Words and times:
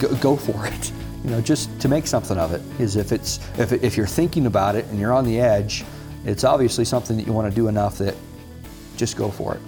go, 0.00 0.14
go 0.16 0.36
for 0.36 0.66
it. 0.66 0.92
You 1.22 1.30
know, 1.30 1.40
just 1.40 1.78
to 1.80 1.88
make 1.88 2.06
something 2.06 2.38
of 2.38 2.52
it. 2.52 2.62
Is 2.80 2.96
if 2.96 3.12
it's 3.12 3.38
if, 3.58 3.72
if 3.72 3.96
you're 3.96 4.06
thinking 4.06 4.46
about 4.46 4.74
it 4.74 4.86
and 4.86 4.98
you're 4.98 5.12
on 5.12 5.24
the 5.24 5.38
edge, 5.38 5.84
it's 6.24 6.44
obviously 6.44 6.84
something 6.84 7.16
that 7.16 7.26
you 7.26 7.32
want 7.32 7.48
to 7.48 7.54
do 7.54 7.68
enough 7.68 7.98
that 7.98 8.16
just 8.96 9.16
go 9.16 9.30
for 9.30 9.54
it. 9.54 9.60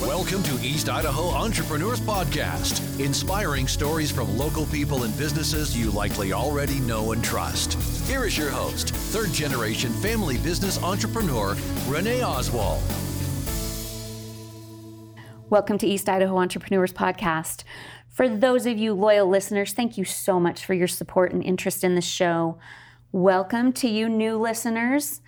Welcome 0.00 0.42
to 0.42 0.54
East 0.66 0.88
Idaho 0.88 1.28
Entrepreneurs 1.28 2.00
Podcast, 2.00 3.00
inspiring 3.00 3.68
stories 3.68 4.10
from 4.10 4.36
local 4.36 4.66
people 4.66 5.04
and 5.04 5.16
businesses 5.16 5.76
you 5.76 5.90
likely 5.92 6.32
already 6.32 6.80
know 6.80 7.12
and 7.12 7.22
trust. 7.24 7.74
Here 8.08 8.24
is 8.24 8.36
your 8.36 8.50
host, 8.50 8.90
third 8.90 9.32
generation 9.32 9.90
family 9.92 10.36
business 10.38 10.82
entrepreneur, 10.82 11.56
Renee 11.88 12.22
Oswald. 12.22 12.82
Welcome 15.50 15.78
to 15.78 15.86
East 15.86 16.08
Idaho 16.08 16.38
Entrepreneurs 16.38 16.92
Podcast. 16.92 17.62
For 18.14 18.28
those 18.28 18.64
of 18.64 18.78
you 18.78 18.94
loyal 18.94 19.26
listeners, 19.26 19.72
thank 19.72 19.98
you 19.98 20.04
so 20.04 20.38
much 20.38 20.64
for 20.64 20.72
your 20.72 20.86
support 20.86 21.32
and 21.32 21.42
interest 21.42 21.82
in 21.82 21.96
the 21.96 22.00
show. 22.00 22.60
Welcome 23.10 23.72
to 23.72 23.88
you 23.88 24.08
new 24.08 24.38
listeners. 24.38 25.20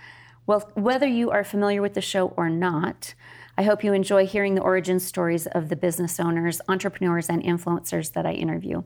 Well, 0.46 0.70
whether 0.74 1.08
you 1.08 1.32
are 1.32 1.42
familiar 1.42 1.82
with 1.82 1.94
the 1.94 2.00
show 2.00 2.28
or 2.36 2.48
not, 2.48 3.14
I 3.58 3.64
hope 3.64 3.82
you 3.82 3.92
enjoy 3.92 4.24
hearing 4.24 4.54
the 4.54 4.62
origin 4.62 5.00
stories 5.00 5.48
of 5.48 5.68
the 5.68 5.74
business 5.74 6.20
owners, 6.20 6.60
entrepreneurs, 6.68 7.28
and 7.28 7.42
influencers 7.42 8.12
that 8.12 8.24
I 8.24 8.34
interview. 8.34 8.84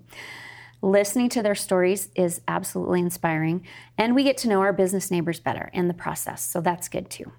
Listening 0.80 1.29
to 1.29 1.43
their 1.43 1.55
stories 1.55 2.09
is 2.15 2.41
absolutely 2.48 3.01
inspiring, 3.01 3.66
and 3.98 4.15
we 4.15 4.24
get 4.24 4.38
to 4.38 4.48
know 4.48 4.62
our 4.62 4.73
business 4.73 5.10
neighbors 5.10 5.41
better 5.41 5.69
in 5.74 5.88
the 5.88 5.95
process, 5.95 6.43
so 6.43 6.62
that's 6.62 6.88
good 6.88 7.10
too. 7.10 7.32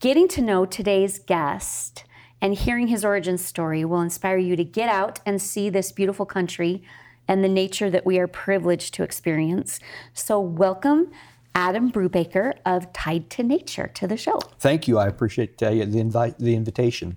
Getting 0.00 0.26
to 0.28 0.40
know 0.40 0.64
today's 0.64 1.18
guest 1.18 2.04
and 2.46 2.54
hearing 2.54 2.86
his 2.86 3.04
origin 3.04 3.36
story 3.36 3.84
will 3.84 4.00
inspire 4.00 4.36
you 4.36 4.54
to 4.54 4.62
get 4.62 4.88
out 4.88 5.18
and 5.26 5.42
see 5.42 5.68
this 5.68 5.90
beautiful 5.90 6.24
country 6.24 6.80
and 7.26 7.42
the 7.42 7.48
nature 7.48 7.90
that 7.90 8.06
we 8.06 8.20
are 8.20 8.28
privileged 8.28 8.94
to 8.94 9.02
experience. 9.02 9.80
So, 10.14 10.38
welcome 10.38 11.10
Adam 11.56 11.90
Brubaker 11.90 12.52
of 12.64 12.92
Tied 12.92 13.30
to 13.30 13.42
Nature 13.42 13.88
to 13.94 14.06
the 14.06 14.16
show. 14.16 14.38
Thank 14.60 14.86
you. 14.86 14.96
I 14.96 15.08
appreciate 15.08 15.60
uh, 15.60 15.70
the 15.70 15.98
invite, 15.98 16.38
the 16.38 16.54
invitation. 16.54 17.16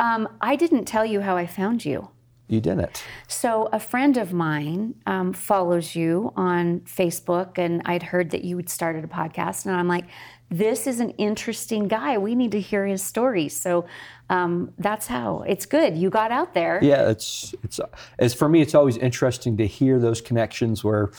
Um, 0.00 0.28
I 0.40 0.56
didn't 0.56 0.86
tell 0.86 1.06
you 1.06 1.20
how 1.20 1.36
I 1.36 1.46
found 1.46 1.84
you. 1.84 2.08
You 2.48 2.60
didn't. 2.60 3.04
So 3.26 3.68
a 3.72 3.80
friend 3.80 4.16
of 4.16 4.32
mine 4.32 4.94
um, 5.06 5.32
follows 5.32 5.96
you 5.96 6.32
on 6.36 6.80
Facebook, 6.80 7.58
and 7.58 7.82
I'd 7.84 8.04
heard 8.04 8.30
that 8.30 8.44
you 8.44 8.56
had 8.56 8.68
started 8.68 9.04
a 9.04 9.08
podcast, 9.08 9.66
and 9.66 9.74
I'm 9.74 9.88
like, 9.88 10.06
this 10.48 10.86
is 10.86 11.00
an 11.00 11.10
interesting 11.10 11.88
guy. 11.88 12.18
We 12.18 12.36
need 12.36 12.52
to 12.52 12.60
hear 12.60 12.86
his 12.86 13.02
story. 13.02 13.48
So 13.48 13.86
um, 14.28 14.72
that's 14.78 15.06
how 15.06 15.44
it's 15.46 15.66
good. 15.66 15.96
You 15.96 16.10
got 16.10 16.32
out 16.32 16.54
there. 16.54 16.80
Yeah, 16.82 17.10
it's 17.10 17.54
it's 17.62 17.80
as 18.18 18.34
for 18.34 18.48
me, 18.48 18.60
it's 18.60 18.74
always 18.74 18.96
interesting 18.96 19.56
to 19.58 19.66
hear 19.66 19.98
those 19.98 20.20
connections 20.20 20.82
where 20.82 21.10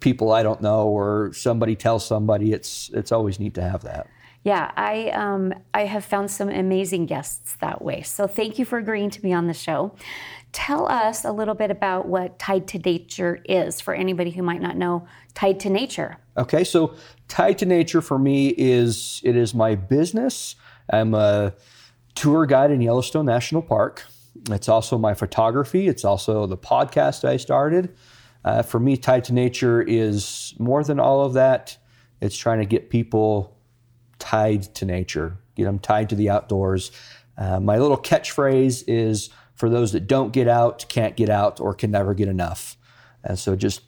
people 0.00 0.32
I 0.32 0.42
don't 0.42 0.60
know 0.60 0.86
or 0.86 1.32
somebody 1.32 1.76
tells 1.76 2.06
somebody. 2.06 2.52
It's 2.52 2.90
it's 2.94 3.12
always 3.12 3.38
neat 3.38 3.54
to 3.54 3.62
have 3.62 3.82
that. 3.82 4.08
Yeah, 4.44 4.70
I 4.76 5.10
um, 5.10 5.52
I 5.74 5.84
have 5.84 6.04
found 6.04 6.30
some 6.30 6.48
amazing 6.48 7.06
guests 7.06 7.56
that 7.60 7.82
way. 7.82 8.02
So 8.02 8.26
thank 8.26 8.58
you 8.58 8.64
for 8.64 8.78
agreeing 8.78 9.10
to 9.10 9.20
be 9.20 9.32
on 9.32 9.46
the 9.46 9.54
show. 9.54 9.94
Tell 10.52 10.90
us 10.90 11.24
a 11.24 11.32
little 11.32 11.54
bit 11.54 11.70
about 11.70 12.06
what 12.06 12.38
Tied 12.38 12.66
to 12.68 12.78
Nature 12.78 13.40
is 13.44 13.80
for 13.80 13.92
anybody 13.94 14.30
who 14.30 14.42
might 14.42 14.62
not 14.62 14.76
know 14.76 15.06
Tied 15.34 15.60
to 15.60 15.70
Nature. 15.70 16.16
Okay, 16.36 16.64
so 16.64 16.94
Tied 17.28 17.58
to 17.58 17.66
Nature 17.66 18.00
for 18.00 18.18
me 18.18 18.54
is 18.56 19.20
it 19.24 19.36
is 19.36 19.54
my 19.54 19.74
business. 19.74 20.56
I'm 20.90 21.14
a 21.14 21.52
tour 22.18 22.46
guide 22.46 22.72
in 22.72 22.80
Yellowstone 22.80 23.26
National 23.26 23.62
Park. 23.62 24.04
It's 24.50 24.68
also 24.68 24.98
my 24.98 25.14
photography. 25.14 25.86
It's 25.86 26.04
also 26.04 26.46
the 26.46 26.56
podcast 26.56 27.24
I 27.24 27.36
started. 27.36 27.94
Uh, 28.44 28.62
for 28.62 28.80
me, 28.80 28.96
tied 28.96 29.24
to 29.24 29.32
nature 29.32 29.80
is 29.82 30.52
more 30.58 30.82
than 30.82 30.98
all 30.98 31.24
of 31.24 31.34
that. 31.34 31.76
It's 32.20 32.36
trying 32.36 32.58
to 32.58 32.66
get 32.66 32.90
people 32.90 33.56
tied 34.18 34.62
to 34.74 34.84
nature, 34.84 35.38
get 35.54 35.64
them 35.64 35.78
tied 35.78 36.08
to 36.08 36.16
the 36.16 36.28
outdoors. 36.28 36.90
Uh, 37.36 37.60
my 37.60 37.78
little 37.78 37.96
catchphrase 37.96 38.82
is 38.88 39.30
for 39.54 39.70
those 39.70 39.92
that 39.92 40.08
don't 40.08 40.32
get 40.32 40.48
out, 40.48 40.86
can't 40.88 41.16
get 41.16 41.30
out, 41.30 41.60
or 41.60 41.72
can 41.72 41.92
never 41.92 42.14
get 42.14 42.26
enough. 42.26 42.76
And 43.22 43.38
so 43.38 43.54
just 43.54 43.82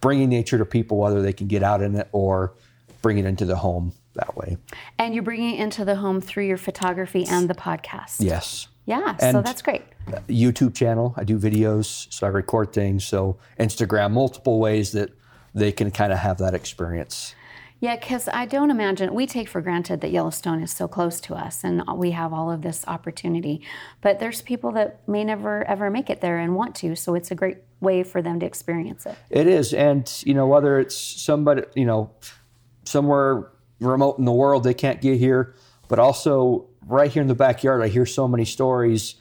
bringing 0.00 0.28
nature 0.28 0.58
to 0.58 0.64
people, 0.64 0.98
whether 0.98 1.22
they 1.22 1.32
can 1.32 1.46
get 1.46 1.62
out 1.62 1.80
in 1.80 1.94
it 1.94 2.08
or 2.10 2.54
bring 3.02 3.18
it 3.18 3.24
into 3.24 3.44
the 3.44 3.56
home 3.56 3.92
that 4.16 4.36
way. 4.36 4.56
And 4.98 5.14
you're 5.14 5.22
bringing 5.22 5.56
it 5.56 5.60
into 5.60 5.84
the 5.84 5.96
home 5.96 6.20
through 6.20 6.46
your 6.46 6.56
photography 6.56 7.24
and 7.28 7.48
the 7.48 7.54
podcast. 7.54 8.16
Yes. 8.18 8.68
Yeah, 8.86 9.16
and 9.20 9.34
so 9.34 9.42
that's 9.42 9.62
great. 9.62 9.82
YouTube 10.28 10.74
channel, 10.74 11.12
I 11.16 11.24
do 11.24 11.38
videos, 11.38 12.06
so 12.12 12.26
I 12.26 12.30
record 12.30 12.72
things. 12.72 13.04
So 13.04 13.36
Instagram, 13.58 14.12
multiple 14.12 14.60
ways 14.60 14.92
that 14.92 15.10
they 15.54 15.72
can 15.72 15.90
kind 15.90 16.12
of 16.12 16.20
have 16.20 16.38
that 16.38 16.54
experience. 16.54 17.34
Yeah, 17.80 17.96
because 17.96 18.26
I 18.28 18.46
don't 18.46 18.70
imagine 18.70 19.12
we 19.12 19.26
take 19.26 19.48
for 19.48 19.60
granted 19.60 20.00
that 20.00 20.10
Yellowstone 20.10 20.62
is 20.62 20.72
so 20.72 20.88
close 20.88 21.20
to 21.22 21.34
us 21.34 21.62
and 21.62 21.82
we 21.96 22.12
have 22.12 22.32
all 22.32 22.50
of 22.50 22.62
this 22.62 22.84
opportunity. 22.86 23.60
But 24.00 24.18
there's 24.18 24.40
people 24.40 24.72
that 24.72 25.06
may 25.06 25.24
never 25.24 25.62
ever 25.64 25.90
make 25.90 26.08
it 26.08 26.20
there 26.20 26.38
and 26.38 26.54
want 26.54 26.74
to, 26.76 26.96
so 26.96 27.14
it's 27.14 27.30
a 27.30 27.34
great 27.34 27.58
way 27.80 28.02
for 28.02 28.22
them 28.22 28.40
to 28.40 28.46
experience 28.46 29.04
it. 29.04 29.16
It 29.28 29.46
is, 29.46 29.74
and 29.74 30.10
you 30.24 30.32
know 30.32 30.46
whether 30.46 30.78
it's 30.78 30.96
somebody 30.96 31.64
you 31.74 31.84
know 31.84 32.10
somewhere 32.84 33.50
remote 33.80 34.18
in 34.18 34.24
the 34.24 34.32
world 34.32 34.64
they 34.64 34.74
can't 34.74 35.00
get 35.00 35.18
here, 35.18 35.54
but 35.88 35.98
also 35.98 36.68
right 36.86 37.10
here 37.10 37.22
in 37.22 37.28
the 37.28 37.34
backyard, 37.34 37.82
I 37.82 37.88
hear 37.88 38.06
so 38.06 38.26
many 38.28 38.44
stories. 38.44 39.16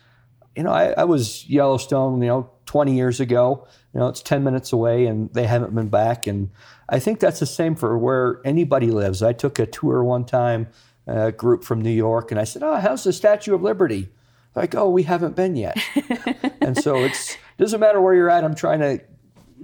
You 0.55 0.63
know, 0.63 0.71
I, 0.71 0.93
I, 0.97 1.03
was 1.03 1.47
Yellowstone, 1.49 2.21
you 2.21 2.27
know, 2.27 2.49
20 2.65 2.95
years 2.95 3.19
ago. 3.19 3.67
You 3.93 3.99
know, 3.99 4.07
it's 4.07 4.21
10 4.21 4.43
minutes 4.43 4.71
away 4.71 5.05
and 5.05 5.33
they 5.33 5.47
haven't 5.47 5.75
been 5.75 5.89
back. 5.89 6.27
And 6.27 6.51
I 6.87 6.99
think 6.99 7.19
that's 7.19 7.39
the 7.39 7.45
same 7.45 7.75
for 7.75 7.97
where 7.97 8.41
anybody 8.45 8.87
lives. 8.87 9.21
I 9.21 9.33
took 9.33 9.59
a 9.59 9.65
tour 9.65 10.03
one 10.03 10.25
time, 10.25 10.67
a 11.07 11.31
group 11.31 11.63
from 11.63 11.81
New 11.81 11.91
York, 11.91 12.31
and 12.31 12.39
I 12.39 12.45
said, 12.45 12.63
Oh, 12.63 12.75
how's 12.75 13.03
the 13.03 13.13
Statue 13.13 13.53
of 13.53 13.61
Liberty? 13.61 14.09
Like, 14.55 14.73
oh, 14.73 14.89
we 14.89 15.03
haven't 15.03 15.35
been 15.35 15.55
yet. 15.55 15.77
and 16.61 16.77
so 16.77 17.03
it's 17.03 17.37
doesn't 17.57 17.79
matter 17.79 18.01
where 18.01 18.13
you're 18.13 18.29
at. 18.29 18.43
I'm 18.43 18.55
trying 18.55 18.79
to 18.79 19.01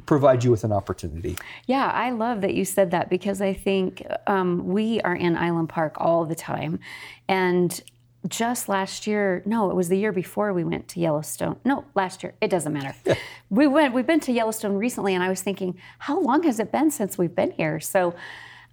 provide 0.06 0.44
you 0.44 0.52
with 0.52 0.64
an 0.64 0.72
opportunity. 0.72 1.38
Yeah, 1.68 1.88
I 1.88 2.12
love 2.12 2.42
that 2.42 2.54
you 2.54 2.66
said 2.66 2.92
that 2.92 3.10
because 3.10 3.42
I 3.42 3.54
think 3.54 4.06
um, 4.28 4.68
we 4.68 5.02
are 5.02 5.16
in 5.16 5.36
Island 5.36 5.70
Park 5.70 5.96
all 5.98 6.26
the 6.26 6.36
time. 6.36 6.80
And 7.28 7.82
just 8.28 8.70
last 8.70 9.08
year, 9.08 9.42
no, 9.46 9.70
it 9.70 9.76
was 9.76 9.90
the 9.90 9.98
year 9.98 10.12
before 10.12 10.54
we 10.54 10.64
went 10.64 10.88
to 10.90 11.00
Yellowstone. 11.00 11.58
No, 11.66 11.86
last 11.96 12.24
year. 12.24 12.34
It 12.40 12.50
doesn't 12.50 12.72
matter. 12.72 12.96
we 13.50 13.68
went. 13.68 13.94
We've 13.94 14.06
been 14.06 14.20
to 14.22 14.32
Yellowstone 14.32 14.74
recently, 14.74 15.16
and 15.16 15.24
I 15.24 15.30
was 15.30 15.42
thinking, 15.42 15.78
how 16.00 16.20
long 16.20 16.44
has 16.44 16.60
it 16.60 16.72
been 16.72 16.92
since 16.92 17.18
we've 17.18 17.36
been 17.36 17.52
here? 17.52 17.80
So. 17.80 18.16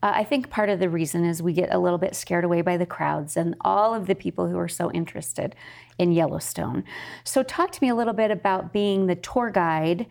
Uh, 0.00 0.12
I 0.14 0.22
think 0.22 0.48
part 0.48 0.68
of 0.68 0.78
the 0.78 0.88
reason 0.88 1.24
is 1.24 1.42
we 1.42 1.52
get 1.52 1.74
a 1.74 1.78
little 1.80 1.98
bit 1.98 2.14
scared 2.14 2.44
away 2.44 2.60
by 2.60 2.76
the 2.76 2.86
crowds 2.86 3.36
and 3.36 3.56
all 3.62 3.96
of 3.96 4.06
the 4.06 4.14
people 4.14 4.46
who 4.46 4.56
are 4.56 4.68
so 4.68 4.92
interested 4.92 5.56
in 5.98 6.12
Yellowstone. 6.12 6.84
So, 7.24 7.42
talk 7.42 7.72
to 7.72 7.82
me 7.82 7.88
a 7.88 7.96
little 7.96 8.12
bit 8.12 8.30
about 8.30 8.72
being 8.72 9.08
the 9.08 9.16
tour 9.16 9.50
guide 9.50 10.06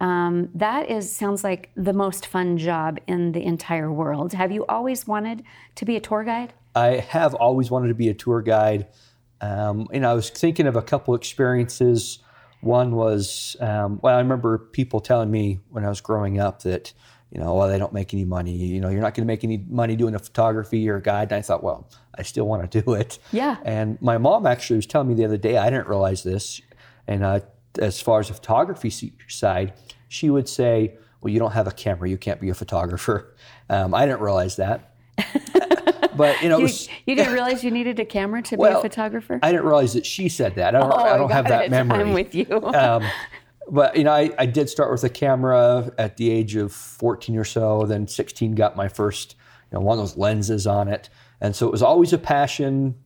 um, 0.00 0.48
that 0.54 0.90
is 0.90 1.14
sounds 1.14 1.44
like 1.44 1.70
the 1.76 1.92
most 1.92 2.26
fun 2.26 2.56
job 2.56 2.98
in 3.06 3.32
the 3.32 3.42
entire 3.42 3.92
world. 3.92 4.32
Have 4.32 4.50
you 4.50 4.64
always 4.66 5.06
wanted 5.06 5.44
to 5.76 5.84
be 5.84 5.96
a 5.96 6.00
tour 6.00 6.24
guide? 6.24 6.54
I 6.74 7.04
have 7.08 7.34
always 7.34 7.70
wanted 7.70 7.88
to 7.88 7.94
be 7.94 8.08
a 8.08 8.14
tour 8.14 8.40
guide. 8.40 8.86
Um, 9.42 9.88
and 9.92 10.06
I 10.06 10.14
was 10.14 10.30
thinking 10.30 10.66
of 10.66 10.76
a 10.76 10.82
couple 10.82 11.14
experiences. 11.14 12.18
One 12.60 12.94
was, 12.94 13.56
um, 13.60 14.00
well, 14.02 14.16
I 14.16 14.20
remember 14.20 14.58
people 14.58 15.00
telling 15.00 15.30
me 15.30 15.60
when 15.70 15.84
I 15.84 15.88
was 15.88 16.00
growing 16.00 16.38
up 16.38 16.62
that, 16.62 16.92
you 17.30 17.40
know, 17.40 17.54
well, 17.54 17.68
they 17.68 17.78
don't 17.78 17.92
make 17.92 18.12
any 18.12 18.24
money. 18.24 18.52
You 18.52 18.80
know, 18.80 18.88
you're 18.88 19.00
not 19.00 19.14
going 19.14 19.24
to 19.24 19.32
make 19.32 19.44
any 19.44 19.58
money 19.68 19.96
doing 19.96 20.14
a 20.14 20.18
photography 20.18 20.88
or 20.88 20.96
a 20.96 21.02
guide. 21.02 21.32
And 21.32 21.38
I 21.38 21.42
thought, 21.42 21.62
well, 21.62 21.88
I 22.14 22.22
still 22.22 22.46
want 22.46 22.70
to 22.70 22.82
do 22.82 22.94
it. 22.94 23.18
Yeah. 23.32 23.56
And 23.64 24.00
my 24.00 24.18
mom 24.18 24.46
actually 24.46 24.76
was 24.76 24.86
telling 24.86 25.08
me 25.08 25.14
the 25.14 25.24
other 25.24 25.38
day, 25.38 25.56
I 25.56 25.70
didn't 25.70 25.88
realize 25.88 26.22
this. 26.22 26.60
And 27.06 27.24
uh, 27.24 27.40
as 27.78 28.00
far 28.00 28.20
as 28.20 28.28
the 28.28 28.34
photography 28.34 28.90
side, 29.28 29.72
she 30.10 30.28
would 30.28 30.48
say, 30.48 30.96
Well, 31.20 31.32
you 31.32 31.38
don't 31.38 31.52
have 31.52 31.66
a 31.66 31.70
camera, 31.70 32.10
you 32.10 32.18
can't 32.18 32.40
be 32.40 32.50
a 32.50 32.54
photographer. 32.54 33.34
Um, 33.70 33.94
I 33.94 34.04
didn't 34.04 34.20
realize 34.20 34.56
that. 34.56 34.96
but 36.16 36.42
you 36.42 36.48
know, 36.48 36.56
you, 36.56 36.64
was, 36.64 36.88
you, 37.06 37.14
didn't 37.14 37.32
realize 37.32 37.62
you 37.62 37.70
needed 37.70 38.00
a 38.00 38.04
camera 38.04 38.42
to 38.42 38.56
well, 38.56 38.72
be 38.72 38.78
a 38.78 38.90
photographer. 38.90 39.38
I 39.44 39.52
didn't 39.52 39.64
realize 39.64 39.92
that 39.92 40.04
she 40.04 40.28
said 40.28 40.56
that. 40.56 40.74
I 40.74 40.80
don't. 40.80 40.92
Oh, 40.92 40.96
I 40.96 41.16
don't 41.16 41.30
have 41.30 41.46
that 41.46 41.66
it. 41.66 41.70
memory. 41.70 42.00
I'm 42.00 42.12
with 42.12 42.34
you. 42.34 42.46
um, 42.74 43.04
but 43.70 43.96
you 43.96 44.02
know, 44.02 44.10
I, 44.10 44.32
I 44.40 44.46
did 44.46 44.68
start 44.68 44.90
with 44.90 45.04
a 45.04 45.08
camera 45.08 45.92
at 45.98 46.16
the 46.16 46.32
age 46.32 46.56
of 46.56 46.72
14 46.72 47.36
or 47.36 47.44
so. 47.44 47.86
Then 47.86 48.08
16 48.08 48.56
got 48.56 48.74
my 48.74 48.88
first, 48.88 49.36
you 49.70 49.78
know, 49.78 49.84
one 49.84 49.96
of 49.96 50.02
those 50.02 50.16
lenses 50.16 50.66
on 50.66 50.88
it, 50.88 51.10
and 51.40 51.54
so 51.54 51.68
it 51.68 51.70
was 51.70 51.82
always 51.82 52.12
a 52.12 52.18
passion. 52.18 52.96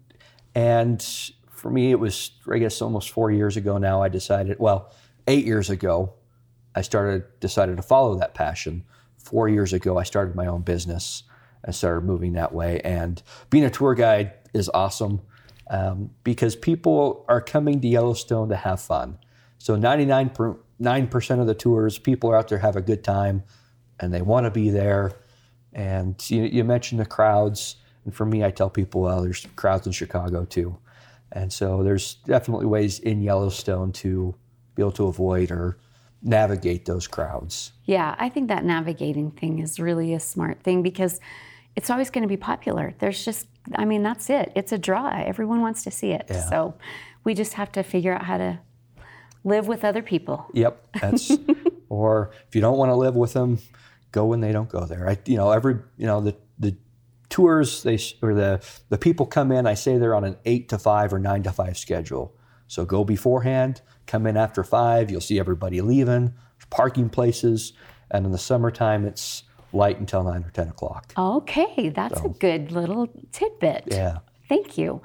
And 0.54 1.06
for 1.50 1.70
me, 1.70 1.90
it 1.90 2.00
was 2.00 2.30
I 2.50 2.56
guess 2.56 2.80
almost 2.80 3.10
four 3.10 3.30
years 3.30 3.58
ago 3.58 3.76
now. 3.76 4.02
I 4.02 4.08
decided, 4.08 4.58
well, 4.58 4.94
eight 5.26 5.44
years 5.44 5.68
ago, 5.68 6.14
I 6.74 6.82
started 6.82 7.24
decided 7.40 7.76
to 7.76 7.82
follow 7.82 8.18
that 8.18 8.34
passion. 8.34 8.84
Four 9.18 9.48
years 9.48 9.72
ago, 9.72 9.98
I 9.98 10.02
started 10.02 10.34
my 10.34 10.46
own 10.46 10.62
business. 10.62 11.22
I 11.66 11.70
started 11.70 12.04
moving 12.04 12.34
that 12.34 12.52
way, 12.52 12.80
and 12.80 13.22
being 13.48 13.64
a 13.64 13.70
tour 13.70 13.94
guide 13.94 14.32
is 14.52 14.70
awesome 14.74 15.22
um, 15.68 16.10
because 16.24 16.56
people 16.56 17.24
are 17.28 17.40
coming 17.40 17.80
to 17.80 17.88
Yellowstone 17.88 18.48
to 18.50 18.56
have 18.56 18.80
fun. 18.80 19.18
So 19.58 19.76
99% 19.76 21.40
of 21.40 21.46
the 21.46 21.54
tours, 21.54 21.98
people 21.98 22.30
are 22.30 22.36
out 22.36 22.48
there 22.48 22.58
have 22.58 22.76
a 22.76 22.82
good 22.82 23.02
time 23.02 23.44
and 24.00 24.12
they 24.12 24.22
want 24.22 24.44
to 24.44 24.50
be 24.50 24.70
there. 24.70 25.12
And 25.72 26.22
you, 26.30 26.42
you 26.42 26.64
mentioned 26.64 27.00
the 27.00 27.06
crowds. 27.06 27.76
And 28.04 28.14
for 28.14 28.26
me, 28.26 28.44
I 28.44 28.50
tell 28.50 28.70
people, 28.70 29.00
well, 29.00 29.22
there's 29.22 29.46
crowds 29.56 29.86
in 29.86 29.92
Chicago 29.92 30.44
too. 30.44 30.78
And 31.32 31.52
so 31.52 31.82
there's 31.82 32.16
definitely 32.26 32.66
ways 32.66 32.98
in 32.98 33.22
Yellowstone 33.22 33.92
to 33.92 34.34
be 34.74 34.82
able 34.82 34.92
to 34.92 35.06
avoid 35.06 35.50
or 35.50 35.78
navigate 36.24 36.86
those 36.86 37.06
crowds. 37.06 37.72
Yeah, 37.84 38.16
I 38.18 38.28
think 38.28 38.48
that 38.48 38.64
navigating 38.64 39.30
thing 39.30 39.58
is 39.60 39.78
really 39.78 40.14
a 40.14 40.20
smart 40.20 40.62
thing 40.62 40.82
because 40.82 41.20
it's 41.76 41.90
always 41.90 42.10
going 42.10 42.22
to 42.22 42.28
be 42.28 42.36
popular. 42.36 42.94
There's 42.98 43.24
just, 43.24 43.46
I 43.74 43.84
mean, 43.84 44.02
that's 44.02 44.30
it. 44.30 44.50
It's 44.56 44.72
a 44.72 44.78
draw. 44.78 45.08
Everyone 45.10 45.60
wants 45.60 45.84
to 45.84 45.90
see 45.90 46.12
it. 46.12 46.26
Yeah. 46.28 46.48
So 46.48 46.74
we 47.24 47.34
just 47.34 47.52
have 47.54 47.70
to 47.72 47.82
figure 47.82 48.14
out 48.14 48.24
how 48.24 48.38
to 48.38 48.58
live 49.44 49.68
with 49.68 49.84
other 49.84 50.02
people. 50.02 50.46
Yep, 50.54 50.86
that's. 51.00 51.30
or 51.88 52.30
if 52.48 52.54
you 52.54 52.60
don't 52.60 52.78
want 52.78 52.90
to 52.90 52.96
live 52.96 53.14
with 53.14 53.34
them, 53.34 53.58
go 54.10 54.26
when 54.26 54.40
they 54.40 54.52
don't 54.52 54.68
go 54.68 54.86
there. 54.86 55.08
I, 55.08 55.18
you 55.26 55.36
know, 55.36 55.50
every, 55.50 55.76
you 55.96 56.06
know, 56.06 56.20
the 56.20 56.36
the 56.58 56.76
tours 57.28 57.82
they 57.82 57.98
or 58.22 58.34
the 58.34 58.64
the 58.88 58.98
people 58.98 59.26
come 59.26 59.52
in. 59.52 59.66
I 59.66 59.74
say 59.74 59.98
they're 59.98 60.14
on 60.14 60.24
an 60.24 60.36
eight 60.44 60.68
to 60.70 60.78
five 60.78 61.12
or 61.12 61.18
nine 61.18 61.42
to 61.42 61.52
five 61.52 61.76
schedule. 61.76 62.34
So 62.66 62.84
go 62.84 63.04
beforehand. 63.04 63.82
Come 64.06 64.26
in 64.26 64.36
after 64.36 64.64
five. 64.64 65.10
You'll 65.10 65.20
see 65.20 65.38
everybody 65.38 65.80
leaving. 65.80 66.34
Parking 66.70 67.08
places, 67.08 67.72
and 68.10 68.26
in 68.26 68.32
the 68.32 68.38
summertime 68.38 69.04
it's 69.04 69.44
light 69.72 70.00
until 70.00 70.24
nine 70.24 70.42
or 70.42 70.50
ten 70.50 70.68
o'clock. 70.68 71.12
Okay, 71.16 71.90
that's 71.90 72.20
a 72.20 72.28
good 72.28 72.72
little 72.72 73.08
tidbit. 73.32 73.84
Yeah. 73.86 74.18
Thank 74.48 74.76
you. 74.78 75.00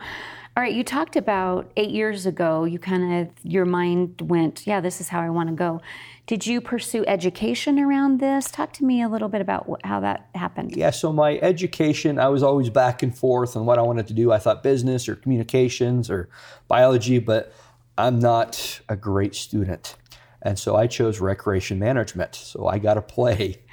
All 0.57 0.63
right, 0.63 0.73
you 0.73 0.83
talked 0.83 1.15
about 1.15 1.71
eight 1.77 1.91
years 1.91 2.25
ago, 2.25 2.65
you 2.65 2.79
kind 2.79 3.21
of, 3.21 3.29
your 3.43 3.65
mind 3.65 4.21
went, 4.21 4.67
yeah, 4.67 4.81
this 4.81 4.99
is 4.99 5.07
how 5.09 5.21
I 5.21 5.29
want 5.29 5.49
to 5.49 5.55
go. 5.55 5.79
Did 6.27 6.45
you 6.45 6.59
pursue 6.59 7.05
education 7.07 7.79
around 7.79 8.19
this? 8.19 8.51
Talk 8.51 8.73
to 8.73 8.83
me 8.83 9.01
a 9.01 9.07
little 9.07 9.29
bit 9.29 9.41
about 9.41 9.69
what, 9.69 9.85
how 9.85 9.99
that 10.01 10.27
happened. 10.35 10.75
Yeah, 10.75 10.89
so 10.89 11.13
my 11.13 11.37
education, 11.39 12.19
I 12.19 12.27
was 12.29 12.43
always 12.43 12.69
back 12.69 13.03
and 13.03 13.15
forth 13.17 13.55
on 13.55 13.65
what 13.65 13.79
I 13.79 13.83
wanted 13.83 14.07
to 14.07 14.13
do. 14.13 14.31
I 14.31 14.37
thought 14.39 14.63
business 14.63 15.07
or 15.07 15.15
communications 15.15 16.09
or 16.09 16.29
biology, 16.67 17.19
but 17.19 17.53
I'm 17.99 18.19
not 18.19 18.81
a 18.89 18.95
great 18.95 19.35
student. 19.35 19.95
And 20.41 20.57
so 20.57 20.75
I 20.75 20.87
chose 20.87 21.19
recreation 21.19 21.79
management. 21.79 22.33
So 22.35 22.67
I 22.67 22.79
got 22.79 22.95
to 22.95 23.01
play. 23.01 23.57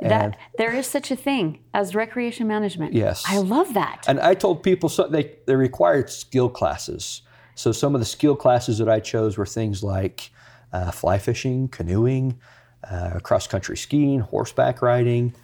That 0.00 0.36
there 0.58 0.74
is 0.74 0.88
such 0.88 1.12
a 1.12 1.16
thing 1.16 1.60
as 1.74 1.94
recreation 1.94 2.48
management. 2.48 2.92
Yes. 2.92 3.22
I 3.24 3.38
love 3.38 3.74
that. 3.74 4.04
And 4.08 4.18
I 4.18 4.34
told 4.34 4.64
people 4.64 4.88
so 4.88 5.06
they, 5.06 5.36
they 5.46 5.54
required 5.54 6.10
skill 6.10 6.48
classes. 6.48 7.22
So 7.54 7.70
some 7.70 7.94
of 7.94 8.00
the 8.00 8.04
skill 8.04 8.34
classes 8.34 8.78
that 8.78 8.88
I 8.88 8.98
chose 8.98 9.38
were 9.38 9.46
things 9.46 9.84
like 9.84 10.32
uh, 10.72 10.90
fly 10.90 11.18
fishing, 11.18 11.68
canoeing, 11.68 12.40
uh, 12.82 13.20
cross 13.20 13.46
country 13.46 13.76
skiing, 13.76 14.18
horseback 14.20 14.82
riding. 14.82 15.34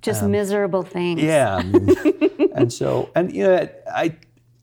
Just 0.00 0.22
miserable 0.22 0.82
things. 0.82 1.20
um, 1.20 1.26
Yeah. 1.26 1.62
And 2.56 2.72
so, 2.72 3.10
and 3.14 3.34
you 3.34 3.44
know, 3.44 3.68
I, 3.92 4.16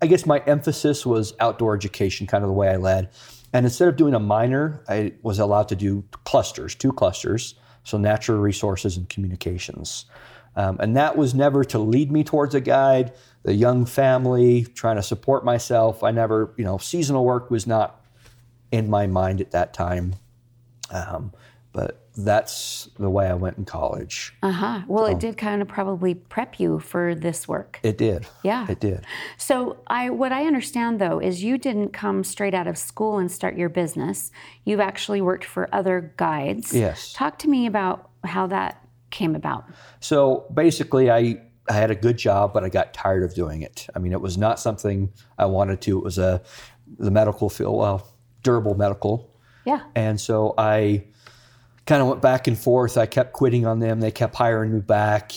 I 0.03 0.05
guess 0.05 0.25
my 0.25 0.39
emphasis 0.39 1.05
was 1.05 1.33
outdoor 1.39 1.73
education, 1.75 2.27
kind 2.27 2.43
of 2.43 2.49
the 2.49 2.53
way 2.53 2.67
I 2.67 2.75
led. 2.75 3.11
And 3.53 3.65
instead 3.65 3.87
of 3.87 3.95
doing 3.95 4.13
a 4.13 4.19
minor, 4.19 4.83
I 4.89 5.13
was 5.21 5.39
allowed 5.39 5.69
to 5.69 5.77
do 5.77 6.03
clusters, 6.25 6.75
two 6.75 6.91
clusters, 6.91 7.55
so 7.85 7.97
natural 7.97 8.39
resources 8.39 8.97
and 8.97 9.07
communications. 9.07 10.03
Um, 10.57 10.75
and 10.81 10.97
that 10.97 11.15
was 11.15 11.33
never 11.33 11.63
to 11.63 11.79
lead 11.79 12.11
me 12.11 12.25
towards 12.25 12.53
a 12.53 12.59
guide. 12.59 13.13
The 13.43 13.53
young 13.53 13.85
family, 13.85 14.65
trying 14.65 14.97
to 14.97 15.03
support 15.03 15.45
myself. 15.45 16.03
I 16.03 16.11
never, 16.11 16.53
you 16.57 16.65
know, 16.65 16.77
seasonal 16.77 17.23
work 17.23 17.49
was 17.49 17.65
not 17.65 18.03
in 18.73 18.89
my 18.89 19.07
mind 19.07 19.39
at 19.39 19.51
that 19.51 19.73
time. 19.73 20.15
Um, 20.91 21.31
but 21.71 22.02
that's 22.15 22.89
the 22.99 23.09
way 23.09 23.27
I 23.27 23.33
went 23.33 23.57
in 23.57 23.65
college. 23.65 24.35
Uh 24.43 24.51
huh. 24.51 24.81
Well, 24.87 25.05
it 25.05 25.19
did 25.19 25.37
kind 25.37 25.61
of 25.61 25.67
probably 25.67 26.13
prep 26.13 26.59
you 26.59 26.79
for 26.79 27.15
this 27.15 27.47
work. 27.47 27.79
It 27.83 27.97
did. 27.97 28.27
Yeah. 28.43 28.67
It 28.69 28.79
did. 28.79 29.05
So 29.37 29.77
I 29.87 30.09
what 30.09 30.31
I 30.31 30.45
understand 30.45 30.99
though 31.01 31.19
is 31.19 31.43
you 31.43 31.57
didn't 31.57 31.89
come 31.89 32.23
straight 32.23 32.53
out 32.53 32.67
of 32.67 32.77
school 32.77 33.17
and 33.17 33.31
start 33.31 33.55
your 33.57 33.69
business. 33.69 34.31
You've 34.63 34.79
actually 34.79 35.21
worked 35.21 35.45
for 35.45 35.73
other 35.73 36.13
guides. 36.17 36.73
Yes. 36.73 37.13
Talk 37.13 37.39
to 37.39 37.49
me 37.49 37.65
about 37.65 38.09
how 38.23 38.47
that 38.47 38.85
came 39.09 39.35
about. 39.35 39.65
So 39.99 40.45
basically, 40.53 41.09
I, 41.11 41.41
I 41.69 41.73
had 41.73 41.91
a 41.91 41.95
good 41.95 42.17
job, 42.17 42.53
but 42.53 42.63
I 42.63 42.69
got 42.69 42.93
tired 42.93 43.23
of 43.23 43.33
doing 43.35 43.61
it. 43.61 43.87
I 43.95 43.99
mean, 43.99 44.11
it 44.11 44.21
was 44.21 44.37
not 44.37 44.59
something 44.59 45.11
I 45.37 45.45
wanted 45.45 45.81
to. 45.81 45.97
It 45.97 46.03
was 46.03 46.17
a 46.17 46.41
the 46.99 47.11
medical 47.11 47.49
field, 47.49 47.77
well, 47.77 48.07
durable 48.43 48.75
medical, 48.75 49.31
Yeah. 49.65 49.81
and 49.95 50.19
so 50.19 50.53
I 50.57 51.05
kind 51.85 52.01
of 52.01 52.07
went 52.07 52.21
back 52.21 52.47
and 52.47 52.57
forth. 52.57 52.97
I 52.97 53.05
kept 53.05 53.33
quitting 53.33 53.65
on 53.65 53.79
them. 53.79 53.99
They 53.99 54.11
kept 54.11 54.35
hiring 54.35 54.73
me 54.73 54.79
back, 54.79 55.31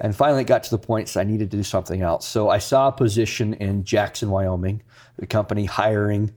and 0.00 0.14
finally 0.14 0.42
it 0.42 0.46
got 0.46 0.64
to 0.64 0.70
the 0.70 0.78
point 0.78 1.08
so 1.08 1.20
I 1.20 1.24
needed 1.24 1.50
to 1.50 1.56
do 1.56 1.62
something 1.62 2.02
else. 2.02 2.26
So 2.26 2.48
I 2.48 2.58
saw 2.58 2.88
a 2.88 2.92
position 2.92 3.54
in 3.54 3.84
Jackson, 3.84 4.30
Wyoming, 4.30 4.82
the 5.18 5.26
company 5.26 5.66
hiring, 5.66 6.32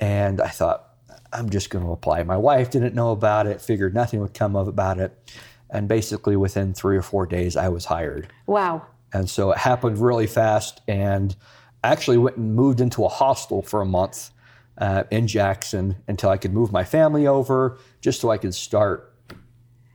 and 0.00 0.40
I 0.40 0.48
thought 0.48 0.88
I'm 1.32 1.48
just 1.50 1.70
going 1.70 1.84
to 1.84 1.90
apply. 1.92 2.22
My 2.24 2.36
wife 2.36 2.70
didn't 2.70 2.94
know 2.94 3.10
about 3.10 3.46
it. 3.46 3.60
Figured 3.60 3.94
nothing 3.94 4.20
would 4.20 4.34
come 4.34 4.54
of 4.54 4.68
about 4.68 4.98
it. 4.98 5.32
And 5.70 5.88
basically, 5.88 6.36
within 6.36 6.74
three 6.74 6.96
or 6.96 7.02
four 7.02 7.24
days, 7.26 7.56
I 7.56 7.70
was 7.70 7.86
hired. 7.86 8.28
Wow. 8.46 8.86
And 9.14 9.28
so 9.28 9.50
it 9.52 9.58
happened 9.58 9.98
really 9.98 10.26
fast. 10.26 10.82
And 10.86 11.34
I 11.82 11.90
actually 11.92 12.18
went 12.18 12.36
and 12.36 12.54
moved 12.54 12.80
into 12.80 13.04
a 13.04 13.08
hostel 13.08 13.62
for 13.62 13.80
a 13.80 13.86
month 13.86 14.30
uh, 14.78 15.04
in 15.10 15.26
Jackson 15.26 15.96
until 16.08 16.30
I 16.30 16.36
could 16.36 16.52
move 16.52 16.72
my 16.72 16.84
family 16.84 17.26
over, 17.26 17.78
just 18.00 18.20
so 18.20 18.30
I 18.30 18.38
could 18.38 18.54
start 18.54 19.14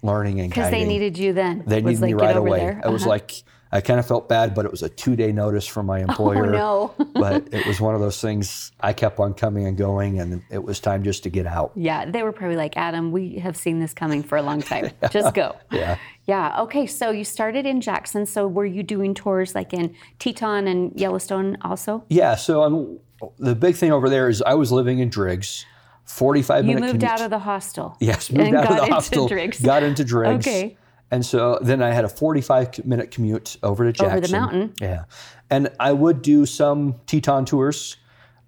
learning 0.04 0.40
and 0.40 0.50
Because 0.50 0.72
they 0.72 0.86
needed 0.86 1.18
you 1.18 1.34
then. 1.34 1.64
They 1.66 1.82
needed 1.82 2.02
me 2.02 2.14
like, 2.14 2.20
"Get 2.22 2.26
right 2.28 2.38
away. 2.38 2.60
there." 2.60 2.82
It 2.86 2.90
was 2.92 3.04
Uh-huh. 3.04 3.10
like 3.12 3.32
I 3.70 3.82
kind 3.82 4.00
of 4.00 4.08
felt 4.08 4.30
bad, 4.30 4.56
but 4.56 4.64
it 4.64 4.72
was 4.72 4.82
a 4.82 4.88
two-day 4.88 5.34
notice 5.34 5.68
from 5.68 5.88
my 5.88 6.00
employer. 6.08 6.56
Oh 6.56 6.94
no. 6.98 7.06
but 7.16 7.50
it 7.54 7.66
was 7.68 7.82
one 7.82 7.96
of 7.96 8.00
those 8.02 8.22
things. 8.22 8.72
I 8.80 8.94
kept 8.94 9.20
on 9.20 9.34
coming 9.34 9.68
and 9.68 9.76
going, 9.76 10.20
and 10.22 10.42
it 10.50 10.64
was 10.64 10.80
time 10.80 11.04
just 11.04 11.24
to 11.24 11.30
get 11.30 11.46
out. 11.46 11.72
yeah, 11.76 12.06
they 12.10 12.24
were 12.24 12.32
probably 12.32 12.56
like, 12.56 12.78
Adam, 12.78 13.12
we 13.12 13.40
have 13.40 13.58
seen 13.58 13.80
this 13.82 13.94
coming 13.94 14.24
for 14.24 14.38
a 14.38 14.42
long 14.42 14.62
time. 14.62 14.92
Just 15.12 15.34
go. 15.34 15.56
Yeah. 15.72 15.98
Yeah. 16.26 16.62
Okay. 16.62 16.86
So 16.88 17.12
you 17.12 17.26
started 17.26 17.66
in 17.66 17.82
Jackson. 17.82 18.26
So 18.26 18.48
were 18.48 18.66
you 18.66 18.84
doing 18.84 19.14
tours 19.14 19.54
like 19.54 19.74
in 19.74 19.94
Teton 20.20 20.68
and 20.68 20.98
Yellowstone 20.98 21.58
also? 21.62 22.06
Yeah. 22.10 22.36
So 22.36 22.64
I'm, 22.64 23.00
the 23.38 23.56
big 23.56 23.76
thing 23.76 23.92
over 23.92 24.10
there 24.10 24.30
is 24.30 24.42
I 24.42 24.54
was 24.56 24.72
living 24.72 25.00
in 25.00 25.10
Driggs, 25.10 25.66
45 26.06 26.66
You 26.66 26.76
minute 26.76 26.82
moved 26.82 26.92
commute. 27.00 27.12
out 27.12 27.22
of 27.22 27.30
the 27.30 27.40
hostel. 27.40 27.96
Yes, 28.00 28.32
moved 28.32 28.48
and 28.48 28.56
out 28.58 28.64
got 28.64 28.72
of 28.72 28.78
the 28.78 28.84
into 28.84 28.94
hostel, 28.96 29.28
Driggs. 29.28 29.60
got 29.62 29.84
into 29.84 30.04
Driggs. 30.04 30.48
Okay. 30.48 30.78
And 31.10 31.26
so 31.26 31.58
then 31.62 31.82
I 31.82 31.92
had 31.92 32.04
a 32.06 32.10
45 32.10 32.86
minute 32.86 33.12
commute 33.12 33.58
over 33.64 33.86
to 33.86 33.94
Jackson. 33.94 34.12
Over 34.18 34.28
the 34.28 34.32
mountain. 34.34 34.74
Yeah. 34.82 35.04
And 35.50 35.70
I 35.80 35.94
would 35.94 36.22
do 36.22 36.46
some 36.46 36.96
Teton 37.08 37.46
tours, 37.46 37.96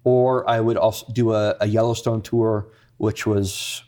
or 0.04 0.48
I 0.48 0.60
would 0.60 0.76
also 0.76 1.10
do 1.12 1.32
a, 1.32 1.56
a 1.60 1.66
Yellowstone 1.66 2.20
tour, 2.20 2.66
which 2.98 3.26
was 3.26 3.82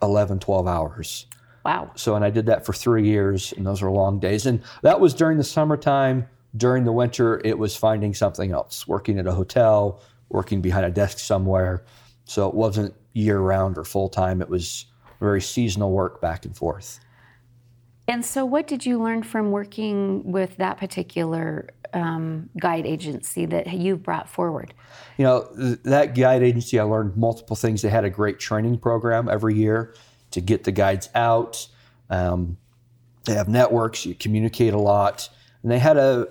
11, 0.00 0.38
12 0.38 0.66
hours. 0.68 1.26
Wow. 1.64 1.90
So, 1.96 2.14
and 2.14 2.24
I 2.24 2.30
did 2.30 2.46
that 2.46 2.64
for 2.64 2.72
three 2.72 3.04
years, 3.06 3.52
and 3.52 3.66
those 3.66 3.82
were 3.82 3.90
long 3.90 4.20
days. 4.20 4.46
And 4.46 4.62
that 4.82 5.00
was 5.00 5.12
during 5.12 5.36
the 5.36 5.44
summertime. 5.44 6.28
During 6.58 6.84
the 6.84 6.92
winter, 6.92 7.40
it 7.44 7.58
was 7.58 7.74
finding 7.76 8.12
something 8.12 8.52
else, 8.52 8.86
working 8.86 9.18
at 9.18 9.26
a 9.26 9.32
hotel, 9.32 10.02
working 10.28 10.60
behind 10.60 10.84
a 10.84 10.90
desk 10.90 11.18
somewhere. 11.18 11.84
So 12.24 12.48
it 12.48 12.54
wasn't 12.54 12.94
year 13.14 13.38
round 13.38 13.78
or 13.78 13.84
full 13.84 14.08
time. 14.10 14.42
It 14.42 14.48
was 14.50 14.86
very 15.20 15.40
seasonal 15.40 15.90
work 15.92 16.20
back 16.20 16.44
and 16.44 16.54
forth. 16.54 17.00
And 18.06 18.24
so, 18.24 18.44
what 18.44 18.66
did 18.66 18.86
you 18.86 19.02
learn 19.02 19.22
from 19.22 19.50
working 19.50 20.32
with 20.32 20.56
that 20.56 20.78
particular 20.78 21.68
um, 21.92 22.48
guide 22.58 22.86
agency 22.86 23.44
that 23.46 23.70
you've 23.72 24.02
brought 24.02 24.28
forward? 24.28 24.72
You 25.18 25.24
know, 25.24 25.48
th- 25.56 25.78
that 25.84 26.14
guide 26.14 26.42
agency, 26.42 26.78
I 26.78 26.84
learned 26.84 27.16
multiple 27.16 27.54
things. 27.54 27.82
They 27.82 27.90
had 27.90 28.04
a 28.04 28.10
great 28.10 28.38
training 28.38 28.78
program 28.78 29.28
every 29.28 29.54
year 29.54 29.94
to 30.30 30.40
get 30.40 30.64
the 30.64 30.72
guides 30.72 31.10
out. 31.14 31.68
Um, 32.08 32.56
they 33.26 33.34
have 33.34 33.48
networks, 33.48 34.06
you 34.06 34.14
communicate 34.14 34.72
a 34.72 34.78
lot. 34.78 35.28
And 35.62 35.70
they 35.70 35.78
had 35.78 35.98
a, 35.98 36.28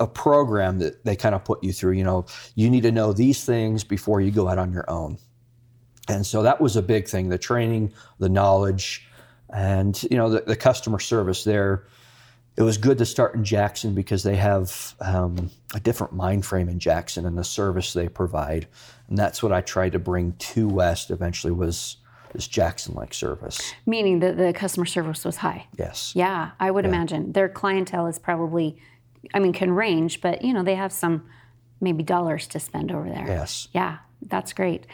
a 0.00 0.06
program 0.06 0.78
that 0.78 1.04
they 1.04 1.16
kind 1.16 1.34
of 1.34 1.44
put 1.44 1.62
you 1.62 1.72
through. 1.72 1.92
You 1.92 2.04
know, 2.04 2.26
you 2.54 2.70
need 2.70 2.82
to 2.82 2.92
know 2.92 3.12
these 3.12 3.44
things 3.44 3.84
before 3.84 4.20
you 4.20 4.30
go 4.30 4.48
out 4.48 4.58
on 4.58 4.72
your 4.72 4.88
own. 4.88 5.18
And 6.08 6.24
so 6.24 6.42
that 6.42 6.60
was 6.60 6.76
a 6.76 6.82
big 6.82 7.06
thing 7.06 7.28
the 7.28 7.38
training, 7.38 7.92
the 8.18 8.28
knowledge, 8.28 9.06
and, 9.50 10.00
you 10.10 10.16
know, 10.16 10.30
the, 10.30 10.40
the 10.40 10.56
customer 10.56 10.98
service 10.98 11.44
there 11.44 11.84
it 12.58 12.62
was 12.62 12.76
good 12.76 12.98
to 12.98 13.06
start 13.06 13.36
in 13.36 13.44
Jackson 13.44 13.94
because 13.94 14.24
they 14.24 14.34
have 14.34 14.96
um, 15.00 15.48
a 15.76 15.80
different 15.80 16.12
mind 16.12 16.44
frame 16.44 16.68
in 16.68 16.80
Jackson 16.80 17.24
and 17.24 17.38
the 17.38 17.44
service 17.44 17.92
they 17.92 18.08
provide, 18.08 18.66
and 19.08 19.16
that's 19.16 19.44
what 19.44 19.52
I 19.52 19.60
tried 19.60 19.92
to 19.92 20.00
bring 20.00 20.32
to 20.32 20.68
West. 20.68 21.12
Eventually, 21.12 21.52
was 21.52 21.98
this 22.32 22.48
Jackson-like 22.48 23.14
service. 23.14 23.72
Meaning 23.86 24.18
that 24.18 24.36
the 24.36 24.52
customer 24.52 24.86
service 24.86 25.24
was 25.24 25.36
high. 25.36 25.68
Yes. 25.78 26.12
Yeah, 26.16 26.50
I 26.58 26.72
would 26.72 26.84
imagine 26.84 27.32
their 27.32 27.48
clientele 27.48 28.08
is 28.08 28.18
probably, 28.18 28.76
I 29.34 29.38
mean, 29.38 29.52
can 29.52 29.70
range, 29.70 30.20
but 30.20 30.42
you 30.42 30.52
know 30.52 30.62
they 30.62 30.74
have 30.74 30.92
some 30.92 31.28
maybe 31.80 32.02
dollars 32.02 32.46
to 32.48 32.60
spend 32.60 32.90
over 32.92 33.08
there. 33.08 33.24
Yes. 33.26 33.68
Yeah, 33.72 33.98
that's 34.22 34.52
great. 34.52 34.86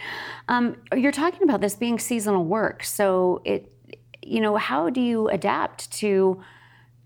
Um, 0.48 0.76
you're 0.94 1.12
talking 1.12 1.42
about 1.42 1.60
this 1.60 1.74
being 1.74 1.98
seasonal 1.98 2.44
work, 2.44 2.84
so 2.84 3.40
it, 3.44 3.72
you 4.22 4.40
know, 4.40 4.56
how 4.56 4.90
do 4.90 5.00
you 5.00 5.28
adapt 5.28 5.90
to 5.92 6.42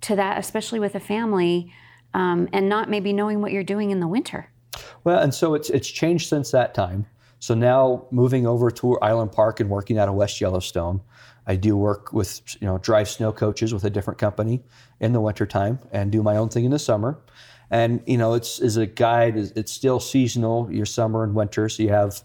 to 0.01 0.17
that, 0.17 0.39
especially 0.39 0.79
with 0.79 0.95
a 0.95 1.01
family, 1.01 1.73
um, 2.15 2.49
and 2.53 2.69
not 2.69 2.89
maybe 2.89 3.13
knowing 3.13 3.41
what 3.41 3.53
you're 3.53 3.65
doing 3.65 3.91
in 3.91 4.01
the 4.01 4.09
winter? 4.09 4.51
Well, 5.05 5.19
and 5.19 5.35
so 5.35 5.55
it's 5.55 5.71
it's 5.71 5.89
changed 5.89 6.29
since 6.29 6.51
that 6.53 6.75
time. 6.75 7.07
So 7.41 7.55
now 7.55 8.07
moving 8.11 8.47
over 8.47 8.71
to 8.71 8.99
Island 8.99 9.33
Park 9.33 9.61
and 9.61 9.71
working 9.71 9.99
out 9.99 10.09
of 10.09 10.15
West 10.15 10.41
Yellowstone, 10.41 11.01
I 11.49 11.57
do 11.57 11.77
work 11.77 12.13
with 12.13 12.43
you 12.61 12.67
know 12.67 12.79
drive 12.79 13.09
snow 13.09 13.33
coaches 13.33 13.73
with 13.73 13.83
a 13.85 13.91
different 13.91 14.19
company 14.19 14.63
in 15.01 15.13
the 15.13 15.21
wintertime 15.21 15.81
and 15.91 16.13
do 16.13 16.23
my 16.23 16.37
own 16.37 16.51
thing 16.51 16.65
in 16.65 16.71
the 16.71 16.79
summer. 16.79 17.19
And 17.71 18.03
you 18.07 18.19
know, 18.19 18.35
it's 18.35 18.61
as 18.61 18.77
a 18.77 18.87
guide, 18.87 19.37
it's 19.37 19.73
still 19.73 19.99
seasonal, 19.99 20.71
your 20.71 20.87
summer 20.87 21.25
and 21.25 21.35
winter. 21.35 21.69
So 21.69 21.83
you 21.83 21.89
have, 21.91 22.23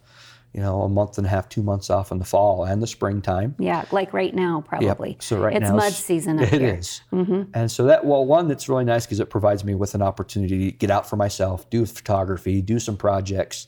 you 0.53 0.62
know, 0.62 0.82
a 0.84 0.89
month 0.89 1.18
and 1.18 1.25
a 1.25 1.30
half, 1.30 1.50
two 1.50 1.63
months 1.63 1.89
off 1.89 2.12
in 2.12 2.20
the 2.20 2.25
fall 2.25 2.65
and 2.65 2.82
the 2.82 2.88
springtime. 2.88 3.56
Yeah, 3.60 3.86
like 3.92 4.13
right 4.13 4.34
now, 4.34 4.63
probably. 4.68 5.12
Yep. 5.12 5.24
So 5.24 5.39
right 5.39 5.56
it's 5.56 5.70
now 5.70 5.77
mud 5.77 5.94
season. 5.94 6.39
Up 6.39 6.51
It 6.51 6.62
here. 6.62 6.75
is. 6.75 7.01
Mm-hmm. 7.12 7.44
And 7.53 7.72
so 7.72 7.86
that 7.86 8.06
well, 8.06 8.25
one 8.25 8.48
that's 8.50 8.70
really 8.70 8.86
nice 8.86 9.06
because 9.06 9.20
it 9.20 9.30
provides 9.30 9.63
me 9.63 9.74
with 9.74 9.96
an 9.96 10.01
opportunity 10.01 10.72
to 10.72 10.77
get 10.77 10.92
out 10.92 11.10
for 11.10 11.15
myself, 11.15 11.70
do 11.70 11.86
photography, 11.86 12.62
do 12.62 12.80
some 12.80 12.98
projects. 12.98 13.68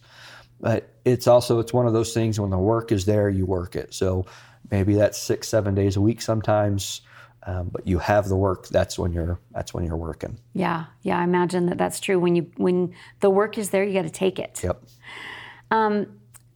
But 0.62 0.90
it's 1.04 1.28
also 1.28 1.60
it's 1.60 1.74
one 1.74 1.88
of 1.88 1.94
those 1.94 2.14
things 2.14 2.40
when 2.40 2.50
the 2.52 2.58
work 2.58 2.92
is 2.92 3.06
there, 3.06 3.30
you 3.30 3.46
work 3.46 3.76
it. 3.76 3.94
So 3.94 4.26
maybe 4.72 4.96
that's 4.96 5.18
six, 5.18 5.48
seven 5.48 5.76
days 5.76 5.96
a 5.96 6.02
week 6.02 6.22
sometimes. 6.22 7.02
Um, 7.48 7.70
but 7.72 7.86
you 7.86 8.00
have 8.00 8.28
the 8.28 8.36
work. 8.36 8.68
That's 8.70 8.98
when 8.98 9.14
you're. 9.14 9.40
That's 9.52 9.72
when 9.72 9.86
you're 9.86 9.98
working. 9.98 10.40
Yeah, 10.54 10.86
yeah. 11.04 11.20
I 11.20 11.24
imagine 11.24 11.68
that 11.68 11.78
that's 11.78 12.00
true. 12.00 12.18
When 12.18 12.36
you 12.36 12.50
when 12.58 12.96
the 13.20 13.30
work 13.30 13.60
is 13.60 13.70
there, 13.70 13.84
you 13.84 13.94
got 13.94 14.02
to 14.02 14.10
take 14.10 14.40
it. 14.40 14.64
Yep. 14.64 14.82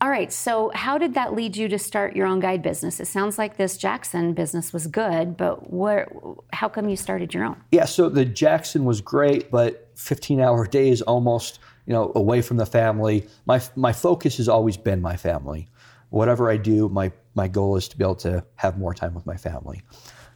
All 0.02 0.10
right. 0.10 0.32
So, 0.32 0.72
how 0.74 0.98
did 0.98 1.14
that 1.16 1.34
lead 1.34 1.58
you 1.58 1.68
to 1.68 1.78
start 1.78 2.16
your 2.16 2.26
own 2.26 2.40
guide 2.40 2.62
business? 2.62 3.02
It 3.02 3.08
sounds 3.08 3.38
like 3.38 3.58
this 3.58 3.76
Jackson 3.76 4.34
business 4.34 4.72
was 4.72 4.88
good, 4.88 5.36
but 5.36 5.74
where? 5.74 6.10
How 6.54 6.70
come 6.70 6.88
you 6.88 6.96
started 6.96 7.34
your 7.34 7.44
own? 7.44 7.62
Yeah, 7.72 7.84
so 7.84 8.08
the 8.08 8.24
Jackson 8.24 8.86
was 8.86 9.02
great, 9.02 9.52
but 9.52 9.92
15 9.96 10.40
hour 10.40 10.66
days 10.80 11.02
almost, 11.02 11.60
you 11.86 11.92
know, 11.94 12.14
away 12.16 12.42
from 12.42 12.56
the 12.56 12.66
family. 12.66 13.28
My 13.46 13.62
my 13.76 13.92
focus 13.92 14.38
has 14.38 14.48
always 14.48 14.78
been 14.78 15.02
my 15.02 15.18
family. 15.18 15.68
Whatever 16.12 16.50
I 16.50 16.56
do, 16.56 16.88
my 16.88 17.12
my 17.40 17.48
goal 17.48 17.78
is 17.78 17.88
to 17.88 17.98
be 17.98 18.04
able 18.04 18.16
to 18.16 18.44
have 18.56 18.78
more 18.78 18.94
time 18.94 19.14
with 19.14 19.26
my 19.26 19.38
family. 19.38 19.82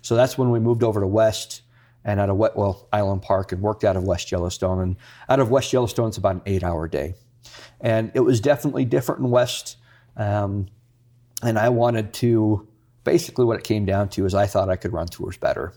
So 0.01 0.15
that's 0.15 0.37
when 0.37 0.49
we 0.51 0.59
moved 0.59 0.83
over 0.83 1.01
to 1.01 1.07
West 1.07 1.61
and 2.05 2.19
out 2.19 2.29
of 2.29 2.37
Wet 2.37 2.55
well 2.55 2.87
Island 2.93 3.21
Park 3.21 3.51
and 3.51 3.61
worked 3.61 3.83
out 3.83 3.95
of 3.97 4.03
West 4.03 4.31
Yellowstone. 4.31 4.79
And 4.81 4.95
out 5.27 5.39
of 5.39 5.49
West 5.49 5.73
Yellowstone, 5.73 6.07
it's 6.09 6.17
about 6.17 6.35
an 6.35 6.41
eight 6.45 6.63
hour 6.63 6.87
day, 6.87 7.15
and 7.81 8.11
it 8.13 8.21
was 8.21 8.39
definitely 8.39 8.85
different 8.85 9.19
in 9.21 9.29
West. 9.29 9.77
Um, 10.15 10.67
and 11.41 11.59
I 11.59 11.69
wanted 11.69 12.13
to 12.23 12.67
basically 13.03 13.43
what 13.45 13.57
it 13.57 13.63
came 13.65 13.83
down 13.85 14.07
to 14.09 14.25
is 14.25 14.33
I 14.33 14.45
thought 14.47 14.69
I 14.69 14.77
could 14.77 14.93
run 14.93 15.07
tours 15.07 15.37
better. 15.37 15.73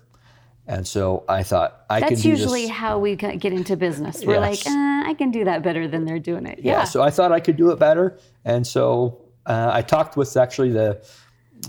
And 0.68 0.86
so 0.86 1.24
I 1.28 1.42
thought 1.44 1.84
I 1.90 2.00
can 2.00 2.08
That's 2.10 2.24
usually 2.24 2.62
this. 2.62 2.70
how 2.70 2.98
we 2.98 3.14
get 3.16 3.52
into 3.52 3.76
business. 3.76 4.24
We're 4.24 4.34
Yes. 4.40 4.66
like, 4.66 4.74
eh, 4.74 5.02
I 5.10 5.14
can 5.14 5.30
do 5.30 5.44
that 5.44 5.62
better 5.62 5.86
than 5.88 6.04
they're 6.04 6.18
doing 6.30 6.44
it. 6.46 6.58
Yeah. 6.62 6.84
So 6.84 7.02
I 7.02 7.10
thought 7.10 7.30
I 7.32 7.40
could 7.40 7.56
do 7.56 7.70
it 7.70 7.78
better, 7.78 8.18
and 8.44 8.66
so 8.66 9.20
uh, 9.46 9.70
I 9.72 9.82
talked 9.82 10.16
with 10.16 10.36
actually 10.36 10.70
the 10.70 11.06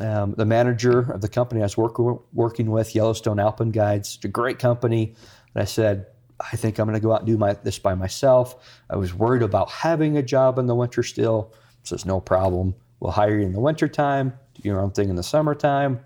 um, 0.01 0.33
the 0.37 0.45
manager 0.45 1.11
of 1.11 1.21
the 1.21 1.29
company 1.29 1.61
I 1.61 1.65
was 1.65 1.77
working 1.77 2.19
working 2.33 2.71
with, 2.71 2.93
Yellowstone 2.93 3.39
Alpine 3.39 3.71
Guides. 3.71 4.15
It's 4.15 4.25
a 4.25 4.27
great 4.27 4.59
company. 4.59 5.15
And 5.53 5.61
I 5.61 5.65
said, 5.65 6.07
I 6.39 6.55
think 6.55 6.77
I'm 6.77 6.85
going 6.87 6.99
to 6.99 7.01
go 7.01 7.13
out 7.13 7.21
and 7.21 7.27
do 7.27 7.37
my, 7.37 7.53
this 7.53 7.79
by 7.79 7.95
myself. 7.95 8.81
I 8.89 8.95
was 8.95 9.13
worried 9.13 9.41
about 9.41 9.71
having 9.71 10.17
a 10.17 10.23
job 10.23 10.59
in 10.59 10.67
the 10.67 10.75
winter 10.75 11.03
still. 11.03 11.53
Says 11.83 12.05
no 12.05 12.19
problem. 12.19 12.75
We'll 12.99 13.11
hire 13.11 13.39
you 13.39 13.45
in 13.45 13.53
the 13.53 13.59
wintertime, 13.59 14.33
do 14.55 14.67
your 14.67 14.81
own 14.81 14.91
thing 14.91 15.09
in 15.09 15.15
the 15.15 15.23
summertime. 15.23 15.99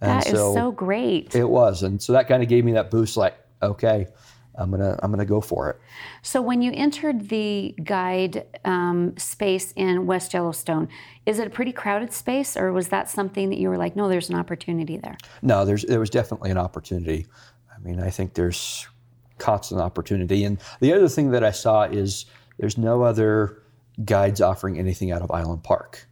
And 0.00 0.10
That 0.22 0.26
is 0.26 0.32
so, 0.32 0.72
great. 0.72 1.34
it 1.34 1.48
was, 1.48 1.82
and 1.82 2.00
so 2.00 2.12
that 2.12 2.28
kind 2.28 2.42
of 2.42 2.48
gave 2.48 2.64
me 2.64 2.72
that 2.72 2.90
boost. 2.90 3.16
Like, 3.16 3.36
okay, 3.62 4.06
I'm 4.58 4.70
gonna 4.70 4.98
I'm 5.02 5.10
gonna 5.10 5.24
go 5.24 5.40
for 5.40 5.70
it. 5.70 5.80
So, 6.22 6.42
when 6.42 6.60
you 6.60 6.72
entered 6.74 7.28
the 7.28 7.74
guide 7.82 8.46
um, 8.64 9.16
space 9.16 9.72
in 9.76 10.06
West 10.06 10.34
Yellowstone, 10.34 10.88
is 11.26 11.38
it 11.38 11.46
a 11.46 11.50
pretty 11.50 11.72
crowded 11.72 12.12
space, 12.12 12.56
or 12.56 12.72
was 12.72 12.88
that 12.88 13.08
something 13.08 13.50
that 13.50 13.58
you 13.58 13.68
were 13.68 13.78
like, 13.78 13.96
no, 13.96 14.08
there's 14.08 14.28
an 14.28 14.36
opportunity 14.36 14.96
there? 14.96 15.16
No, 15.42 15.64
there's 15.64 15.84
there 15.84 16.00
was 16.00 16.10
definitely 16.10 16.50
an 16.50 16.58
opportunity. 16.58 17.26
I 17.74 17.78
mean, 17.80 18.00
I 18.00 18.10
think 18.10 18.34
there's 18.34 18.86
constant 19.38 19.80
opportunity. 19.80 20.44
And 20.44 20.58
the 20.80 20.92
other 20.92 21.08
thing 21.08 21.30
that 21.30 21.44
I 21.44 21.52
saw 21.52 21.84
is 21.84 22.26
there's 22.58 22.76
no 22.76 23.02
other 23.02 23.62
guides 24.04 24.40
offering 24.40 24.78
anything 24.78 25.12
out 25.12 25.22
of 25.22 25.30
Island 25.30 25.62
Park. 25.62 26.07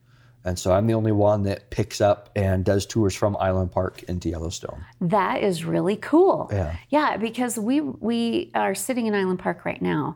And 0.46 0.56
so 0.56 0.72
I'm 0.72 0.86
the 0.86 0.94
only 0.94 1.10
one 1.10 1.42
that 1.42 1.70
picks 1.70 2.00
up 2.00 2.30
and 2.36 2.64
does 2.64 2.86
tours 2.86 3.16
from 3.16 3.36
Island 3.40 3.72
Park 3.72 4.04
into 4.04 4.28
Yellowstone. 4.28 4.84
That 5.00 5.42
is 5.42 5.64
really 5.64 5.96
cool. 5.96 6.48
Yeah. 6.52 6.76
Yeah, 6.88 7.16
because 7.16 7.58
we 7.58 7.80
we 7.80 8.52
are 8.54 8.74
sitting 8.74 9.06
in 9.06 9.14
Island 9.14 9.40
Park 9.40 9.64
right 9.64 9.82
now, 9.82 10.14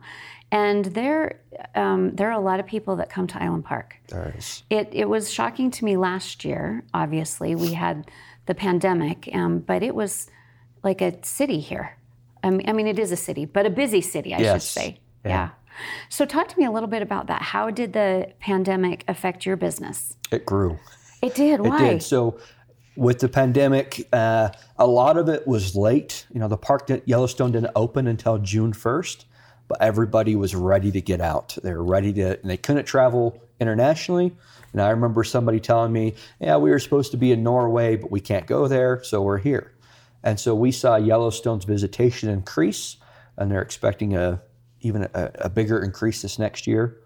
and 0.49 0.85
there 0.85 1.41
um, 1.75 2.15
there 2.15 2.29
are 2.29 2.39
a 2.39 2.43
lot 2.43 2.61
of 2.61 2.65
people 2.65 2.95
that 2.95 3.09
come 3.09 3.27
to 3.27 3.43
Island 3.43 3.65
Park. 3.65 3.97
There 4.07 4.33
is. 4.37 4.63
It 4.69 4.87
it 4.93 5.09
was 5.09 5.29
shocking 5.29 5.69
to 5.71 5.85
me 5.85 5.97
last 5.97 6.45
year. 6.45 6.85
Obviously, 6.93 7.53
we 7.53 7.73
had 7.73 8.09
the 8.45 8.55
pandemic, 8.55 9.29
um, 9.33 9.59
but 9.59 9.83
it 9.83 9.93
was 9.93 10.29
like 10.81 11.01
a 11.01 11.13
city 11.25 11.59
here. 11.59 11.97
I 12.41 12.49
mean, 12.49 12.69
I 12.69 12.73
mean, 12.73 12.87
it 12.87 12.97
is 12.97 13.11
a 13.11 13.17
city, 13.17 13.43
but 13.45 13.65
a 13.65 13.69
busy 13.69 14.01
city, 14.01 14.33
I 14.33 14.53
should 14.53 14.61
say. 14.61 14.99
Yeah. 15.25 15.29
yeah. 15.29 15.49
So, 16.09 16.25
talk 16.25 16.47
to 16.49 16.57
me 16.57 16.65
a 16.65 16.71
little 16.71 16.89
bit 16.89 17.01
about 17.01 17.27
that. 17.27 17.41
How 17.41 17.69
did 17.69 17.93
the 17.93 18.33
pandemic 18.39 19.03
affect 19.07 19.45
your 19.45 19.57
business? 19.57 20.15
It 20.31 20.45
grew. 20.45 20.77
It 21.21 21.35
did. 21.35 21.61
Why? 21.61 21.83
It 21.83 21.91
did. 21.91 22.03
So 22.03 22.39
with 22.95 23.19
the 23.19 23.29
pandemic, 23.29 24.07
uh, 24.11 24.49
a 24.77 24.87
lot 24.87 25.17
of 25.17 25.29
it 25.29 25.47
was 25.47 25.75
late. 25.75 26.25
You 26.33 26.39
know, 26.39 26.47
the 26.47 26.57
park 26.57 26.89
at 26.89 27.07
Yellowstone 27.07 27.51
didn't 27.51 27.71
open 27.75 28.07
until 28.07 28.37
June 28.37 28.73
1st, 28.73 29.25
but 29.67 29.81
everybody 29.81 30.35
was 30.35 30.55
ready 30.55 30.91
to 30.91 31.01
get 31.01 31.21
out. 31.21 31.57
They 31.63 31.73
were 31.73 31.83
ready 31.83 32.11
to, 32.13 32.39
and 32.39 32.49
they 32.49 32.57
couldn't 32.57 32.85
travel 32.85 33.41
internationally. 33.59 34.35
And 34.73 34.81
I 34.81 34.89
remember 34.89 35.23
somebody 35.23 35.59
telling 35.59 35.91
me, 35.91 36.15
yeah, 36.39 36.57
we 36.57 36.71
were 36.71 36.79
supposed 36.79 37.11
to 37.11 37.17
be 37.17 37.31
in 37.31 37.43
Norway, 37.43 37.95
but 37.95 38.11
we 38.11 38.19
can't 38.19 38.47
go 38.47 38.67
there, 38.67 39.03
so 39.03 39.21
we're 39.21 39.37
here. 39.37 39.73
And 40.23 40.39
so 40.39 40.55
we 40.55 40.71
saw 40.71 40.95
Yellowstone's 40.95 41.65
visitation 41.65 42.29
increase, 42.29 42.97
and 43.37 43.51
they're 43.51 43.61
expecting 43.61 44.15
a 44.15 44.41
even 44.81 45.03
a, 45.13 45.31
a 45.35 45.49
bigger 45.49 45.83
increase 45.83 46.21
this 46.21 46.39
next 46.39 46.67
year. 46.67 46.97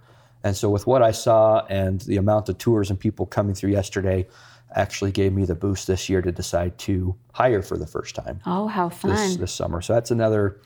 And 0.44 0.56
so, 0.56 0.70
with 0.70 0.86
what 0.86 1.02
I 1.02 1.12
saw 1.12 1.66
and 1.70 2.02
the 2.02 2.18
amount 2.18 2.50
of 2.50 2.58
tours 2.58 2.90
and 2.90 3.00
people 3.00 3.26
coming 3.26 3.56
through 3.56 3.72
yesterday, 3.72 4.28
actually 4.76 5.12
gave 5.12 5.34
me 5.34 5.46
the 5.46 5.56
boost 5.56 5.88
this 5.88 6.10
year 6.10 6.22
to 6.22 6.32
decide 6.32 6.78
to 6.78 7.16
hire 7.34 7.62
for 7.62 7.78
the 7.78 7.88
first 7.88 8.14
time 8.16 8.40
oh, 8.46 8.68
how 8.68 8.90
fun! 8.90 9.12
this, 9.12 9.38
this 9.38 9.52
summer. 9.52 9.82
So 9.82 9.94
that's 9.94 10.12
another, 10.12 10.62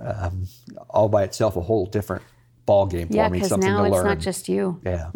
um, 0.00 0.46
all 0.90 1.08
by 1.08 1.24
itself, 1.24 1.56
a 1.56 1.60
whole 1.60 1.86
different 1.86 2.22
ball 2.66 2.86
game 2.86 3.08
for 3.08 3.14
yeah, 3.14 3.28
me. 3.28 3.42
Something 3.42 3.70
now 3.70 3.80
to 3.80 3.86
it's 3.86 3.92
learn. 3.92 4.06
not 4.06 4.18
just 4.20 4.48
you. 4.48 4.80
yeah. 4.84 5.10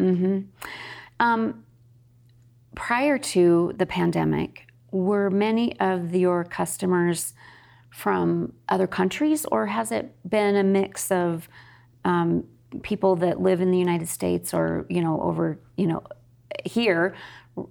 prior 2.75 3.17
to 3.17 3.73
the 3.77 3.85
pandemic, 3.85 4.67
were 4.91 5.29
many 5.29 5.79
of 5.79 6.15
your 6.15 6.43
customers 6.43 7.33
from 7.89 8.53
other 8.69 8.87
countries, 8.87 9.45
or 9.45 9.65
has 9.65 9.91
it 9.91 10.13
been 10.29 10.55
a 10.55 10.63
mix 10.63 11.11
of 11.11 11.49
um, 12.05 12.45
people 12.83 13.15
that 13.17 13.41
live 13.41 13.61
in 13.61 13.71
the 13.71 13.77
United 13.77 14.07
States 14.07 14.53
or 14.53 14.85
you 14.89 15.01
know 15.01 15.19
over 15.21 15.59
you 15.75 15.87
know 15.87 16.03
here 16.65 17.15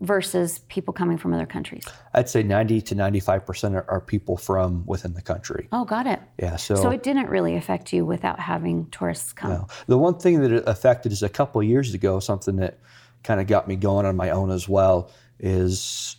versus 0.01 0.59
people 0.69 0.93
coming 0.93 1.17
from 1.17 1.33
other 1.33 1.47
countries? 1.47 1.85
I'd 2.15 2.29
say 2.29 2.43
90 2.43 2.81
to 2.83 2.95
95 2.95 3.47
percent 3.47 3.75
are, 3.75 3.85
are 3.89 4.01
people 4.01 4.37
from 4.37 4.85
within 4.87 5.15
the 5.15 5.23
country. 5.23 5.69
Oh, 5.73 5.85
got 5.85 6.07
it. 6.07 6.21
Yeah. 6.39 6.57
So 6.57 6.91
it 6.91 7.03
didn't 7.03 7.29
really 7.29 7.57
affect 7.57 7.93
you 7.93 8.05
without 8.05 8.39
having 8.41 8.87
tourists 8.91 9.33
come. 9.33 9.51
No. 9.51 9.67
The 9.87 9.99
one 9.99 10.19
thing 10.19 10.41
that 10.43 10.53
it 10.53 10.65
affected 10.67 11.13
is 11.13 11.23
a 11.23 11.29
couple 11.29 11.61
of 11.61 11.67
years 11.67 11.95
ago, 11.95 12.21
something 12.21 12.57
that 12.57 12.81
kind 13.23 13.41
of 13.41 13.47
got 13.47 13.69
me 13.69 13.77
going 13.77 14.07
on 14.07 14.17
my 14.17 14.31
own 14.31 14.51
as 14.51 14.69
well 14.69 15.11
is 15.41 16.17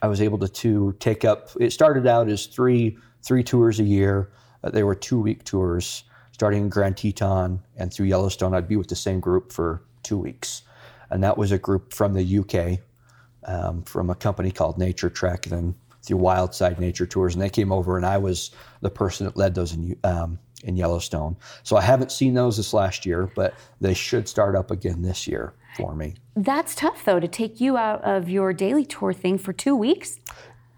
I 0.00 0.08
was 0.08 0.20
able 0.20 0.38
to, 0.38 0.48
to 0.48 0.96
take 0.98 1.24
up. 1.24 1.50
It 1.60 1.72
started 1.72 2.06
out 2.06 2.28
as 2.28 2.46
three 2.46 2.98
three 3.22 3.42
tours 3.42 3.80
a 3.80 3.84
year. 3.84 4.30
Uh, 4.62 4.70
they 4.70 4.82
were 4.82 4.94
two 4.94 5.20
week 5.20 5.44
tours, 5.44 6.04
starting 6.32 6.62
in 6.62 6.68
Grand 6.68 6.96
Teton 6.96 7.60
and 7.76 7.92
through 7.92 8.06
Yellowstone. 8.06 8.54
I'd 8.54 8.68
be 8.68 8.76
with 8.76 8.88
the 8.88 8.96
same 8.96 9.20
group 9.20 9.52
for 9.52 9.82
two 10.02 10.18
weeks, 10.18 10.62
and 11.10 11.22
that 11.22 11.38
was 11.38 11.52
a 11.52 11.58
group 11.58 11.94
from 11.94 12.14
the 12.14 12.38
UK, 12.38 12.80
um, 13.44 13.82
from 13.82 14.10
a 14.10 14.14
company 14.14 14.50
called 14.50 14.78
Naturetrek, 14.78 15.44
and 15.44 15.52
then 15.52 15.74
through 16.02 16.18
Wildside 16.18 16.78
Nature 16.78 17.06
Tours, 17.06 17.34
and 17.34 17.42
they 17.42 17.50
came 17.50 17.70
over, 17.70 17.96
and 17.96 18.04
I 18.04 18.18
was 18.18 18.50
the 18.80 18.90
person 18.90 19.26
that 19.26 19.36
led 19.36 19.54
those 19.54 19.72
in 19.72 19.96
um, 20.04 20.38
in 20.64 20.76
Yellowstone. 20.76 21.36
So 21.62 21.76
I 21.76 21.82
haven't 21.82 22.12
seen 22.12 22.34
those 22.34 22.56
this 22.56 22.72
last 22.72 23.04
year, 23.04 23.30
but 23.34 23.54
they 23.80 23.94
should 23.94 24.28
start 24.28 24.54
up 24.54 24.70
again 24.70 25.02
this 25.02 25.26
year 25.26 25.54
for 25.76 25.94
me. 25.94 26.14
That's 26.36 26.74
tough 26.74 27.04
though 27.04 27.20
to 27.20 27.28
take 27.28 27.60
you 27.60 27.76
out 27.76 28.02
of 28.04 28.28
your 28.28 28.52
daily 28.52 28.84
tour 28.84 29.12
thing 29.12 29.38
for 29.38 29.52
two 29.52 29.76
weeks. 29.76 30.20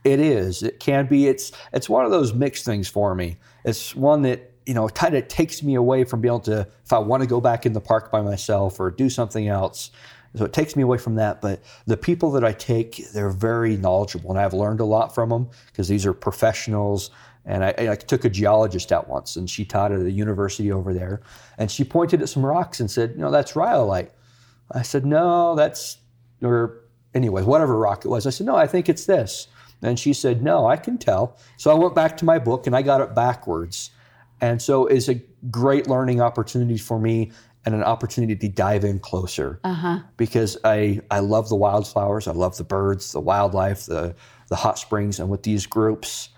It 0.04 0.20
is. 0.20 0.62
It 0.62 0.78
can 0.80 1.06
be. 1.06 1.26
It's 1.26 1.50
it's 1.72 1.88
one 1.88 2.04
of 2.04 2.10
those 2.10 2.34
mixed 2.34 2.64
things 2.64 2.88
for 2.88 3.14
me. 3.14 3.38
It's 3.64 3.96
one 3.96 4.22
that 4.22 4.54
you 4.66 4.74
know, 4.74 4.88
kind 4.88 5.14
of 5.14 5.28
takes 5.28 5.62
me 5.62 5.74
away 5.74 6.04
from 6.04 6.20
being 6.20 6.32
able 6.32 6.40
to, 6.40 6.66
if 6.84 6.92
I 6.92 6.98
want 6.98 7.22
to 7.22 7.28
go 7.28 7.40
back 7.40 7.66
in 7.66 7.72
the 7.72 7.80
park 7.80 8.10
by 8.10 8.22
myself 8.22 8.80
or 8.80 8.90
do 8.90 9.10
something 9.10 9.48
else. 9.48 9.90
So 10.36 10.44
it 10.44 10.52
takes 10.52 10.74
me 10.74 10.82
away 10.82 10.98
from 10.98 11.14
that. 11.16 11.40
But 11.40 11.60
the 11.86 11.96
people 11.96 12.30
that 12.32 12.44
I 12.44 12.52
take, 12.52 13.10
they're 13.12 13.30
very 13.30 13.76
knowledgeable, 13.76 14.30
and 14.30 14.38
I've 14.38 14.54
learned 14.54 14.80
a 14.80 14.84
lot 14.84 15.14
from 15.14 15.28
them 15.28 15.48
because 15.66 15.88
these 15.88 16.06
are 16.06 16.12
professionals. 16.12 17.10
And 17.46 17.62
I, 17.62 17.74
I, 17.78 17.94
took 17.94 18.24
a 18.24 18.30
geologist 18.30 18.90
out 18.90 19.06
once, 19.06 19.36
and 19.36 19.50
she 19.50 19.66
taught 19.66 19.92
at 19.92 20.00
a 20.00 20.10
university 20.10 20.72
over 20.72 20.94
there, 20.94 21.20
and 21.58 21.70
she 21.70 21.84
pointed 21.84 22.22
at 22.22 22.30
some 22.30 22.44
rocks 22.44 22.80
and 22.80 22.90
said, 22.90 23.10
"You 23.10 23.18
know, 23.18 23.30
that's 23.30 23.54
rhyolite." 23.54 24.12
I 24.72 24.80
said, 24.80 25.04
"No, 25.04 25.54
that's," 25.54 25.98
or 26.42 26.80
anyway, 27.12 27.42
whatever 27.42 27.76
rock 27.76 28.06
it 28.06 28.08
was. 28.08 28.26
I 28.26 28.30
said, 28.30 28.46
"No, 28.46 28.56
I 28.56 28.66
think 28.66 28.88
it's 28.88 29.04
this." 29.04 29.48
And 29.82 29.98
she 29.98 30.12
said, 30.12 30.42
No, 30.42 30.66
I 30.66 30.76
can 30.76 30.98
tell. 30.98 31.36
So 31.56 31.70
I 31.70 31.74
went 31.74 31.94
back 31.94 32.16
to 32.18 32.24
my 32.24 32.38
book 32.38 32.66
and 32.66 32.74
I 32.74 32.82
got 32.82 33.00
it 33.00 33.14
backwards. 33.14 33.90
And 34.40 34.60
so 34.60 34.86
it's 34.86 35.08
a 35.08 35.20
great 35.50 35.86
learning 35.86 36.20
opportunity 36.20 36.76
for 36.76 36.98
me 36.98 37.32
and 37.64 37.74
an 37.74 37.82
opportunity 37.82 38.36
to 38.36 38.48
dive 38.48 38.84
in 38.84 38.98
closer 38.98 39.60
uh-huh. 39.64 40.00
because 40.16 40.58
I, 40.64 41.00
I 41.10 41.20
love 41.20 41.48
the 41.48 41.56
wildflowers, 41.56 42.28
I 42.28 42.32
love 42.32 42.56
the 42.56 42.64
birds, 42.64 43.12
the 43.12 43.20
wildlife, 43.20 43.86
the, 43.86 44.14
the 44.48 44.56
hot 44.56 44.78
springs. 44.78 45.18
And 45.18 45.30
with 45.30 45.44
these 45.44 45.66
groups, 45.66 46.28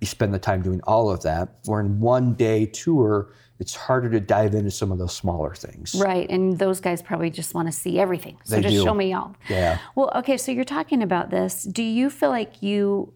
you 0.00 0.06
spend 0.06 0.32
the 0.32 0.38
time 0.38 0.62
doing 0.62 0.80
all 0.84 1.10
of 1.10 1.22
that. 1.22 1.56
Where 1.64 1.80
in 1.80 2.00
one 2.00 2.34
day 2.34 2.66
tour, 2.66 3.32
it's 3.58 3.74
harder 3.74 4.10
to 4.10 4.20
dive 4.20 4.54
into 4.54 4.70
some 4.70 4.92
of 4.92 4.98
those 4.98 5.14
smaller 5.14 5.54
things. 5.54 5.94
Right. 5.94 6.28
And 6.28 6.58
those 6.58 6.80
guys 6.80 7.00
probably 7.00 7.30
just 7.30 7.54
want 7.54 7.68
to 7.68 7.72
see 7.72 7.98
everything. 7.98 8.36
So 8.44 8.56
They 8.56 8.62
just 8.62 8.74
do. 8.74 8.84
show 8.84 8.94
me 8.94 9.12
y'all. 9.12 9.34
Yeah. 9.48 9.78
Well, 9.94 10.12
okay, 10.16 10.36
so 10.36 10.52
you're 10.52 10.64
talking 10.64 11.02
about 11.02 11.30
this. 11.30 11.64
Do 11.64 11.82
you 11.82 12.10
feel 12.10 12.30
like 12.30 12.62
you 12.62 13.12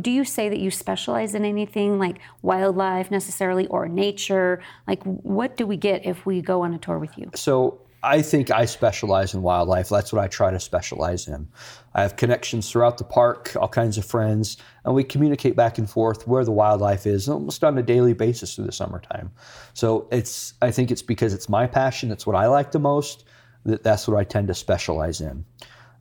do 0.00 0.10
you 0.10 0.24
say 0.24 0.48
that 0.48 0.58
you 0.58 0.70
specialize 0.70 1.34
in 1.34 1.44
anything 1.44 1.98
like 1.98 2.16
wildlife 2.40 3.10
necessarily 3.10 3.66
or 3.66 3.88
nature? 3.88 4.62
Like 4.88 5.02
what 5.04 5.56
do 5.56 5.66
we 5.66 5.76
get 5.76 6.06
if 6.06 6.24
we 6.24 6.40
go 6.40 6.62
on 6.62 6.72
a 6.72 6.78
tour 6.78 6.98
with 6.98 7.18
you? 7.18 7.30
So 7.34 7.80
I 8.04 8.20
think 8.22 8.50
I 8.50 8.64
specialize 8.64 9.32
in 9.32 9.42
wildlife. 9.42 9.88
That's 9.88 10.12
what 10.12 10.22
I 10.22 10.26
try 10.26 10.50
to 10.50 10.58
specialize 10.58 11.28
in. 11.28 11.46
I 11.94 12.02
have 12.02 12.16
connections 12.16 12.70
throughout 12.70 12.98
the 12.98 13.04
park, 13.04 13.54
all 13.56 13.68
kinds 13.68 13.96
of 13.96 14.04
friends, 14.04 14.56
and 14.84 14.94
we 14.94 15.04
communicate 15.04 15.54
back 15.54 15.78
and 15.78 15.88
forth 15.88 16.26
where 16.26 16.44
the 16.44 16.50
wildlife 16.50 17.06
is 17.06 17.28
almost 17.28 17.62
on 17.62 17.78
a 17.78 17.82
daily 17.82 18.12
basis 18.12 18.56
through 18.56 18.64
the 18.66 18.72
summertime. 18.72 19.30
So 19.74 20.08
it's 20.10 20.54
I 20.60 20.70
think 20.72 20.90
it's 20.90 21.02
because 21.02 21.32
it's 21.32 21.48
my 21.48 21.66
passion, 21.66 22.10
it's 22.10 22.26
what 22.26 22.34
I 22.34 22.46
like 22.48 22.72
the 22.72 22.80
most, 22.80 23.24
that 23.66 23.84
that's 23.84 24.08
what 24.08 24.16
I 24.18 24.24
tend 24.24 24.48
to 24.48 24.54
specialize 24.54 25.20
in. 25.20 25.44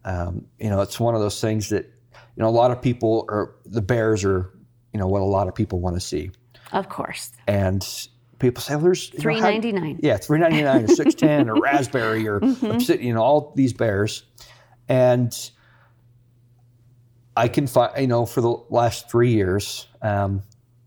Um, 0.03 0.47
you 0.59 0.69
know, 0.69 0.81
it's 0.81 0.99
one 0.99 1.13
of 1.13 1.21
those 1.21 1.39
things 1.39 1.69
that 1.69 1.85
you 2.35 2.41
know 2.41 2.47
a 2.47 2.49
lot 2.49 2.71
of 2.71 2.81
people 2.81 3.25
are 3.29 3.53
the 3.65 3.81
bears 3.81 4.23
are 4.25 4.49
you 4.93 4.99
know 4.99 5.07
what 5.07 5.21
a 5.21 5.25
lot 5.25 5.47
of 5.47 5.53
people 5.53 5.79
want 5.79 5.95
to 5.95 6.01
see, 6.01 6.31
Of 6.71 6.89
course. 6.89 7.31
and 7.47 7.85
people 8.41 8.61
say, 8.61 8.75
well, 8.75 8.85
there's 8.85 9.11
you 9.13 9.19
know, 9.19 9.21
Three 9.23 9.39
ninety 9.39 9.71
nine. 9.71 9.99
yeah, 10.01 10.17
three 10.17 10.39
ninety 10.39 10.61
nine 10.63 10.83
or 10.83 10.87
six 10.89 11.13
ten 11.15 11.49
or 11.49 11.61
raspberry 11.61 12.27
or 12.27 12.37
obsidian, 12.63 13.07
you 13.07 13.13
know, 13.13 13.21
all 13.21 13.53
these 13.55 13.71
bears, 13.71 14.23
and 14.89 15.33
I 17.37 17.47
can 17.47 17.67
find, 17.67 17.91
you 18.01 18.07
know, 18.07 18.25
for 18.25 18.41
the 18.41 18.55
last 18.69 19.09
three 19.09 19.31
years, 19.31 19.87
um, 20.01 20.41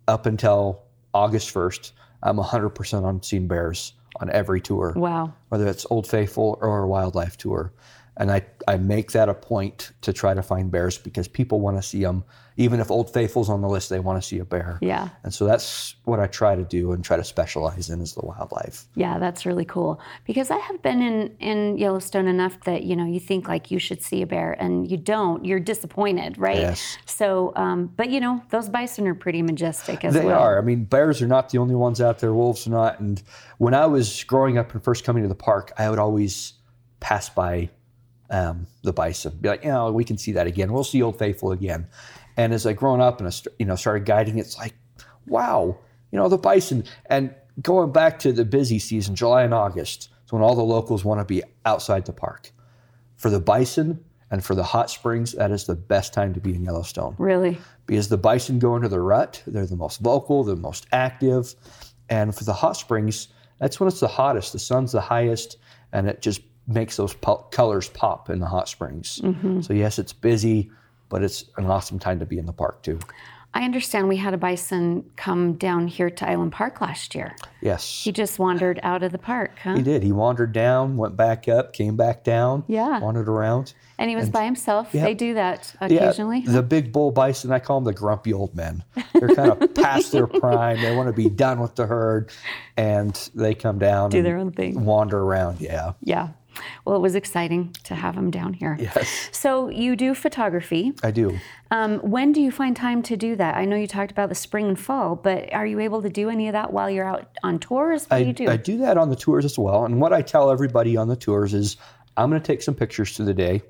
up 0.07 0.27
until 0.27 0.83
August 1.15 1.51
first, 1.51 1.93
I'm 2.23 2.37
hundred 2.39 2.71
percent 2.71 3.07
on 3.07 3.23
seeing 3.23 3.49
bears 3.49 3.95
on 4.21 4.31
every 4.31 4.61
tour, 4.61 4.93
Wow. 4.97 5.33
whether 5.49 5.67
it's 5.67 5.87
Old 5.91 6.07
Faithful 6.07 6.59
or 6.61 6.83
a 6.83 6.87
wildlife 6.87 7.37
tour, 7.37 7.73
and 8.17 8.31
I 8.31 8.43
I 8.67 8.77
make 8.77 9.13
that 9.13 9.29
a 9.29 9.35
point 9.35 9.93
to 10.03 10.13
try 10.13 10.35
to 10.35 10.43
find 10.43 10.71
bears 10.71 10.99
because 10.99 11.29
people 11.29 11.61
want 11.61 11.77
to 11.77 11.83
see 11.83 12.03
them. 12.03 12.25
Even 12.57 12.79
if 12.79 12.89
Old 12.89 13.13
Faithful's 13.13 13.51
on 13.51 13.63
the 13.63 13.69
list, 13.69 13.91
they 13.91 13.99
want 13.99 14.23
to 14.23 14.27
see 14.27 14.39
a 14.39 14.45
bear. 14.45 14.79
Yeah. 14.81 15.09
And 15.25 15.35
so 15.35 15.45
that's 15.45 15.97
what 16.05 16.21
I 16.21 16.29
try 16.29 16.55
to 16.55 16.63
do 16.63 16.93
and 16.93 17.05
try 17.05 17.17
to 17.17 17.25
specialize 17.25 17.91
in 17.91 18.01
is 18.01 18.15
the 18.15 18.25
wildlife. 18.25 18.87
Yeah, 18.95 19.19
that's 19.19 19.45
really 19.45 19.65
cool. 19.65 20.01
Because 20.25 20.53
I 20.53 20.59
have 20.59 20.81
been 20.81 21.03
in, 21.03 21.37
in 21.41 21.77
Yellowstone 21.79 22.29
enough 22.29 22.61
that, 22.61 22.85
you 22.85 22.95
know, 22.95 23.07
you 23.07 23.19
think 23.19 23.49
like 23.49 23.73
you 23.73 23.81
should 23.81 24.01
see 24.01 24.23
a 24.23 24.27
bear 24.27 24.53
and 24.53 24.89
you 24.89 24.97
don't. 24.97 25.45
You're 25.45 25.59
disappointed, 25.59 26.39
right? 26.39 26.59
Yes. 26.59 26.97
So, 27.07 27.53
um, 27.57 27.93
but 27.97 28.11
you 28.11 28.21
know, 28.21 28.41
those 28.51 28.69
bison 28.69 29.09
are 29.09 29.17
pretty 29.17 29.43
majestic 29.43 30.05
as 30.05 30.15
They 30.15 30.21
well. 30.21 30.29
They 30.29 30.35
are. 30.45 30.59
I 30.59 30.63
mean, 30.63 30.85
bears 30.85 31.21
are 31.23 31.27
not 31.27 31.49
the 31.51 31.59
only 31.59 31.75
ones 31.75 32.01
out 32.01 32.21
there. 32.21 32.33
Wolves 32.33 32.69
are 32.69 32.71
not. 32.71 33.01
And 33.01 33.21
when 33.59 33.75
I 33.75 33.87
was 33.87 34.23
growing 34.23 34.59
up 34.59 34.73
and 34.73 34.85
first 34.85 35.03
coming 35.03 35.25
to 35.25 35.29
the 35.29 35.35
park, 35.35 35.73
I 35.77 35.91
would 35.91 35.99
always 35.99 36.53
pass 37.01 37.29
by 37.29 37.69
um, 38.31 38.67
the 38.83 38.93
bison, 38.93 39.37
be 39.41 39.49
like, 39.49 39.65
you 39.65 39.71
know, 39.71 39.93
we 39.93 40.05
can 40.05 40.19
see 40.19 40.33
that 40.33 40.47
again. 40.47 40.73
We'll 40.73 40.85
see 40.85 41.03
Old 41.03 41.19
Faithful 41.19 41.53
again. 41.53 41.87
And 42.37 42.53
as 42.53 42.67
I 42.67 42.73
grown 42.73 43.01
up 43.01 43.19
and 43.19 43.27
I 43.27 43.31
st- 43.31 43.55
you 43.59 43.67
know 43.67 43.77
started 43.77 44.05
guiding, 44.07 44.39
it's 44.39 44.59
like, 44.59 44.75
wow, 45.27 45.79
you 46.11 46.19
know, 46.19 46.29
the 46.29 46.39
bison. 46.39 46.85
And 47.07 47.35
going 47.63 47.93
back 47.93 48.19
to 48.21 48.33
the 48.33 48.45
busy 48.45 48.79
season, 48.79 49.15
July 49.15 49.43
and 49.45 49.55
August, 49.55 50.09
is 50.25 50.33
when 50.33 50.43
all 50.43 50.55
the 50.57 50.63
locals 50.63 51.05
want 51.05 51.21
to 51.21 51.25
be 51.25 51.43
outside 51.65 52.07
the 52.07 52.13
park. 52.13 52.51
For 53.17 53.31
the 53.31 53.41
bison 53.41 54.05
and 54.31 54.45
for 54.45 54.55
the 54.55 54.65
hot 54.65 54.91
springs, 54.91 55.33
that 55.33 55.51
is 55.53 55.65
the 55.65 55.77
best 55.77 56.13
time 56.13 56.35
to 56.35 56.41
be 56.41 56.55
in 56.55 56.65
Yellowstone 56.65 57.15
Really? 57.19 57.59
because 57.87 58.09
the 58.09 58.17
bison 58.19 58.59
go 58.59 58.75
into 58.75 58.89
the 58.89 59.01
rut. 59.01 59.43
They're 59.47 59.67
the 59.67 59.77
most 59.77 60.01
vocal, 60.01 60.43
the 60.43 60.57
most 60.57 60.87
active. 60.93 61.55
And 62.09 62.35
for 62.35 62.45
the 62.45 62.53
hot 62.53 62.77
springs, 62.77 63.29
that's 63.61 63.79
when 63.79 63.87
it's 63.89 64.01
the 64.01 64.09
hottest. 64.09 64.53
The 64.53 64.59
sun's 64.59 64.93
the 64.93 65.01
highest, 65.01 65.59
and 65.93 66.09
it 66.09 66.21
just 66.21 66.41
makes 66.67 66.97
those 66.97 67.15
po- 67.15 67.47
colors 67.51 67.89
pop 67.91 68.31
in 68.31 68.41
the 68.41 68.47
hot 68.47 68.69
springs. 68.69 69.21
Mm-hmm. 69.23 69.61
So, 69.61 69.73
yes, 69.73 69.99
it's 69.99 70.13
busy, 70.13 70.71
but 71.09 71.23
it's 71.23 71.45
an 71.57 71.67
awesome 71.67 71.99
time 71.99 72.19
to 72.21 72.27
be 72.27 72.39
in 72.39 72.47
the 72.47 72.53
park, 72.53 72.83
too. 72.83 72.99
I 73.57 73.63
understand 73.63 74.09
we 74.09 74.17
had 74.17 74.35
a 74.35 74.37
bison 74.37 75.09
come 75.15 75.53
down 75.53 75.87
here 75.87 76.11
to 76.11 76.29
Island 76.29 76.51
Park 76.51 76.81
last 76.81 77.15
year. 77.15 77.37
Yes, 77.61 78.03
He 78.03 78.11
just 78.11 78.41
wandered 78.41 78.81
out 78.83 79.05
of 79.05 79.13
the 79.13 79.19
park, 79.19 79.53
huh? 79.63 79.77
he 79.77 79.83
did. 79.83 80.03
He 80.03 80.11
wandered 80.11 80.53
down, 80.53 80.97
went 80.97 81.17
back 81.17 81.47
up, 81.49 81.73
came 81.73 81.95
back 81.97 82.25
down, 82.25 82.65
Yeah. 82.67 82.99
wandered 82.99 83.29
around. 83.29 83.73
And 83.97 84.11
he 84.11 84.17
was 84.17 84.29
by 84.29 84.45
himself. 84.45 84.89
yeah. 84.93 85.05
They 85.05 85.15
do 85.15 85.35
that 85.35 85.73
Yeah, 85.83 85.87
occasionally. 85.87 86.41
the 86.41 86.65
big 86.65 86.93
bull 86.93 87.13
bison, 87.13 87.53
I 87.53 87.61
call 87.61 87.79
them 87.79 87.85
the 87.85 87.93
grumpy 87.97 88.33
old 88.33 88.57
men. 88.57 88.83
They're 89.13 89.29
kind 89.29 89.53
of 89.53 89.73
past 89.75 90.11
their 90.11 90.27
prime. 90.27 90.81
They 90.81 90.97
want 90.97 91.07
to 91.07 91.13
be 91.13 91.29
done 91.31 91.61
with 91.61 91.77
the 91.77 91.87
herd, 91.87 92.33
and 92.77 93.15
they 93.37 93.55
come 93.55 93.79
down 93.79 94.11
Do 94.11 94.17
and 94.17 94.27
their 94.27 94.37
own 94.37 94.51
thing. 94.51 94.85
wander 94.85 95.21
around. 95.21 95.61
Yeah. 95.61 95.93
Yeah. 96.03 96.31
Well, 96.85 96.97
it 96.97 97.01
was 97.01 97.15
exciting 97.15 97.75
to 97.85 97.95
have 97.95 98.17
him 98.17 98.31
down 98.31 98.53
here. 98.55 98.77
Yes, 98.81 99.31
So 99.33 99.69
you 99.69 99.97
do 99.97 100.15
photography. 100.15 100.93
I 101.03 101.11
do. 101.11 101.39
Um, 101.71 101.99
when 102.01 102.33
do 102.33 102.41
you 102.41 102.51
find 102.51 102.77
time 102.77 103.03
to 103.05 103.17
do 103.17 103.37
that? 103.37 103.57
I 103.57 103.65
know 103.65 103.77
you 103.77 103.87
talked 103.87 104.11
about 104.11 104.29
the 104.29 104.35
spring 104.35 104.69
and 104.69 104.79
fall, 104.79 105.17
but 105.17 105.53
are 105.53 105.67
you 105.67 105.81
able 105.81 106.03
to 106.03 106.09
do 106.11 106.29
any 106.29 106.49
of 106.49 106.53
that 106.53 106.73
while 106.73 106.89
you're 106.89 107.07
out 107.07 107.29
on 107.43 107.59
tours? 107.59 108.07
What 108.07 108.19
do 108.19 108.25
I, 108.25 108.27
you 108.27 108.33
do? 108.33 108.49
I 108.49 108.57
do 108.57 108.79
that 108.79 108.97
on 108.97 109.11
the 109.11 109.17
tours 109.17 109.45
as 109.45 109.59
well. 109.59 109.85
And 109.85 110.01
what 110.01 110.13
I 110.13 110.23
tell 110.23 110.51
everybody 110.51 110.97
on 110.97 111.09
the 111.09 111.17
tours 111.17 111.55
is 111.55 111.77
I'm 112.17 112.31
going 112.31 112.41
to 112.41 112.47
take 112.47 112.63
some 112.63 112.75
pictures 112.75 113.17
through 113.17 113.27
the 113.27 113.35
day, 113.35 113.63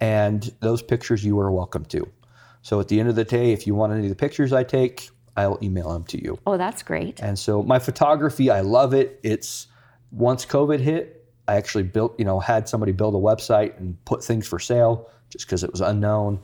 and 0.00 0.50
those 0.60 0.82
pictures 0.82 1.24
you 1.24 1.38
are 1.40 1.50
welcome 1.50 1.84
to. 1.86 2.08
So 2.62 2.80
at 2.80 2.88
the 2.88 3.00
end 3.00 3.08
of 3.08 3.16
the 3.16 3.24
day, 3.24 3.52
if 3.52 3.66
you 3.66 3.74
want 3.74 3.92
any 3.92 4.04
of 4.04 4.08
the 4.08 4.16
pictures 4.16 4.52
I 4.52 4.62
take, 4.62 5.10
I'll 5.36 5.58
email 5.62 5.92
them 5.92 6.04
to 6.04 6.22
you. 6.22 6.38
oh, 6.46 6.56
that's 6.56 6.82
great. 6.82 7.20
And 7.20 7.38
so 7.38 7.62
my 7.62 7.78
photography, 7.78 8.50
I 8.50 8.60
love 8.60 8.94
it. 8.94 9.18
It's 9.22 9.66
once 10.10 10.44
COVID 10.44 10.78
hit, 10.80 11.21
I 11.48 11.56
actually 11.56 11.84
built, 11.84 12.18
you 12.18 12.24
know, 12.24 12.40
had 12.40 12.68
somebody 12.68 12.92
build 12.92 13.14
a 13.14 13.18
website 13.18 13.76
and 13.78 14.02
put 14.04 14.22
things 14.22 14.46
for 14.46 14.58
sale 14.58 15.10
just 15.30 15.46
because 15.46 15.64
it 15.64 15.70
was 15.70 15.80
unknown. 15.80 16.40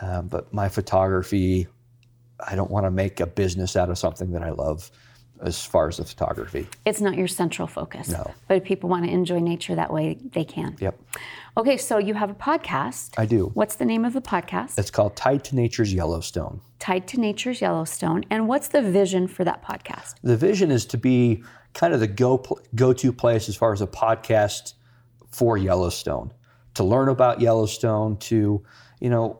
Um, 0.00 0.28
but 0.28 0.52
my 0.52 0.68
photography, 0.68 1.66
I 2.38 2.54
don't 2.54 2.70
want 2.70 2.84
to 2.84 2.90
make 2.90 3.20
a 3.20 3.26
business 3.26 3.76
out 3.76 3.90
of 3.90 3.98
something 3.98 4.32
that 4.32 4.42
I 4.42 4.50
love 4.50 4.90
as 5.42 5.64
far 5.64 5.88
as 5.88 5.98
the 5.98 6.04
photography. 6.04 6.66
It's 6.84 7.00
not 7.00 7.16
your 7.16 7.28
central 7.28 7.66
focus. 7.68 8.08
No. 8.08 8.32
But 8.48 8.58
if 8.58 8.64
people 8.64 8.88
want 8.88 9.04
to 9.04 9.10
enjoy 9.10 9.38
nature 9.40 9.74
that 9.74 9.92
way, 9.92 10.18
they 10.32 10.44
can. 10.44 10.76
Yep, 10.80 10.98
Okay, 11.58 11.78
so 11.78 11.96
you 11.96 12.12
have 12.12 12.28
a 12.28 12.34
podcast. 12.34 13.14
I 13.16 13.24
do. 13.24 13.50
What's 13.54 13.76
the 13.76 13.86
name 13.86 14.04
of 14.04 14.12
the 14.12 14.20
podcast? 14.20 14.78
It's 14.78 14.90
called 14.90 15.16
Tied 15.16 15.42
to 15.44 15.56
Nature's 15.56 15.90
Yellowstone. 15.92 16.60
Tied 16.80 17.08
to 17.08 17.18
Nature's 17.18 17.62
Yellowstone. 17.62 18.26
And 18.28 18.46
what's 18.46 18.68
the 18.68 18.82
vision 18.82 19.26
for 19.26 19.42
that 19.44 19.64
podcast? 19.64 20.16
The 20.22 20.36
vision 20.36 20.70
is 20.70 20.84
to 20.84 20.98
be 20.98 21.42
kind 21.76 21.92
of 21.92 22.00
the 22.00 22.08
go 22.08 22.44
go 22.74 22.92
to 22.92 23.12
place 23.12 23.48
as 23.48 23.54
far 23.54 23.72
as 23.72 23.80
a 23.80 23.86
podcast 23.86 24.72
for 25.30 25.56
Yellowstone, 25.56 26.32
to 26.74 26.82
learn 26.82 27.08
about 27.08 27.40
Yellowstone. 27.40 28.16
To 28.16 28.64
you 28.98 29.10
know, 29.10 29.38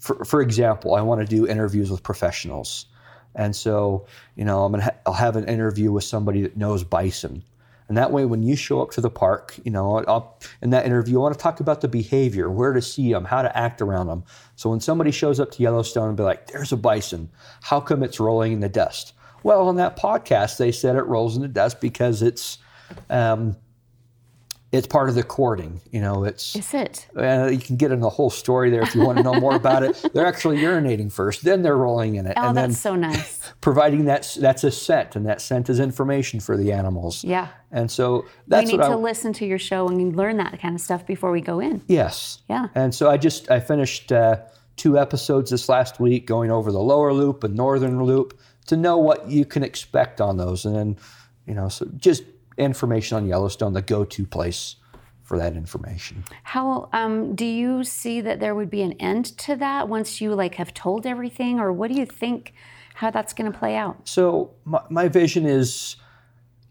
for 0.00 0.22
for 0.24 0.42
example, 0.42 0.94
I 0.94 1.00
want 1.00 1.22
to 1.22 1.26
do 1.26 1.46
interviews 1.46 1.90
with 1.90 2.02
professionals, 2.02 2.86
and 3.34 3.56
so 3.56 4.06
you 4.34 4.44
know, 4.44 4.64
I'm 4.64 4.72
gonna 4.72 4.84
ha- 4.84 4.98
I'll 5.06 5.14
have 5.14 5.36
an 5.36 5.48
interview 5.48 5.90
with 5.92 6.04
somebody 6.04 6.42
that 6.42 6.56
knows 6.56 6.84
bison. 6.84 7.42
And 7.88 7.96
that 7.96 8.10
way, 8.10 8.24
when 8.24 8.42
you 8.42 8.56
show 8.56 8.82
up 8.82 8.90
to 8.92 9.00
the 9.00 9.10
park, 9.10 9.56
you 9.64 9.70
know, 9.70 10.02
I'll, 10.08 10.40
in 10.60 10.70
that 10.70 10.86
interview, 10.86 11.18
I 11.18 11.22
want 11.22 11.34
to 11.34 11.40
talk 11.40 11.60
about 11.60 11.82
the 11.82 11.86
behavior, 11.88 12.50
where 12.50 12.72
to 12.72 12.82
see 12.82 13.12
them, 13.12 13.24
how 13.24 13.42
to 13.42 13.56
act 13.56 13.80
around 13.80 14.08
them. 14.08 14.24
So 14.56 14.70
when 14.70 14.80
somebody 14.80 15.12
shows 15.12 15.38
up 15.38 15.52
to 15.52 15.62
Yellowstone 15.62 16.08
and 16.08 16.16
be 16.16 16.24
like, 16.24 16.48
"There's 16.48 16.72
a 16.72 16.76
bison," 16.76 17.30
how 17.62 17.80
come 17.80 18.02
it's 18.02 18.18
rolling 18.18 18.52
in 18.52 18.58
the 18.58 18.68
dust? 18.68 19.12
Well, 19.46 19.68
on 19.68 19.76
that 19.76 19.96
podcast, 19.96 20.56
they 20.58 20.72
said 20.72 20.96
it 20.96 21.02
rolls 21.06 21.36
in 21.36 21.42
the 21.42 21.46
dust 21.48 21.80
because 21.80 22.20
it's 22.20 22.58
um, 23.08 23.56
it's 24.72 24.88
part 24.88 25.08
of 25.08 25.14
the 25.14 25.22
courting. 25.22 25.80
You 25.92 26.00
know, 26.00 26.24
it's 26.24 26.56
Is 26.56 26.74
it? 26.74 27.06
uh, 27.16 27.46
you 27.52 27.58
can 27.58 27.76
get 27.76 27.92
in 27.92 28.00
the 28.00 28.10
whole 28.10 28.28
story 28.28 28.70
there 28.70 28.82
if 28.82 28.92
you 28.92 29.02
want 29.06 29.18
to 29.18 29.22
know 29.22 29.34
more 29.34 29.54
about 29.62 29.84
it. 29.84 30.04
They're 30.12 30.26
actually 30.26 30.56
urinating 30.58 31.12
first, 31.12 31.44
then 31.44 31.62
they're 31.62 31.76
rolling 31.76 32.16
in 32.16 32.26
it, 32.26 32.32
Oh, 32.36 32.48
and 32.48 32.56
then 32.56 32.70
that's 32.70 32.80
so 32.80 32.96
nice. 32.96 33.52
providing 33.60 34.06
that 34.06 34.36
that's 34.40 34.64
a 34.64 34.70
scent, 34.72 35.14
and 35.14 35.24
that 35.26 35.40
scent 35.40 35.70
is 35.70 35.78
information 35.78 36.40
for 36.40 36.56
the 36.56 36.72
animals. 36.72 37.22
Yeah. 37.22 37.46
And 37.70 37.88
so 37.88 38.22
We 38.22 38.28
that's 38.48 38.66
need 38.72 38.78
what 38.80 38.86
I 38.86 38.94
to 38.94 38.96
listen 38.96 39.32
to 39.34 39.46
your 39.46 39.60
show 39.60 39.86
and 39.86 40.16
learn 40.16 40.38
that 40.38 40.60
kind 40.60 40.74
of 40.74 40.80
stuff 40.80 41.06
before 41.06 41.30
we 41.30 41.40
go 41.40 41.60
in. 41.60 41.82
yes. 41.86 42.42
Yeah. 42.50 42.66
And 42.74 42.92
so 42.92 43.08
I 43.08 43.16
just 43.16 43.48
I 43.48 43.60
finished 43.60 44.10
uh, 44.10 44.38
two 44.74 44.98
episodes 44.98 45.52
this 45.52 45.68
last 45.68 46.00
week, 46.00 46.26
going 46.26 46.50
over 46.50 46.72
the 46.72 46.80
lower 46.80 47.12
loop 47.12 47.44
and 47.44 47.54
northern 47.54 48.02
loop 48.02 48.36
to 48.66 48.76
know 48.76 48.98
what 48.98 49.28
you 49.28 49.44
can 49.44 49.62
expect 49.62 50.20
on 50.20 50.36
those, 50.36 50.64
and 50.64 50.74
then 50.74 50.96
you 51.46 51.54
know 51.54 51.68
so 51.68 51.86
just 51.96 52.22
information 52.58 53.16
on 53.16 53.26
Yellowstone, 53.26 53.72
the 53.72 53.82
go-to 53.82 54.26
place 54.26 54.76
for 55.22 55.38
that 55.38 55.56
information. 55.56 56.22
How 56.44 56.88
um, 56.92 57.34
do 57.34 57.44
you 57.44 57.82
see 57.82 58.20
that 58.20 58.38
there 58.38 58.54
would 58.54 58.70
be 58.70 58.82
an 58.82 58.92
end 58.92 59.36
to 59.38 59.56
that 59.56 59.88
once 59.88 60.20
you 60.20 60.34
like 60.34 60.54
have 60.54 60.72
told 60.72 61.04
everything, 61.04 61.58
or 61.58 61.72
what 61.72 61.90
do 61.90 61.98
you 61.98 62.06
think 62.06 62.54
how 62.94 63.10
that's 63.10 63.32
going 63.32 63.50
to 63.50 63.58
play 63.58 63.76
out? 63.76 64.08
So 64.08 64.54
my, 64.64 64.80
my 64.88 65.08
vision 65.08 65.44
is, 65.44 65.96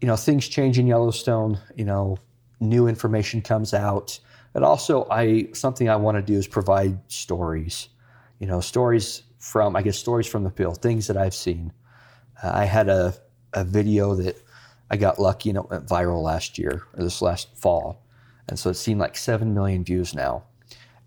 you 0.00 0.08
know, 0.08 0.16
things 0.16 0.48
change 0.48 0.78
in 0.78 0.86
Yellowstone. 0.86 1.60
You 1.76 1.84
know, 1.84 2.18
new 2.58 2.88
information 2.88 3.42
comes 3.42 3.74
out, 3.74 4.18
but 4.54 4.62
also 4.62 5.06
I 5.10 5.48
something 5.52 5.88
I 5.90 5.96
want 5.96 6.16
to 6.16 6.22
do 6.22 6.34
is 6.34 6.46
provide 6.46 6.98
stories. 7.12 7.88
You 8.38 8.46
know, 8.46 8.60
stories 8.60 9.22
from 9.38 9.76
I 9.76 9.82
guess 9.82 9.98
stories 9.98 10.26
from 10.26 10.44
the 10.44 10.50
field, 10.50 10.80
things 10.80 11.06
that 11.08 11.16
I've 11.18 11.34
seen. 11.34 11.72
Uh, 12.42 12.50
I 12.54 12.64
had 12.64 12.88
a 12.88 13.14
a 13.52 13.64
video 13.64 14.14
that 14.16 14.36
I 14.90 14.96
got 14.96 15.18
lucky 15.18 15.48
and 15.50 15.58
it 15.58 15.70
went 15.70 15.86
viral 15.86 16.22
last 16.22 16.58
year 16.58 16.82
or 16.96 17.02
this 17.04 17.22
last 17.22 17.56
fall, 17.56 18.02
and 18.48 18.58
so 18.58 18.70
it's 18.70 18.80
seen 18.80 18.98
like 18.98 19.16
seven 19.16 19.54
million 19.54 19.84
views 19.84 20.14
now, 20.14 20.44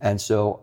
and 0.02 0.20
so 0.20 0.62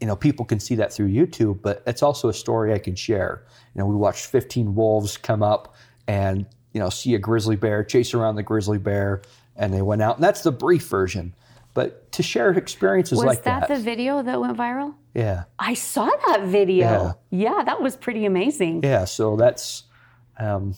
you 0.00 0.06
know, 0.06 0.14
people 0.14 0.44
can 0.44 0.60
see 0.60 0.76
that 0.76 0.92
through 0.92 1.08
YouTube, 1.08 1.60
but 1.60 1.82
it's 1.84 2.04
also 2.04 2.28
a 2.28 2.32
story 2.32 2.72
I 2.72 2.78
can 2.78 2.94
share. 2.94 3.42
You 3.74 3.80
know, 3.80 3.86
we 3.86 3.96
watched 3.96 4.26
15 4.26 4.76
wolves 4.76 5.16
come 5.16 5.42
up 5.42 5.74
and, 6.06 6.46
you 6.72 6.78
know, 6.78 6.88
see 6.88 7.16
a 7.16 7.18
grizzly 7.18 7.56
bear, 7.56 7.82
chase 7.82 8.14
around 8.14 8.36
the 8.36 8.44
grizzly 8.44 8.78
bear, 8.78 9.22
and 9.56 9.74
they 9.74 9.82
went 9.82 10.00
out. 10.00 10.14
And 10.14 10.22
that's 10.22 10.42
the 10.42 10.52
brief 10.52 10.86
version. 10.86 11.34
But 11.74 12.12
to 12.12 12.22
share 12.22 12.52
experiences 12.52 13.18
Was 13.18 13.26
like 13.26 13.42
that, 13.42 13.62
Was 13.62 13.68
that. 13.70 13.74
the 13.78 13.82
video 13.82 14.22
that 14.22 14.40
went 14.40 14.56
viral? 14.56 14.94
yeah. 15.14 15.44
I 15.58 15.74
saw 15.74 16.08
that 16.28 16.42
video. 16.44 17.16
Yeah. 17.30 17.56
Yeah, 17.56 17.62
that 17.64 17.82
was 17.82 17.96
pretty 17.96 18.24
amazing. 18.24 18.84
Yeah. 18.84 19.04
So 19.04 19.34
that's, 19.34 19.82
um, 20.38 20.74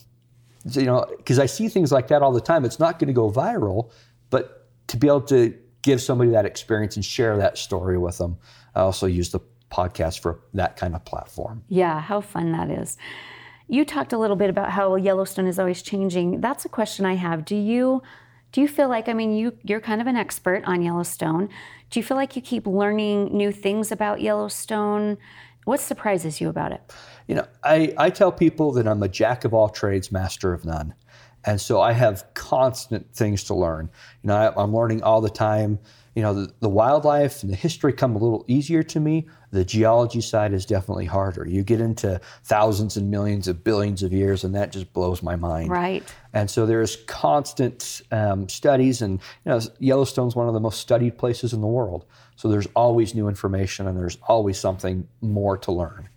you 0.65 0.85
know, 0.85 1.05
because 1.17 1.39
I 1.39 1.45
see 1.45 1.67
things 1.69 1.91
like 1.91 2.07
that 2.09 2.21
all 2.21 2.31
the 2.31 2.41
time. 2.41 2.65
It's 2.65 2.79
not 2.79 2.99
going 2.99 3.07
to 3.07 3.13
go 3.13 3.31
viral, 3.31 3.91
but 4.29 4.67
to 4.87 4.97
be 4.97 5.07
able 5.07 5.21
to 5.21 5.57
give 5.81 6.01
somebody 6.01 6.31
that 6.31 6.45
experience 6.45 6.95
and 6.95 7.03
share 7.03 7.37
that 7.37 7.57
story 7.57 7.97
with 7.97 8.17
them, 8.17 8.37
I 8.75 8.81
also 8.81 9.07
use 9.07 9.31
the 9.31 9.39
podcast 9.71 10.19
for 10.19 10.41
that 10.53 10.77
kind 10.77 10.95
of 10.95 11.03
platform. 11.05 11.63
Yeah, 11.69 11.99
how 12.01 12.21
fun 12.21 12.51
that 12.51 12.69
is. 12.69 12.97
You 13.67 13.85
talked 13.85 14.13
a 14.13 14.17
little 14.17 14.35
bit 14.35 14.49
about 14.49 14.71
how 14.71 14.95
Yellowstone 14.95 15.47
is 15.47 15.57
always 15.57 15.81
changing. 15.81 16.41
That's 16.41 16.65
a 16.65 16.69
question 16.69 17.05
I 17.05 17.15
have. 17.15 17.45
Do 17.45 17.55
you 17.55 18.03
do 18.51 18.59
you 18.59 18.67
feel 18.67 18.89
like 18.89 19.07
I 19.07 19.13
mean 19.13 19.33
you 19.33 19.57
you're 19.63 19.79
kind 19.79 20.01
of 20.01 20.07
an 20.07 20.17
expert 20.17 20.63
on 20.65 20.81
Yellowstone. 20.81 21.47
Do 21.89 21.99
you 21.99 22.03
feel 22.03 22.17
like 22.17 22.35
you 22.35 22.41
keep 22.41 22.67
learning 22.67 23.35
new 23.35 23.51
things 23.51 23.91
about 23.91 24.21
Yellowstone? 24.21 25.17
What 25.71 25.79
surprises 25.79 26.41
you 26.41 26.49
about 26.49 26.73
it? 26.73 26.81
You 27.27 27.35
know, 27.35 27.47
I, 27.63 27.93
I 27.97 28.09
tell 28.09 28.29
people 28.29 28.73
that 28.73 28.85
I'm 28.85 29.01
a 29.03 29.07
jack 29.07 29.45
of 29.45 29.53
all 29.53 29.69
trades, 29.69 30.11
master 30.11 30.51
of 30.51 30.65
none. 30.65 30.93
And 31.45 31.61
so 31.61 31.79
I 31.79 31.93
have 31.93 32.25
constant 32.33 33.15
things 33.15 33.45
to 33.45 33.55
learn. 33.55 33.89
You 34.21 34.27
know, 34.27 34.35
I, 34.35 34.61
I'm 34.61 34.75
learning 34.75 35.01
all 35.01 35.21
the 35.21 35.29
time. 35.29 35.79
You 36.13 36.23
know, 36.23 36.33
the, 36.33 36.53
the 36.59 36.67
wildlife 36.67 37.41
and 37.41 37.49
the 37.49 37.55
history 37.55 37.93
come 37.93 38.17
a 38.17 38.19
little 38.19 38.43
easier 38.49 38.83
to 38.83 38.99
me. 38.99 39.29
The 39.51 39.65
geology 39.65 40.21
side 40.21 40.53
is 40.53 40.65
definitely 40.65 41.05
harder. 41.05 41.45
You 41.45 41.63
get 41.63 41.81
into 41.81 42.19
thousands 42.45 42.95
and 42.95 43.11
millions 43.11 43.49
of 43.49 43.63
billions 43.63 44.01
of 44.01 44.13
years, 44.13 44.43
and 44.45 44.55
that 44.55 44.71
just 44.71 44.91
blows 44.93 45.21
my 45.21 45.35
mind. 45.35 45.69
Right. 45.69 46.03
And 46.33 46.49
so 46.49 46.65
there's 46.65 46.95
constant 47.07 48.01
um, 48.11 48.47
studies, 48.47 49.01
and 49.01 49.19
you 49.45 49.51
know, 49.51 49.59
Yellowstone's 49.79 50.35
one 50.35 50.47
of 50.47 50.53
the 50.53 50.61
most 50.61 50.79
studied 50.79 51.17
places 51.17 51.51
in 51.51 51.59
the 51.59 51.67
world. 51.67 52.05
So 52.37 52.47
there's 52.47 52.67
always 52.75 53.13
new 53.13 53.27
information, 53.27 53.87
and 53.87 53.99
there's 53.99 54.17
always 54.27 54.57
something 54.57 55.07
more 55.19 55.57
to 55.57 55.71
learn. 55.71 56.07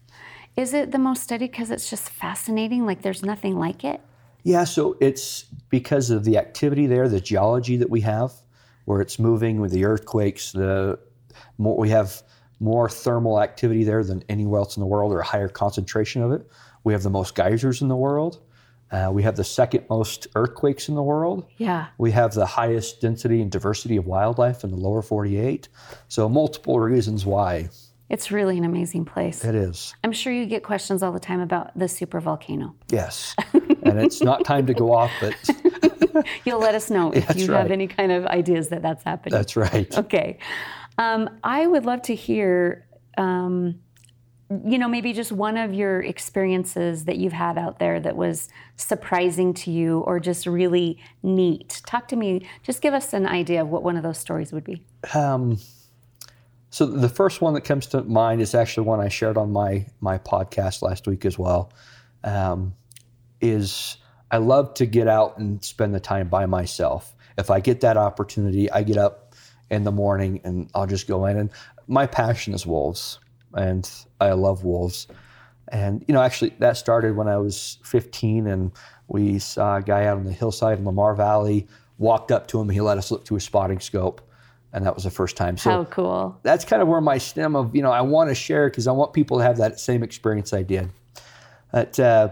Is 0.57 0.73
it 0.73 0.93
the 0.93 0.99
most 0.99 1.25
studied 1.25 1.51
because 1.51 1.71
it's 1.73 1.91
just 1.91 2.09
fascinating? 2.09 2.87
Like 2.87 3.03
there's 3.03 3.25
nothing 3.25 3.59
like 3.59 3.83
it? 3.83 4.01
Yeah, 4.45 4.65
so 4.65 4.97
it's 5.01 5.45
because 5.71 6.11
of 6.11 6.25
the 6.25 6.39
activity 6.39 6.87
there, 6.87 7.09
the 7.09 7.21
geology 7.21 7.77
that 7.79 7.91
we 7.91 8.03
have, 8.03 8.33
where 8.85 9.01
it's 9.01 9.19
moving 9.19 9.61
with 9.61 9.73
the 9.73 9.85
earthquakes. 9.85 10.53
The 10.53 11.01
more 11.59 11.77
we 11.77 11.89
have 11.89 12.23
more 12.65 12.89
thermal 12.89 13.41
activity 13.41 13.85
there 13.85 14.03
than 14.03 14.25
anywhere 14.29 14.59
else 14.61 14.77
in 14.77 14.81
the 14.81 14.87
world, 14.87 15.13
or 15.13 15.21
a 15.21 15.25
higher 15.25 15.49
concentration 15.49 16.23
of 16.23 16.33
it. 16.33 16.49
We 16.83 16.93
have 16.95 17.03
the 17.03 17.11
most 17.11 17.35
geysers 17.35 17.83
in 17.83 17.89
the 17.89 17.97
world. 17.97 18.41
Uh, 18.91 19.11
we 19.13 19.23
have 19.23 19.37
the 19.37 19.45
second 19.45 19.85
most 19.91 20.27
earthquakes 20.35 20.89
in 20.89 20.95
the 20.95 21.03
world. 21.03 21.47
Yeah. 21.59 21.87
We 21.99 22.11
have 22.13 22.33
the 22.35 22.47
highest 22.47 23.01
density 23.01 23.43
and 23.43 23.51
diversity 23.51 23.97
of 23.97 24.07
wildlife 24.07 24.65
in 24.65 24.71
the 24.71 24.77
lower 24.77 25.03
48. 25.03 25.69
So, 26.09 26.29
multiple 26.29 26.79
reasons 26.81 27.27
why 27.27 27.69
It's 28.09 28.31
really 28.31 28.57
an 28.57 28.65
amazing 28.65 29.05
place. 29.05 29.45
it 29.45 29.55
is. 29.55 29.95
I'm 30.05 30.13
sure 30.13 30.33
you 30.33 30.47
get 30.47 30.63
questions 30.63 31.03
all 31.03 31.13
the 31.13 31.21
time 31.21 31.41
about 31.41 31.77
the 31.79 31.89
super 31.89 32.21
volcano. 32.21 32.75
Yes. 32.91 33.35
and 33.83 33.99
it's 33.99 34.23
not 34.23 34.45
time 34.45 34.67
to 34.67 34.75
go 34.75 34.93
off, 34.95 35.11
but 35.21 35.35
You'll 36.45 36.61
let 36.61 36.77
us 36.77 36.91
know 36.91 37.11
if 37.11 37.27
That's 37.27 37.41
you 37.41 37.53
have 37.53 37.73
any 37.73 37.89
kind 37.89 38.13
of 38.13 38.25
ideas 38.27 38.69
that 38.69 38.83
that's 38.83 39.03
happening. 39.03 39.33
that's 39.37 39.57
right. 39.57 39.93
Okay. 39.99 40.39
Um, 40.99 41.39
I 41.43 41.67
would 41.67 41.85
love 41.85 42.03
to 42.03 42.15
hear, 42.15 42.87
um, 43.19 43.81
you 44.65 44.79
know, 44.79 44.89
maybe 44.89 45.13
just 45.13 45.33
one 45.33 45.57
of 45.57 45.75
your 45.75 46.01
experiences 46.01 47.07
that 47.07 47.17
you've 47.17 47.33
had 47.33 47.59
out 47.59 47.79
there 47.79 47.99
that 48.01 48.17
was 48.17 48.49
surprising 48.77 49.55
to 49.55 49.71
you 49.71 50.01
or 50.01 50.21
just 50.21 50.47
really 50.47 50.99
neat. 51.23 51.83
Talk 51.87 52.09
to 52.09 52.17
me, 52.17 52.47
just 52.63 52.81
give 52.81 52.95
us 52.95 53.13
an 53.13 53.27
idea 53.27 53.63
of 53.63 53.69
what 53.69 53.83
one 53.83 53.97
of 53.97 54.03
those 54.03 54.19
stories 54.19 54.53
would 54.53 54.65
be. 54.65 54.85
Um, 55.15 55.59
so 56.71 56.87
the 56.87 57.09
first 57.09 57.41
one 57.41 57.55
that 57.55 57.61
comes 57.61 57.87
to 57.89 58.03
mind 58.03 58.41
is 58.41 58.53
actually 58.53 58.87
one 58.87 59.01
I 59.01 59.09
shared 59.09 59.37
on 59.37 59.53
my 59.53 59.87
my 60.01 60.19
podcast 60.19 60.83
last 60.83 61.07
week 61.07 61.25
as 61.25 61.39
well. 61.39 61.73
Um, 62.25 62.75
is 63.41 63.97
I 64.31 64.39
love 64.39 64.75
to 64.75 64.87
get 64.87 65.07
out 65.07 65.39
and 65.39 65.63
spend 65.63 65.95
the 65.95 66.01
time 66.01 66.29
by 66.29 66.47
myself. 66.47 67.15
If 67.39 67.49
I 67.49 67.61
get 67.61 67.81
that 67.83 67.97
opportunity, 67.97 68.69
I 68.73 68.83
get 68.83 68.97
up 68.97 69.24
in 69.71 69.85
the 69.85 69.93
morning 69.93 70.41
and 70.45 70.71
I'll 70.75 70.87
just 70.87 71.07
go 71.07 71.27
in. 71.27 71.37
And 71.37 71.51
my 71.87 72.07
passion 72.07 72.55
is 72.55 72.67
wolves, 72.67 73.19
and 73.55 73.89
I 74.21 74.33
love 74.33 74.65
wolves. 74.65 75.07
And 75.69 76.05
you 76.07 76.15
know, 76.15 76.23
actually, 76.23 76.55
that 76.59 76.77
started 76.77 77.17
when 77.17 77.29
I 77.29 77.37
was 77.39 77.79
15, 77.85 78.47
and 78.47 78.73
we 79.09 79.39
saw 79.39 79.77
a 79.77 79.83
guy 79.83 80.07
out 80.07 80.19
on 80.19 80.25
the 80.25 80.33
hillside 80.33 80.79
in 80.79 80.85
Lamar 80.85 81.15
Valley. 81.15 81.67
Walked 81.99 82.33
up 82.33 82.49
to 82.49 82.61
him, 82.61 82.69
he 82.69 82.81
let 82.81 82.99
us 82.99 83.11
look 83.11 83.25
through 83.25 83.37
a 83.37 83.41
spotting 83.41 83.79
scope, 83.79 84.21
and 84.73 84.85
that 84.85 84.95
was 84.95 85.05
the 85.05 85.11
first 85.11 85.37
time. 85.37 85.57
So 85.57 85.71
How 85.71 85.85
cool. 85.85 86.39
that's 86.43 86.65
kind 86.65 86.83
of 86.83 86.89
where 86.89 87.01
my 87.01 87.19
stem 87.19 87.55
of 87.55 87.75
you 87.75 87.83
know 87.83 87.93
I 87.93 88.01
want 88.01 88.31
to 88.31 88.35
share 88.35 88.69
because 88.69 88.87
I 88.87 88.93
want 88.93 89.13
people 89.13 89.39
to 89.39 89.45
have 89.45 89.59
that 89.59 89.79
same 89.79 90.03
experience 90.03 90.53
I 90.53 90.63
did. 90.63 90.91
At 91.73 91.99
uh, 92.01 92.31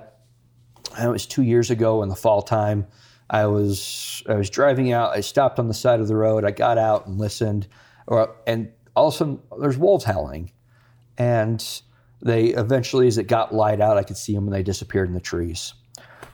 it 1.00 1.08
was 1.08 1.26
two 1.26 1.42
years 1.42 1.70
ago 1.70 2.02
in 2.02 2.08
the 2.08 2.16
fall 2.16 2.42
time. 2.42 2.86
I 3.32 3.46
was 3.46 4.22
I 4.28 4.34
was 4.34 4.50
driving 4.50 4.92
out. 4.92 5.16
I 5.16 5.20
stopped 5.20 5.58
on 5.58 5.66
the 5.66 5.74
side 5.74 6.00
of 6.00 6.06
the 6.06 6.14
road. 6.14 6.44
I 6.44 6.50
got 6.50 6.78
out 6.78 7.06
and 7.06 7.18
listened, 7.18 7.66
or 8.06 8.36
and 8.46 8.70
all 8.94 9.08
of 9.08 9.14
a 9.14 9.16
sudden 9.16 9.40
there's 9.58 9.78
wolves 9.78 10.04
howling, 10.04 10.52
and 11.16 11.82
they 12.20 12.48
eventually 12.48 13.08
as 13.08 13.18
it 13.18 13.26
got 13.26 13.54
light 13.54 13.80
out, 13.80 13.96
I 13.96 14.02
could 14.04 14.18
see 14.18 14.34
them 14.34 14.44
and 14.44 14.52
they 14.52 14.62
disappeared 14.62 15.08
in 15.08 15.14
the 15.14 15.20
trees. 15.20 15.72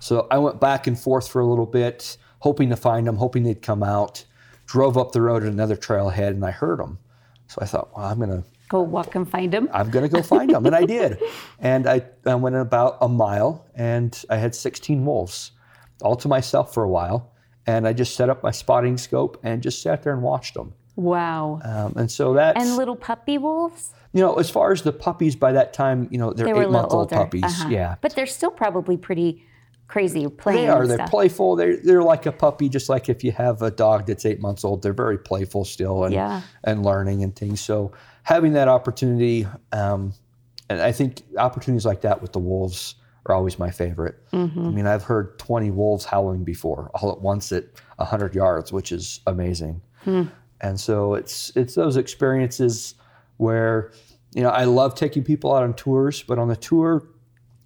So 0.01 0.27
I 0.31 0.39
went 0.39 0.61
back 0.61 0.87
and 0.87 0.99
forth 0.99 1.29
for 1.29 1.41
a 1.41 1.47
little 1.47 1.67
bit, 1.67 2.19
hoping 2.41 2.69
to 2.71 2.77
find 2.77 3.07
them, 3.07 3.17
hoping 3.17 3.45
they'd 3.45 3.63
come 3.63 3.83
out. 3.83 4.25
Drove 4.67 4.99
up 4.99 5.13
the 5.13 5.23
road 5.23 5.45
at 5.45 5.49
another 5.49 5.77
trailhead 5.77 6.29
and 6.29 6.45
I 6.45 6.51
heard 6.51 6.79
them. 6.79 6.99
So 7.47 7.61
I 7.63 7.65
thought, 7.65 7.97
well, 7.97 8.05
I'm 8.05 8.19
gonna 8.19 8.45
Go 8.69 8.83
walk 8.83 9.15
and 9.15 9.29
find 9.29 9.51
them. 9.51 9.69
I'm 9.73 9.91
gonna 9.91 10.11
go 10.11 10.23
find 10.23 10.51
them, 10.51 10.67
and 10.67 10.77
I 10.77 10.85
did. 10.85 11.19
And 11.59 11.89
I, 11.89 12.03
I 12.27 12.35
went 12.35 12.57
about 12.57 12.99
a 13.01 13.09
mile, 13.09 13.67
and 13.75 14.23
I 14.29 14.37
had 14.37 14.55
16 14.55 15.07
wolves, 15.07 15.53
all 16.03 16.17
to 16.17 16.29
myself 16.29 16.73
for 16.75 16.83
a 16.83 16.89
while. 16.89 17.33
And 17.67 17.87
I 17.87 17.93
just 17.93 18.15
set 18.17 18.31
up 18.31 18.43
my 18.43 18.51
spotting 18.51 18.97
scope 18.97 19.39
and 19.43 19.63
just 19.63 19.83
sat 19.83 20.03
there 20.03 20.15
and 20.15 20.23
watched 20.23 20.55
them. 20.55 20.73
Wow. 20.97 21.61
Um, 21.65 21.93
and 21.97 22.11
so 22.11 22.33
that 22.35 22.57
And 22.57 22.77
little 22.77 22.97
puppy 22.97 23.39
wolves? 23.39 23.93
you 24.13 24.23
know, 24.23 24.35
as 24.37 24.49
far 24.49 24.73
as 24.73 24.83
the 24.83 24.93
puppies, 24.93 25.37
by 25.37 25.53
that 25.53 25.73
time, 25.75 26.09
you 26.11 26.19
know, 26.19 26.33
they're 26.33 26.47
They 26.53 26.63
eight 26.63 26.71
month 26.71 26.93
old 26.93 27.11
puppies. 27.11 27.45
Uh-huh. 27.45 27.69
Yeah. 27.69 27.97
But 28.01 28.15
they're 28.17 28.27
still 28.27 28.51
probably 28.51 28.97
pretty 28.97 29.45
crazy 29.87 30.27
playing. 30.29 30.67
They 30.67 30.69
are. 30.69 30.87
They're 30.87 30.97
stuff. 30.97 31.11
playful. 31.11 31.57
They're 31.57 31.77
they're 31.77 32.03
like 32.03 32.27
a 32.27 32.33
puppy, 32.33 32.69
just 32.69 32.89
like 32.89 33.09
if 33.09 33.23
you 33.23 33.33
have 33.33 33.61
a 33.63 33.71
dog 33.71 34.07
that's 34.07 34.25
eight 34.25 34.41
months 34.41 34.65
old. 34.65 34.83
They're 34.83 34.93
very 34.95 35.19
playful 35.19 35.65
still 35.65 36.05
and 36.05 36.15
Yeah. 36.15 36.41
and 36.65 36.85
learning 36.85 37.23
and 37.23 37.37
things. 37.37 37.61
So 37.61 37.93
having 38.23 38.55
that 38.55 38.69
opportunity, 38.69 39.47
um, 39.73 40.15
and 40.71 40.81
I 40.81 40.93
think 40.93 41.23
opportunities 41.37 41.85
like 41.87 42.01
that 42.01 42.21
with 42.23 42.33
the 42.33 42.39
wolves 42.41 42.95
are 43.27 43.35
always 43.35 43.59
my 43.59 43.71
favorite. 43.71 44.17
Mm-hmm. 44.33 44.67
I 44.67 44.71
mean, 44.71 44.87
I've 44.87 45.03
heard 45.03 45.39
20 45.39 45.71
wolves 45.71 46.05
howling 46.05 46.45
before, 46.45 46.91
all 46.95 47.13
at 47.13 47.21
once 47.21 47.53
at 47.53 47.65
100 47.97 48.35
yards, 48.35 48.73
which 48.73 48.93
is 48.93 49.21
amazing. 49.27 49.81
And 50.61 50.81
so 50.81 51.15
it's 51.15 51.53
it's 51.57 51.75
those 51.75 51.97
experiences 51.97 52.95
where 53.37 53.93
you 54.35 54.43
know 54.43 54.51
I 54.51 54.65
love 54.65 54.95
taking 54.95 55.23
people 55.23 55.55
out 55.55 55.63
on 55.63 55.75
tours, 55.75 56.23
but 56.23 56.39
on 56.39 56.49
the 56.49 56.57
tour, 56.57 57.07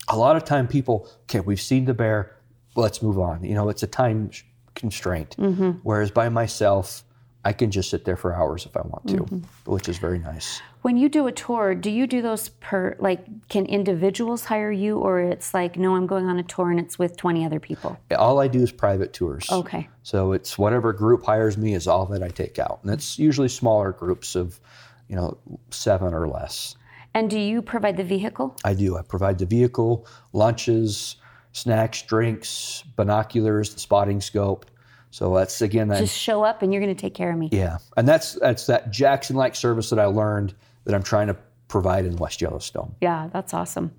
a 0.08 0.16
lot 0.16 0.36
of 0.36 0.44
time 0.44 0.68
people 0.68 1.08
okay 1.22 1.40
we've 1.40 1.60
seen 1.60 1.84
the 1.84 1.94
bear, 1.94 2.36
let's 2.76 3.02
move 3.02 3.18
on. 3.18 3.44
You 3.44 3.54
know 3.54 3.68
it's 3.68 3.82
a 3.82 3.86
time 3.86 4.30
constraint. 4.74 5.36
Whereas 5.82 6.10
by 6.10 6.28
myself, 6.28 7.04
I 7.44 7.52
can 7.52 7.70
just 7.70 7.90
sit 7.90 8.04
there 8.04 8.16
for 8.16 8.34
hours 8.34 8.66
if 8.66 8.76
I 8.76 8.82
want 8.82 9.08
to, 9.08 9.16
mm-hmm. 9.16 9.70
which 9.70 9.88
is 9.88 9.98
very 9.98 10.18
nice. 10.20 10.60
When 10.82 10.96
you 10.96 11.08
do 11.08 11.26
a 11.26 11.32
tour, 11.32 11.74
do 11.74 11.90
you 11.90 12.06
do 12.06 12.22
those 12.22 12.48
per 12.48 12.96
like 13.00 13.48
can 13.48 13.66
individuals 13.66 14.44
hire 14.44 14.70
you 14.70 14.98
or 14.98 15.20
it's 15.20 15.52
like 15.52 15.76
no, 15.76 15.96
I'm 15.96 16.06
going 16.06 16.26
on 16.26 16.38
a 16.38 16.44
tour 16.44 16.70
and 16.70 16.78
it's 16.78 16.98
with 16.98 17.16
20 17.16 17.44
other 17.44 17.58
people? 17.58 17.98
All 18.16 18.40
I 18.40 18.46
do 18.46 18.62
is 18.62 18.70
private 18.70 19.12
tours. 19.12 19.50
Okay. 19.50 19.88
So 20.04 20.32
it's 20.32 20.56
whatever 20.56 20.92
group 20.92 21.24
hires 21.24 21.58
me 21.58 21.74
is 21.74 21.88
all 21.88 22.06
that 22.06 22.22
I 22.22 22.28
take 22.28 22.58
out, 22.58 22.80
and 22.82 22.92
it's 22.92 23.18
usually 23.18 23.48
smaller 23.48 23.92
groups 23.92 24.36
of, 24.36 24.60
you 25.08 25.16
know, 25.16 25.36
seven 25.70 26.14
or 26.14 26.28
less. 26.28 26.76
And 27.14 27.28
do 27.28 27.38
you 27.38 27.60
provide 27.60 27.96
the 27.96 28.04
vehicle? 28.04 28.56
I 28.64 28.74
do. 28.74 28.96
I 28.96 29.02
provide 29.02 29.38
the 29.38 29.46
vehicle, 29.46 30.06
lunches, 30.32 31.16
snacks, 31.52 32.02
drinks, 32.02 32.84
binoculars, 32.96 33.74
the 33.74 33.80
spotting 33.80 34.20
scope. 34.20 34.66
So 35.12 35.34
that's 35.34 35.60
again, 35.60 35.88
that, 35.88 35.98
Just 35.98 36.18
show 36.18 36.42
up 36.42 36.62
and 36.62 36.72
you're 36.72 36.82
going 36.82 36.94
to 36.94 37.00
take 37.00 37.12
care 37.12 37.30
of 37.30 37.36
me. 37.36 37.50
yeah, 37.52 37.76
and 37.98 38.08
that's 38.08 38.32
that's 38.32 38.64
that 38.66 38.90
Jackson-like 38.90 39.54
service 39.54 39.90
that 39.90 39.98
I 39.98 40.06
learned 40.06 40.54
that 40.84 40.94
I'm 40.94 41.02
trying 41.02 41.26
to 41.26 41.36
provide 41.68 42.06
in 42.06 42.16
West 42.16 42.40
Yellowstone. 42.40 42.94
Yeah, 43.02 43.28
that's 43.30 43.52
awesome. 43.52 43.92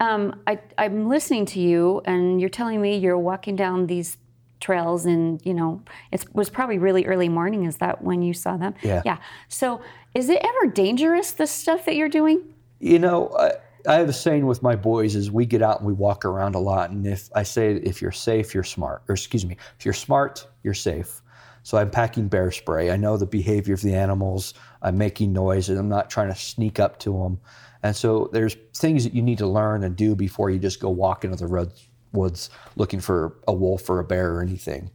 Um, 0.00 0.40
I, 0.46 0.58
I'm 0.78 1.08
listening 1.08 1.44
to 1.46 1.60
you, 1.60 2.00
and 2.06 2.40
you're 2.40 2.48
telling 2.48 2.80
me 2.80 2.96
you're 2.96 3.18
walking 3.18 3.56
down 3.56 3.88
these 3.88 4.16
trails, 4.60 5.04
and 5.04 5.38
you 5.44 5.52
know 5.52 5.82
it 6.12 6.24
was 6.32 6.48
probably 6.48 6.78
really 6.78 7.04
early 7.04 7.28
morning. 7.28 7.64
Is 7.64 7.76
that 7.76 8.02
when 8.02 8.22
you 8.22 8.32
saw 8.32 8.56
them? 8.56 8.74
Yeah. 8.82 9.02
Yeah. 9.04 9.18
So, 9.48 9.82
is 10.14 10.30
it 10.30 10.40
ever 10.42 10.72
dangerous 10.72 11.32
the 11.32 11.46
stuff 11.46 11.84
that 11.84 11.94
you're 11.94 12.08
doing? 12.08 12.40
You 12.80 12.98
know, 12.98 13.28
I, 13.38 13.52
I 13.86 13.94
have 13.94 14.08
a 14.08 14.12
saying 14.12 14.46
with 14.46 14.62
my 14.62 14.76
boys 14.76 15.14
is 15.14 15.30
we 15.30 15.46
get 15.46 15.62
out 15.62 15.78
and 15.78 15.86
we 15.86 15.92
walk 15.92 16.24
around 16.24 16.54
a 16.54 16.58
lot, 16.58 16.90
and 16.90 17.06
if 17.06 17.28
I 17.34 17.42
say 17.42 17.74
if 17.74 18.02
you're 18.02 18.12
safe, 18.12 18.54
you're 18.54 18.64
smart, 18.64 19.02
or 19.08 19.14
excuse 19.14 19.46
me, 19.46 19.56
if 19.78 19.84
you're 19.84 19.94
smart, 19.94 20.46
you're 20.62 20.74
safe. 20.74 21.22
So 21.62 21.76
I'm 21.76 21.90
packing 21.90 22.28
bear 22.28 22.50
spray. 22.50 22.90
I 22.90 22.96
know 22.96 23.16
the 23.16 23.26
behavior 23.26 23.74
of 23.74 23.82
the 23.82 23.94
animals. 23.94 24.54
I'm 24.82 24.96
making 24.96 25.32
noise, 25.32 25.68
and 25.68 25.78
I'm 25.78 25.88
not 25.88 26.10
trying 26.10 26.28
to 26.28 26.34
sneak 26.34 26.80
up 26.80 26.98
to 27.00 27.12
them. 27.12 27.40
And 27.82 27.94
so 27.94 28.30
there's 28.32 28.56
things 28.74 29.04
that 29.04 29.14
you 29.14 29.22
need 29.22 29.38
to 29.38 29.46
learn 29.46 29.84
and 29.84 29.94
do 29.94 30.14
before 30.14 30.50
you 30.50 30.58
just 30.58 30.80
go 30.80 30.90
walk 30.90 31.24
into 31.24 31.36
the 31.36 31.72
woods 32.12 32.50
looking 32.76 33.00
for 33.00 33.36
a 33.46 33.52
wolf 33.52 33.88
or 33.88 34.00
a 34.00 34.04
bear 34.04 34.34
or 34.34 34.42
anything. 34.42 34.90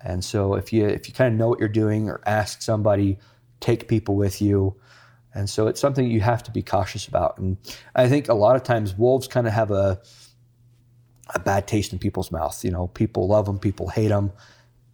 And 0.00 0.24
so 0.24 0.54
if 0.54 0.72
you 0.72 0.86
if 0.86 1.08
you 1.08 1.14
kind 1.14 1.32
of 1.32 1.38
know 1.38 1.48
what 1.48 1.58
you're 1.58 1.68
doing 1.68 2.08
or 2.08 2.20
ask 2.26 2.62
somebody, 2.62 3.18
take 3.60 3.88
people 3.88 4.16
with 4.16 4.40
you. 4.40 4.76
And 5.38 5.48
so 5.48 5.68
it's 5.68 5.80
something 5.80 6.10
you 6.10 6.20
have 6.20 6.42
to 6.42 6.50
be 6.50 6.64
cautious 6.64 7.06
about. 7.06 7.38
And 7.38 7.58
I 7.94 8.08
think 8.08 8.28
a 8.28 8.34
lot 8.34 8.56
of 8.56 8.64
times 8.64 8.96
wolves 8.96 9.28
kind 9.28 9.46
of 9.46 9.52
have 9.52 9.70
a 9.70 10.00
a 11.32 11.38
bad 11.38 11.68
taste 11.68 11.92
in 11.92 12.00
people's 12.00 12.32
mouth. 12.32 12.64
You 12.64 12.72
know, 12.72 12.88
people 12.88 13.28
love 13.28 13.46
them, 13.46 13.60
people 13.60 13.88
hate 13.88 14.08
them, 14.08 14.32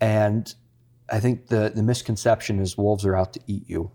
and 0.02 0.54
I 1.11 1.18
think 1.18 1.46
the 1.46 1.72
the 1.74 1.83
misconception 1.83 2.61
is 2.61 2.76
wolves 2.76 3.07
are 3.07 3.16
out 3.16 3.33
to 3.33 3.40
eat 3.46 3.70
you. 3.70 3.90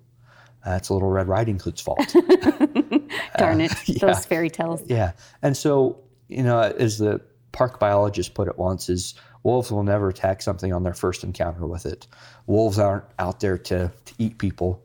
That's 0.66 0.90
a 0.90 0.94
little 0.96 1.10
Red 1.10 1.28
Riding 1.28 1.60
Hood's 1.60 1.82
fault. 1.82 2.00
Darn 3.38 3.62
it, 3.62 3.72
yeah. 3.88 4.00
those 4.00 4.26
fairy 4.26 4.50
tales. 4.50 4.82
Yeah. 4.88 5.12
And 5.44 5.56
so, 5.56 6.04
you 6.30 6.42
know, 6.42 6.60
as 6.62 6.98
the 6.98 7.22
park 7.52 7.80
biologist 7.80 8.34
put 8.34 8.48
it 8.48 8.58
once, 8.58 8.90
is 8.90 9.14
wolves 9.44 9.72
will 9.72 9.84
never 9.84 10.10
attack 10.10 10.42
something 10.42 10.74
on 10.74 10.84
their 10.84 10.94
first 10.94 11.24
encounter 11.24 11.68
with 11.68 11.86
it. 11.86 12.08
Wolves 12.48 12.80
aren't 12.80 13.06
out 13.20 13.40
there 13.40 13.58
to, 13.58 13.92
to 14.06 14.14
eat 14.18 14.38
people. 14.40 14.84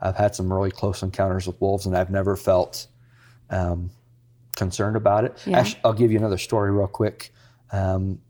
I've 0.00 0.16
had 0.16 0.34
some 0.34 0.52
really 0.52 0.70
close 0.70 1.02
encounters 1.02 1.46
with 1.46 1.60
wolves, 1.60 1.86
and 1.86 1.96
I've 1.96 2.10
never 2.10 2.36
felt 2.36 2.86
um, 3.50 3.90
concerned 4.56 4.96
about 4.96 5.24
it. 5.24 5.42
Yeah. 5.46 5.60
Actually, 5.60 5.80
I'll 5.84 5.92
give 5.92 6.10
you 6.12 6.18
another 6.18 6.38
story 6.38 6.70
real 6.70 6.86
quick. 6.86 7.32
Um, 7.72 8.20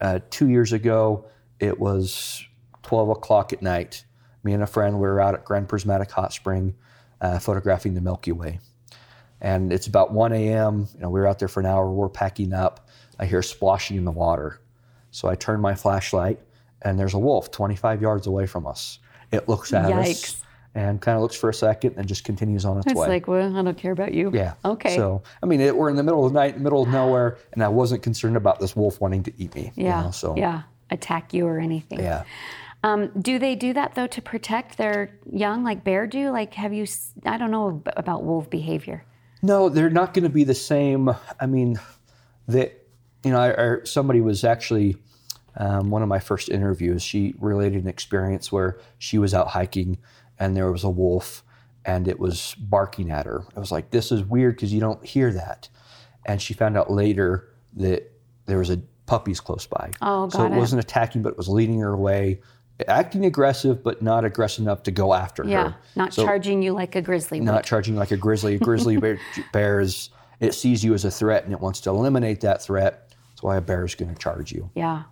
uh, 0.00 0.20
two 0.30 0.48
years 0.48 0.72
ago, 0.72 1.26
it 1.58 1.78
was 1.78 2.44
12 2.82 3.10
o'clock 3.10 3.52
at 3.52 3.60
night. 3.62 4.04
Me 4.42 4.54
and 4.54 4.62
a 4.62 4.66
friend 4.66 4.94
we 4.94 5.02
were 5.02 5.20
out 5.20 5.34
at 5.34 5.44
Grand 5.44 5.68
Prismatic 5.68 6.10
Hot 6.12 6.32
Spring 6.32 6.74
uh, 7.20 7.38
photographing 7.38 7.92
the 7.92 8.00
Milky 8.00 8.32
Way 8.32 8.58
and 9.40 9.72
it's 9.72 9.86
about 9.86 10.12
1 10.12 10.32
a.m. 10.32 10.86
You 10.94 11.00
know, 11.00 11.10
we 11.10 11.20
were 11.20 11.26
out 11.26 11.38
there 11.38 11.48
for 11.48 11.60
an 11.60 11.66
hour. 11.66 11.90
We're 11.90 12.08
packing 12.08 12.52
up. 12.52 12.88
I 13.18 13.26
hear 13.26 13.42
splashing 13.42 13.96
in 13.96 14.04
the 14.04 14.10
water, 14.10 14.60
so 15.10 15.28
I 15.28 15.34
turn 15.34 15.60
my 15.60 15.74
flashlight, 15.74 16.40
and 16.82 16.98
there's 16.98 17.14
a 17.14 17.18
wolf 17.18 17.50
25 17.50 18.00
yards 18.02 18.26
away 18.26 18.46
from 18.46 18.66
us. 18.66 18.98
It 19.32 19.48
looks 19.48 19.72
at 19.72 19.90
Yikes. 19.90 20.10
us 20.10 20.42
and 20.74 21.00
kind 21.00 21.16
of 21.16 21.22
looks 21.22 21.36
for 21.36 21.50
a 21.50 21.54
second, 21.54 21.94
and 21.96 22.06
just 22.06 22.24
continues 22.24 22.64
on 22.64 22.78
its 22.78 22.86
way. 22.86 22.92
It's 22.92 23.08
like, 23.08 23.28
well, 23.28 23.56
I 23.56 23.62
don't 23.62 23.76
care 23.76 23.92
about 23.92 24.14
you. 24.14 24.30
yeah. 24.32 24.54
Okay. 24.64 24.96
So 24.96 25.22
I 25.42 25.46
mean, 25.46 25.60
it, 25.60 25.76
we're 25.76 25.90
in 25.90 25.96
the 25.96 26.02
middle 26.02 26.24
of 26.24 26.32
the 26.32 26.38
night, 26.38 26.60
middle 26.60 26.82
of 26.82 26.88
nowhere, 27.00 27.38
and 27.52 27.62
I 27.62 27.68
wasn't 27.68 28.02
concerned 28.02 28.36
about 28.36 28.60
this 28.60 28.76
wolf 28.76 29.00
wanting 29.00 29.22
to 29.24 29.32
eat 29.38 29.54
me. 29.54 29.72
you 29.74 29.84
yeah. 29.86 30.02
know, 30.02 30.10
so 30.10 30.36
Yeah. 30.36 30.62
Attack 30.92 31.32
you 31.32 31.46
or 31.46 31.60
anything. 31.60 32.00
yeah. 32.00 32.24
Um, 32.82 33.10
do 33.20 33.38
they 33.38 33.56
do 33.56 33.74
that 33.74 33.94
though 33.94 34.06
to 34.08 34.22
protect 34.22 34.78
their 34.78 35.10
young, 35.30 35.62
like 35.62 35.84
bear 35.84 36.06
do? 36.06 36.30
Like, 36.30 36.54
have 36.54 36.72
you? 36.72 36.86
I 37.26 37.36
don't 37.36 37.50
know 37.50 37.82
about 37.96 38.24
wolf 38.24 38.48
behavior. 38.48 39.04
No, 39.42 39.68
they're 39.68 39.90
not 39.90 40.14
going 40.14 40.24
to 40.24 40.30
be 40.30 40.44
the 40.44 40.54
same. 40.54 41.10
I 41.38 41.46
mean, 41.46 41.78
that 42.48 42.86
you 43.24 43.32
know, 43.32 43.38
I, 43.38 43.74
I, 43.74 43.76
somebody 43.84 44.20
was 44.20 44.44
actually 44.44 44.96
um, 45.56 45.90
one 45.90 46.02
of 46.02 46.08
my 46.08 46.18
first 46.18 46.48
interviews. 46.48 47.02
She 47.02 47.34
related 47.38 47.82
an 47.82 47.88
experience 47.88 48.50
where 48.50 48.78
she 48.98 49.18
was 49.18 49.34
out 49.34 49.48
hiking 49.48 49.98
and 50.40 50.56
there 50.56 50.72
was 50.72 50.82
a 50.82 50.90
wolf 50.90 51.44
and 51.84 52.08
it 52.08 52.18
was 52.18 52.54
barking 52.58 53.10
at 53.10 53.26
her. 53.26 53.44
I 53.56 53.60
was 53.60 53.70
like, 53.70 53.90
"This 53.90 54.10
is 54.10 54.24
weird 54.24 54.56
because 54.56 54.72
you 54.72 54.80
don't 54.80 55.04
hear 55.06 55.32
that." 55.32 55.68
And 56.26 56.40
she 56.42 56.52
found 56.54 56.76
out 56.76 56.90
later 56.90 57.48
that 57.76 58.10
there 58.46 58.58
was 58.58 58.70
a 58.70 58.78
puppies 59.06 59.40
close 59.40 59.66
by. 59.66 59.90
Oh, 60.02 60.28
so 60.28 60.44
it 60.44 60.52
it. 60.52 60.56
wasn't 60.56 60.82
attacking, 60.82 61.22
but 61.22 61.30
it 61.30 61.36
was 61.38 61.48
leading 61.48 61.80
her 61.80 61.90
away, 61.92 62.40
acting 62.86 63.24
aggressive, 63.24 63.82
but 63.82 64.02
not 64.02 64.24
aggressive 64.24 64.62
enough 64.64 64.82
to 64.84 64.90
go 64.90 65.14
after 65.14 65.44
Yeah. 65.44 65.62
her. 65.62 65.68
Yeah, 65.70 65.74
not 65.96 66.12
So- 66.14 66.24
charging 66.24 66.62
you 66.62 66.72
like 66.72 66.94
a 66.96 67.02
grizzly 67.02 67.40
would. 67.40 67.46
not 67.46 67.64
charging 67.64 67.96
like 67.96 68.10
a 68.10 68.16
grizzly. 68.16 68.54
A 68.56 68.58
grizzly 68.58 68.96
bear, 68.98 69.18
bear 69.52 69.80
is 69.80 70.10
it 70.38 70.54
sees 70.54 70.82
you 70.84 70.94
as 70.94 71.04
a 71.04 71.10
threat 71.10 71.44
and 71.44 71.52
it 71.52 71.60
wants 71.60 71.80
to 71.82 71.90
eliminate 71.90 72.40
that 72.42 72.62
threat. 72.62 73.08
That's 73.30 73.42
why 73.42 73.56
a 73.56 73.60
bear 73.60 73.84
is 73.84 73.94
going 73.94 74.12
to 74.14 74.18
charge 74.18 74.52
you. 74.52 74.70
Yeah. 74.74 75.02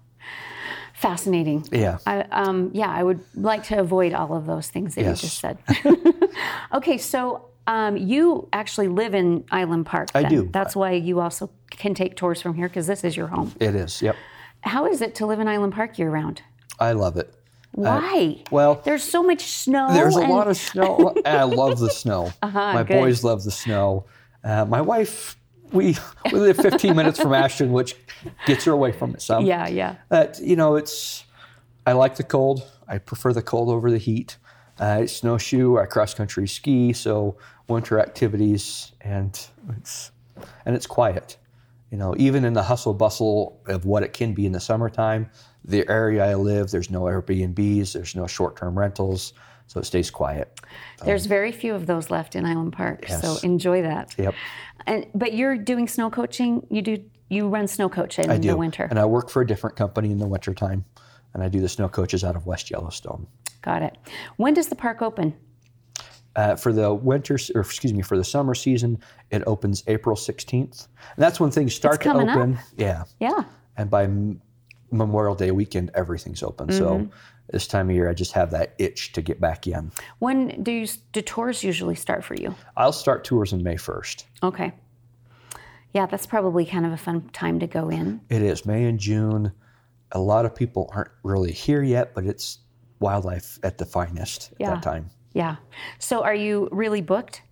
Fascinating. 1.01 1.65
Yeah. 1.71 1.99
I, 2.07 2.23
um, 2.31 2.71
yeah, 2.75 2.91
I 2.91 3.03
would 3.05 3.21
like 3.35 3.63
to 3.65 3.79
avoid 3.79 4.13
all 4.13 4.35
of 4.37 4.47
those 4.47 4.69
things 4.69 4.97
that 4.97 5.03
Yes. 5.03 5.23
you 5.23 5.29
just 5.29 5.39
said. 5.39 5.59
okay, 6.75 6.99
so 6.99 7.47
um, 7.69 7.97
you 7.97 8.49
actually 8.53 8.89
live 8.89 9.15
in 9.15 9.45
Island 9.53 9.87
Park. 9.87 10.09
I 10.15 10.25
do. 10.25 10.49
That's 10.53 10.75
why 10.75 10.93
you 10.93 11.21
also 11.21 11.51
can 11.71 11.95
take 11.95 12.17
tours 12.17 12.43
from 12.43 12.55
here 12.55 12.69
because 12.69 12.89
this 12.89 13.05
is 13.05 13.17
your 13.17 13.29
home. 13.29 13.55
It 13.61 13.75
is. 13.77 14.03
Yep. 14.03 14.17
How 14.63 14.87
is 14.87 15.01
it 15.01 15.15
to 15.17 15.27
live 15.27 15.39
in 15.39 15.47
Island 15.47 15.73
Park 15.73 15.99
year 16.01 16.11
round? 16.11 16.43
I 16.81 16.93
love 16.93 17.17
it. 17.17 17.33
Why? 17.73 18.43
Well, 18.51 18.81
There's 18.85 19.05
so 19.05 19.23
much 19.23 19.43
snow. 19.43 19.93
there's 19.93 20.17
a 20.17 20.21
lot 20.21 20.49
of 20.49 20.57
snow. 20.57 21.13
and 21.25 21.27
I 21.39 21.45
love 21.45 21.79
the 21.79 21.91
snow. 21.91 22.33
Uh-huh, 22.43 22.73
my 22.73 22.83
good. 22.83 22.95
boys 22.95 23.23
love 23.23 23.45
the 23.45 23.51
snow. 23.53 24.07
Uh, 24.43 24.65
my 24.65 24.81
wife, 24.81 25.37
we 25.73 25.97
we 26.33 26.39
live 26.39 26.57
15 26.57 26.95
minutes 26.95 27.21
from 27.21 27.33
Ashton, 27.35 27.73
which 27.73 27.97
gets 28.47 28.65
her 28.65 28.73
away 28.73 28.93
from 28.93 29.15
it 29.15 29.23
some. 29.23 29.45
Yeah, 29.45 29.69
yeah. 29.69 29.97
But 30.09 30.39
you 30.41 30.57
know, 30.57 30.77
it's 30.77 31.25
I 31.87 31.93
like 31.93 32.17
the 32.17 32.23
cold. 32.23 32.71
I 32.87 32.99
prefer 32.99 33.33
the 33.33 33.43
cold 33.43 33.69
over 33.69 33.91
the 33.91 33.99
heat. 33.99 34.37
Uh, 34.81 34.85
I 34.85 35.07
snowshoe, 35.07 35.79
I 35.79 35.87
cross 35.87 36.15
country 36.15 36.47
ski, 36.47 36.93
so 36.93 37.37
winter 37.69 37.99
activities, 37.99 38.93
and 39.01 39.39
it's 39.77 40.13
and 40.65 40.75
it's 40.75 40.87
quiet. 40.87 41.37
You 41.91 41.97
know, 41.97 42.15
even 42.19 42.45
in 42.45 42.53
the 42.53 42.63
hustle 42.63 42.95
bustle 42.95 43.61
of 43.67 43.87
what 43.87 44.03
it 44.03 44.13
can 44.13 44.35
be 44.35 44.45
in 44.45 44.53
the 44.53 44.61
summertime, 44.61 45.31
the 45.65 45.89
area 45.89 46.25
I 46.25 46.35
live, 46.35 46.71
there's 46.71 46.91
no 46.91 47.03
Airbnbs, 47.03 47.93
there's 47.93 48.15
no 48.15 48.27
short-term 48.27 48.79
rentals, 48.79 49.33
so 49.69 49.81
it 49.81 49.85
stays 49.85 50.11
quiet. 50.11 50.61
There's 51.05 51.27
very 51.27 51.51
few 51.51 51.75
of 51.75 51.87
those 51.87 52.11
left 52.11 52.37
in 52.37 52.45
Island 52.45 52.75
Park, 52.75 53.07
so 53.09 53.39
enjoy 53.43 53.83
that. 53.83 54.15
Yep, 54.19 54.35
And 54.89 55.07
but 55.15 55.35
you're 55.35 55.57
doing 55.57 55.87
snow 55.87 56.11
coaching. 56.11 56.67
You 56.71 56.83
do 56.83 57.05
you 57.29 57.49
run 57.49 57.69
snow 57.69 57.89
coach 57.89 58.19
in 58.19 58.31
I 58.31 58.39
do. 58.39 58.49
the 58.49 58.57
winter. 58.57 58.87
And 58.89 58.99
I 58.99 59.05
work 59.05 59.29
for 59.29 59.43
a 59.43 59.47
different 59.47 59.77
company 59.77 60.11
in 60.11 60.19
the 60.19 60.27
wintertime, 60.27 60.85
and 61.35 61.43
I 61.43 61.49
do 61.49 61.61
the 61.61 61.69
snow 61.69 61.89
coaches 61.89 62.25
out 62.25 62.37
of 62.37 62.47
West 62.47 62.71
Yellowstone. 62.71 63.27
Got 63.61 63.83
it. 63.83 63.99
When 64.37 64.55
does 64.55 64.69
the 64.69 64.77
park 64.77 65.03
open? 65.03 65.35
Uh, 66.37 66.55
for 66.57 66.73
the 66.73 66.95
winter, 66.95 67.37
or 67.55 67.61
excuse 67.61 67.93
me, 67.93 68.01
for 68.03 68.17
the 68.17 68.25
summer 68.25 68.55
season, 68.55 68.99
it 69.31 69.43
opens 69.47 69.83
April 69.89 70.15
16th. 70.15 70.87
And 71.17 71.23
that's 71.23 71.41
when 71.41 71.51
things 71.51 71.75
start 71.75 72.01
to 72.01 72.09
coming 72.09 72.29
up. 72.29 72.37
open. 72.37 72.59
Yeah. 72.77 73.05
Yeah. 73.19 73.43
And 73.77 73.91
by 73.91 74.05
M- 74.05 74.41
Memorial 74.93 75.35
Day 75.35 75.51
weekend, 75.51 75.91
everything's 75.95 76.43
open. 76.43 76.69
Mm-hmm. 76.69 76.79
So 76.79 77.11
this 77.51 77.67
time 77.67 77.89
of 77.89 77.97
year, 77.97 78.09
I 78.09 78.15
just 78.15 78.33
have 78.33 78.51
that 78.51 78.75
itch 78.79 79.13
to 79.13 79.23
get 79.23 79.41
back 79.41 79.67
in. 79.67 79.91
When 80.19 80.63
do 80.63 80.71
you 80.71 80.87
do 81.13 81.23
tours 81.23 81.65
usually 81.65 81.95
start 81.95 82.25
for 82.25 82.35
you? 82.35 82.55
I'll 82.77 82.93
start 82.93 83.25
tours 83.25 83.53
on 83.53 83.63
May 83.63 83.77
1st. 83.77 84.25
Okay. 84.43 84.73
Yeah, 85.95 86.07
that's 86.07 86.27
probably 86.27 86.67
kind 86.67 86.85
of 86.85 86.93
a 86.93 86.97
fun 86.97 87.29
time 87.31 87.59
to 87.61 87.67
go 87.67 87.89
in. 87.89 88.21
It 88.29 88.43
is 88.43 88.67
May 88.67 88.85
and 88.85 88.99
June. 88.99 89.53
A 90.13 90.21
lot 90.21 90.45
of 90.45 90.55
people 90.55 90.91
aren't 90.95 91.11
really 91.23 91.53
here 91.53 91.83
yet, 91.83 92.15
but 92.15 92.25
it's 92.27 92.59
wildlife 93.01 93.59
at 93.63 93.79
the 93.79 93.87
finest 93.87 94.53
at 94.61 94.67
that 94.67 94.83
time. 94.83 95.11
Yeah. 95.33 95.57
So 95.99 96.23
are 96.23 96.35
you 96.35 96.69
really 96.73 97.01
booked? 97.01 97.43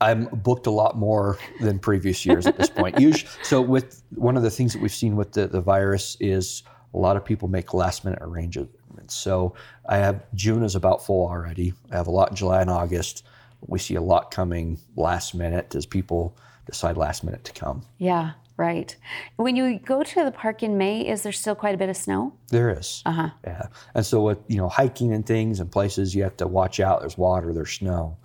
I'm 0.00 0.26
booked 0.26 0.66
a 0.66 0.70
lot 0.70 0.96
more 0.96 1.38
than 1.60 1.78
previous 1.78 2.26
years 2.26 2.46
at 2.46 2.58
this 2.58 2.68
point. 2.68 2.98
Usually, 3.00 3.30
so 3.42 3.60
with 3.60 4.02
one 4.14 4.36
of 4.36 4.42
the 4.42 4.50
things 4.50 4.72
that 4.72 4.82
we've 4.82 4.92
seen 4.92 5.16
with 5.16 5.32
the, 5.32 5.46
the 5.46 5.60
virus 5.60 6.16
is 6.20 6.62
a 6.94 6.98
lot 6.98 7.16
of 7.16 7.24
people 7.24 7.48
make 7.48 7.74
last 7.74 8.04
minute 8.04 8.20
arrangements. 8.22 9.14
So 9.14 9.54
I 9.86 9.96
have 9.98 10.22
June 10.34 10.62
is 10.62 10.76
about 10.76 11.04
full 11.04 11.26
already. 11.26 11.74
I 11.90 11.96
have 11.96 12.06
a 12.06 12.12
lot 12.12 12.30
in 12.30 12.36
July 12.36 12.60
and 12.60 12.70
August. 12.70 13.24
We 13.66 13.78
see 13.78 13.96
a 13.96 14.00
lot 14.00 14.30
coming 14.30 14.78
last 14.96 15.34
minute 15.34 15.74
as 15.74 15.86
people 15.86 16.36
decide 16.66 16.96
last 16.96 17.24
minute 17.24 17.44
to 17.44 17.52
come. 17.52 17.82
Yeah, 17.98 18.32
right. 18.56 18.94
When 19.36 19.56
you 19.56 19.78
go 19.78 20.02
to 20.02 20.24
the 20.24 20.30
park 20.30 20.62
in 20.62 20.78
May, 20.78 21.06
is 21.06 21.22
there 21.22 21.32
still 21.32 21.54
quite 21.54 21.74
a 21.74 21.78
bit 21.78 21.88
of 21.88 21.96
snow? 21.96 22.32
There 22.48 22.70
is. 22.70 23.02
Uh-huh. 23.04 23.30
Yeah. 23.44 23.66
And 23.94 24.06
so 24.06 24.22
with 24.22 24.38
you 24.48 24.58
know 24.58 24.68
hiking 24.68 25.12
and 25.12 25.26
things 25.26 25.60
and 25.60 25.70
places 25.70 26.14
you 26.14 26.22
have 26.22 26.36
to 26.38 26.46
watch 26.46 26.78
out. 26.78 27.00
There's 27.00 27.18
water, 27.18 27.52
there's 27.52 27.72
snow, 27.72 28.16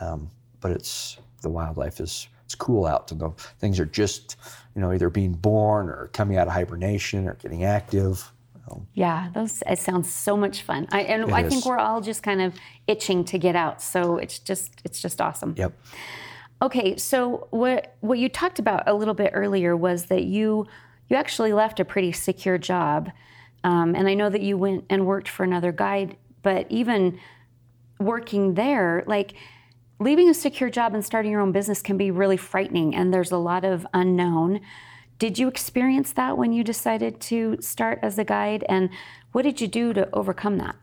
um, 0.00 0.30
but 0.60 0.72
it's 0.72 1.18
the 1.42 1.48
wildlife 1.48 2.00
is 2.00 2.28
it's 2.50 2.56
cool 2.56 2.84
out. 2.84 3.12
And 3.12 3.20
the 3.20 3.30
things 3.60 3.78
are 3.78 3.86
just 3.86 4.36
you 4.74 4.80
know 4.80 4.92
either 4.92 5.08
being 5.08 5.34
born 5.34 5.88
or 5.88 6.10
coming 6.12 6.36
out 6.36 6.48
of 6.48 6.52
hibernation 6.52 7.28
or 7.28 7.34
getting 7.34 7.64
active. 7.64 8.32
Yeah, 8.94 9.30
those 9.34 9.62
it 9.66 9.78
sounds 9.78 10.12
so 10.12 10.36
much 10.36 10.62
fun. 10.62 10.88
I 10.90 11.02
and 11.02 11.32
I 11.32 11.48
think 11.48 11.64
we're 11.64 11.78
all 11.78 12.00
just 12.00 12.22
kind 12.22 12.40
of 12.40 12.54
itching 12.86 13.24
to 13.26 13.38
get 13.38 13.56
out. 13.56 13.80
So 13.82 14.18
it's 14.18 14.38
just 14.38 14.80
it's 14.84 15.00
just 15.00 15.20
awesome. 15.20 15.54
Yep. 15.56 15.72
Okay, 16.62 16.96
so 16.96 17.46
what 17.50 17.96
what 18.00 18.18
you 18.18 18.28
talked 18.28 18.58
about 18.58 18.84
a 18.86 18.94
little 18.94 19.14
bit 19.14 19.30
earlier 19.32 19.76
was 19.76 20.06
that 20.06 20.24
you 20.24 20.66
you 21.08 21.16
actually 21.16 21.52
left 21.52 21.80
a 21.80 21.84
pretty 21.84 22.12
secure 22.12 22.58
job, 22.58 23.10
um, 23.64 23.94
and 23.94 24.08
I 24.08 24.14
know 24.14 24.28
that 24.28 24.42
you 24.42 24.56
went 24.56 24.84
and 24.90 25.06
worked 25.06 25.28
for 25.28 25.44
another 25.44 25.72
guide. 25.72 26.16
But 26.42 26.66
even 26.70 27.18
working 27.98 28.54
there, 28.54 29.04
like 29.06 29.34
leaving 30.00 30.30
a 30.30 30.34
secure 30.34 30.70
job 30.70 30.94
and 30.94 31.04
starting 31.04 31.30
your 31.30 31.42
own 31.42 31.52
business 31.52 31.82
can 31.82 31.96
be 31.96 32.10
really 32.10 32.38
frightening, 32.38 32.94
and 32.96 33.14
there's 33.14 33.30
a 33.30 33.36
lot 33.36 33.64
of 33.64 33.86
unknown. 33.94 34.60
Did 35.18 35.38
you 35.38 35.46
experience 35.46 36.12
that 36.12 36.38
when 36.38 36.52
you 36.52 36.64
decided 36.64 37.20
to 37.20 37.58
start 37.60 37.98
as 38.02 38.18
a 38.18 38.24
guide, 38.24 38.64
and 38.68 38.88
what 39.32 39.42
did 39.42 39.60
you 39.60 39.68
do 39.68 39.92
to 39.92 40.08
overcome 40.14 40.56
that? 40.58 40.74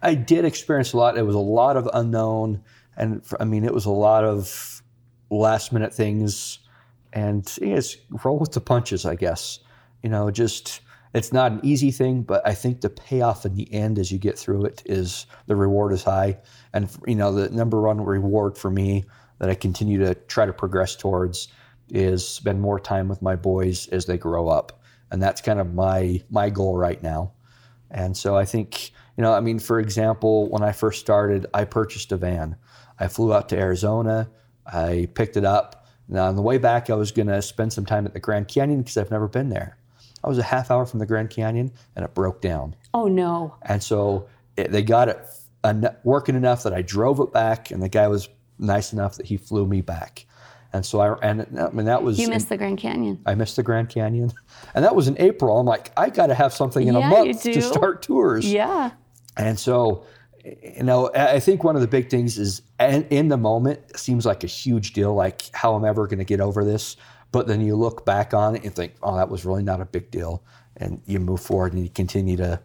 I 0.00 0.14
did 0.14 0.44
experience 0.44 0.92
a 0.92 0.96
lot. 0.96 1.18
It 1.18 1.26
was 1.26 1.34
a 1.34 1.40
lot 1.40 1.76
of 1.76 1.90
unknown, 1.92 2.62
and 2.96 3.22
I 3.40 3.44
mean, 3.44 3.64
it 3.64 3.74
was 3.74 3.84
a 3.84 3.90
lot 3.90 4.24
of 4.24 4.82
last 5.28 5.72
minute 5.72 5.92
things, 5.92 6.60
and 7.12 7.52
it's 7.60 7.96
roll 8.24 8.38
with 8.38 8.52
the 8.52 8.60
punches, 8.60 9.04
I 9.04 9.16
guess. 9.16 9.58
You 10.02 10.08
know, 10.08 10.30
just 10.30 10.80
it's 11.12 11.32
not 11.32 11.52
an 11.52 11.60
easy 11.62 11.90
thing, 11.90 12.22
but 12.22 12.46
I 12.46 12.54
think 12.54 12.80
the 12.80 12.90
payoff 12.90 13.44
in 13.44 13.54
the 13.54 13.72
end, 13.72 13.98
as 13.98 14.12
you 14.12 14.18
get 14.18 14.38
through 14.38 14.64
it, 14.64 14.82
is 14.86 15.26
the 15.46 15.56
reward 15.56 15.92
is 15.92 16.04
high, 16.04 16.38
and 16.72 16.88
you 17.06 17.16
know, 17.16 17.32
the 17.32 17.50
number 17.50 17.80
one 17.80 18.00
reward 18.00 18.56
for 18.56 18.70
me 18.70 19.04
that 19.38 19.50
I 19.50 19.54
continue 19.54 19.98
to 19.98 20.14
try 20.14 20.46
to 20.46 20.52
progress 20.52 20.94
towards 20.94 21.48
is 21.88 22.26
spend 22.26 22.60
more 22.60 22.78
time 22.78 23.08
with 23.08 23.22
my 23.22 23.34
boys 23.34 23.88
as 23.88 24.06
they 24.06 24.18
grow 24.18 24.48
up, 24.48 24.80
and 25.10 25.22
that's 25.22 25.40
kind 25.40 25.58
of 25.58 25.74
my 25.74 26.22
my 26.30 26.50
goal 26.50 26.76
right 26.76 27.02
now. 27.02 27.32
And 27.90 28.16
so 28.16 28.36
I 28.36 28.44
think, 28.44 28.90
you 29.16 29.22
know, 29.22 29.32
I 29.32 29.40
mean, 29.40 29.58
for 29.58 29.80
example, 29.80 30.48
when 30.48 30.62
I 30.62 30.72
first 30.72 31.00
started, 31.00 31.46
I 31.52 31.64
purchased 31.64 32.12
a 32.12 32.16
van. 32.16 32.56
I 33.00 33.08
flew 33.08 33.34
out 33.34 33.48
to 33.48 33.58
Arizona. 33.58 34.30
I 34.64 35.08
picked 35.14 35.36
it 35.36 35.44
up. 35.44 35.86
Now, 36.08 36.26
on 36.26 36.36
the 36.36 36.42
way 36.42 36.58
back, 36.58 36.90
I 36.90 36.94
was 36.94 37.10
going 37.10 37.28
to 37.28 37.42
spend 37.42 37.72
some 37.72 37.86
time 37.86 38.06
at 38.06 38.14
the 38.14 38.20
Grand 38.20 38.48
Canyon 38.48 38.82
because 38.82 38.96
I've 38.96 39.10
never 39.10 39.28
been 39.28 39.48
there. 39.48 39.76
I 40.24 40.28
was 40.28 40.38
a 40.38 40.42
half 40.42 40.70
hour 40.70 40.86
from 40.86 40.98
the 41.00 41.06
Grand 41.06 41.30
Canyon 41.30 41.72
and 41.96 42.04
it 42.04 42.14
broke 42.14 42.40
down. 42.40 42.74
Oh 42.94 43.08
no! 43.08 43.54
And 43.62 43.82
so 43.82 44.28
it, 44.56 44.70
they 44.70 44.82
got 44.82 45.08
it 45.08 45.18
en- 45.64 45.94
working 46.04 46.34
enough 46.34 46.62
that 46.64 46.72
I 46.74 46.82
drove 46.82 47.20
it 47.20 47.32
back, 47.32 47.70
and 47.70 47.82
the 47.82 47.88
guy 47.88 48.08
was 48.08 48.28
nice 48.58 48.92
enough 48.92 49.16
that 49.16 49.26
he 49.26 49.36
flew 49.36 49.66
me 49.66 49.80
back. 49.80 50.26
And 50.72 50.86
so 50.86 51.00
I, 51.00 51.18
and 51.28 51.58
I 51.58 51.70
mean, 51.70 51.86
that 51.86 52.02
was 52.02 52.18
You 52.18 52.26
in- 52.26 52.30
missed 52.30 52.48
the 52.48 52.56
Grand 52.56 52.78
Canyon. 52.78 53.18
I 53.26 53.34
missed 53.34 53.56
the 53.56 53.62
Grand 53.62 53.88
Canyon, 53.88 54.30
and 54.74 54.84
that 54.84 54.94
was 54.94 55.08
in 55.08 55.16
April. 55.18 55.58
I'm 55.58 55.66
like, 55.66 55.90
I 55.96 56.10
got 56.10 56.26
to 56.28 56.34
have 56.34 56.52
something 56.52 56.86
in 56.86 56.94
Yeah, 56.94 57.06
a 57.06 57.10
month 57.10 57.42
to 57.42 57.60
start 57.62 58.02
tours. 58.02 58.50
Yeah. 58.50 58.90
And 59.36 59.58
so, 59.58 60.04
you 60.44 60.82
know, 60.84 61.10
I 61.14 61.40
think 61.40 61.64
one 61.64 61.74
of 61.74 61.80
the 61.82 61.88
big 61.88 62.08
things 62.10 62.38
is 62.38 62.62
in, 62.78 63.04
in 63.10 63.28
the 63.28 63.36
moment 63.36 63.80
it 63.90 63.98
seems 63.98 64.24
like 64.26 64.44
a 64.44 64.46
huge 64.48 64.92
deal, 64.92 65.14
like 65.14 65.42
how 65.54 65.74
I'm 65.74 65.84
ever 65.84 66.06
going 66.06 66.18
to 66.18 66.24
get 66.24 66.40
over 66.40 66.64
this. 66.64 66.96
But 67.32 67.46
then 67.46 67.60
you 67.60 67.76
look 67.76 68.04
back 68.04 68.34
on 68.34 68.56
it 68.56 68.64
and 68.64 68.74
think, 68.74 68.94
oh, 69.02 69.16
that 69.16 69.28
was 69.28 69.44
really 69.44 69.62
not 69.62 69.80
a 69.80 69.84
big 69.84 70.10
deal. 70.10 70.42
And 70.76 71.00
you 71.06 71.20
move 71.20 71.40
forward 71.40 71.72
and 71.72 71.82
you 71.82 71.90
continue 71.90 72.36
to 72.38 72.60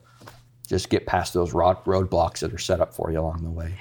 just 0.67 0.89
get 0.89 1.05
past 1.05 1.33
those 1.33 1.53
road 1.53 1.77
roadblocks 1.85 2.39
that 2.39 2.53
are 2.53 2.57
set 2.57 2.81
up 2.81 2.93
for 2.93 3.11
you 3.11 3.19
along 3.19 3.43
the 3.43 3.51
way. 3.51 3.75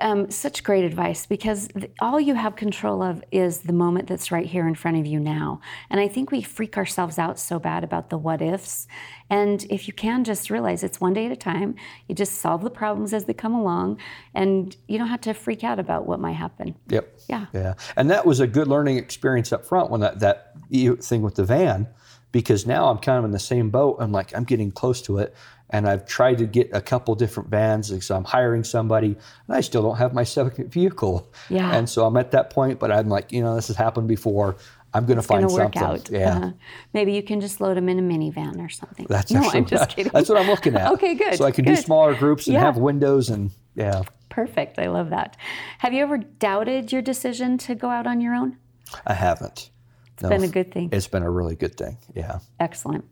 Um, 0.00 0.30
such 0.30 0.64
great 0.64 0.84
advice 0.84 1.26
because 1.26 1.68
th- 1.68 1.90
all 2.00 2.20
you 2.20 2.34
have 2.34 2.56
control 2.56 3.02
of 3.02 3.22
is 3.30 3.60
the 3.60 3.72
moment 3.72 4.08
that's 4.08 4.32
right 4.32 4.46
here 4.46 4.66
in 4.66 4.74
front 4.74 4.96
of 4.96 5.06
you 5.06 5.20
now. 5.20 5.60
And 5.90 6.00
I 6.00 6.08
think 6.08 6.30
we 6.30 6.42
freak 6.42 6.76
ourselves 6.76 7.18
out 7.18 7.38
so 7.38 7.58
bad 7.58 7.84
about 7.84 8.10
the 8.10 8.18
what 8.18 8.42
ifs. 8.42 8.86
And 9.30 9.64
if 9.70 9.86
you 9.86 9.94
can 9.94 10.24
just 10.24 10.50
realize 10.50 10.82
it's 10.82 11.00
one 11.00 11.14
day 11.14 11.26
at 11.26 11.32
a 11.32 11.36
time, 11.36 11.76
you 12.08 12.14
just 12.14 12.34
solve 12.34 12.62
the 12.62 12.70
problems 12.70 13.12
as 13.12 13.24
they 13.24 13.34
come 13.34 13.54
along, 13.54 13.98
and 14.34 14.76
you 14.86 14.98
don't 14.98 15.08
have 15.08 15.22
to 15.22 15.34
freak 15.34 15.64
out 15.64 15.78
about 15.78 16.06
what 16.06 16.20
might 16.20 16.32
happen. 16.32 16.74
Yep. 16.88 17.20
Yeah. 17.28 17.46
Yeah. 17.52 17.74
And 17.96 18.10
that 18.10 18.26
was 18.26 18.40
a 18.40 18.46
good 18.46 18.68
learning 18.68 18.98
experience 18.98 19.52
up 19.52 19.64
front 19.64 19.90
when 19.90 20.00
that, 20.00 20.20
that 20.20 20.54
thing 21.02 21.22
with 21.22 21.36
the 21.36 21.44
van, 21.44 21.88
because 22.32 22.66
now 22.66 22.88
I'm 22.90 22.98
kind 22.98 23.18
of 23.18 23.24
in 23.24 23.30
the 23.30 23.38
same 23.38 23.70
boat. 23.70 23.96
I'm 24.00 24.12
like, 24.12 24.36
I'm 24.36 24.44
getting 24.44 24.70
close 24.70 25.00
to 25.02 25.18
it. 25.18 25.34
And 25.74 25.88
I've 25.88 26.06
tried 26.06 26.38
to 26.38 26.46
get 26.46 26.70
a 26.72 26.80
couple 26.80 27.14
different 27.16 27.48
vans 27.50 27.90
because 27.90 28.08
I'm 28.10 28.22
hiring 28.22 28.62
somebody 28.62 29.08
and 29.48 29.56
I 29.56 29.60
still 29.60 29.82
don't 29.82 29.96
have 29.96 30.14
my 30.14 30.22
second 30.22 30.70
vehicle. 30.72 31.28
Yeah. 31.50 31.74
And 31.76 31.90
so 31.90 32.06
I'm 32.06 32.16
at 32.16 32.30
that 32.30 32.50
point, 32.50 32.78
but 32.78 32.92
I'm 32.92 33.08
like, 33.08 33.32
you 33.32 33.42
know, 33.42 33.56
this 33.56 33.66
has 33.66 33.76
happened 33.76 34.06
before. 34.06 34.56
I'm 34.94 35.04
going 35.04 35.16
to 35.16 35.22
find 35.22 35.42
Gonna 35.48 35.52
work 35.64 35.74
something. 35.74 35.82
out. 35.82 36.10
Yeah. 36.10 36.36
Uh-huh. 36.36 36.50
Maybe 36.92 37.12
you 37.14 37.24
can 37.24 37.40
just 37.40 37.60
load 37.60 37.76
them 37.76 37.88
in 37.88 37.98
a 37.98 38.02
minivan 38.02 38.64
or 38.64 38.68
something. 38.68 39.06
That's 39.08 39.32
no, 39.32 39.50
I'm 39.52 39.66
just 39.66 39.90
kidding. 39.90 40.12
That's 40.14 40.28
what 40.28 40.38
I'm 40.40 40.46
looking 40.46 40.76
at. 40.76 40.92
Okay, 40.92 41.14
good, 41.16 41.34
So 41.34 41.44
I 41.44 41.50
can 41.50 41.64
do 41.64 41.74
smaller 41.74 42.14
groups 42.14 42.46
and 42.46 42.54
Yeah. 42.54 42.60
have 42.60 42.76
windows 42.76 43.28
and 43.28 43.50
yeah. 43.74 44.02
Perfect. 44.28 44.78
I 44.78 44.86
love 44.86 45.10
that. 45.10 45.36
Have 45.78 45.92
you 45.92 46.02
ever 46.04 46.18
doubted 46.18 46.92
your 46.92 47.02
decision 47.02 47.58
to 47.58 47.74
go 47.74 47.90
out 47.90 48.06
on 48.06 48.20
your 48.20 48.34
own? 48.34 48.58
I 49.04 49.14
haven't. 49.14 49.70
It's 50.18 50.28
been 50.28 50.44
a 50.44 50.48
good 50.48 50.72
thing. 50.72 50.90
It's 50.92 51.08
been 51.08 51.22
a 51.22 51.30
really 51.30 51.56
good 51.56 51.76
thing. 51.76 51.98
Yeah. 52.14 52.38
Excellent. 52.60 53.04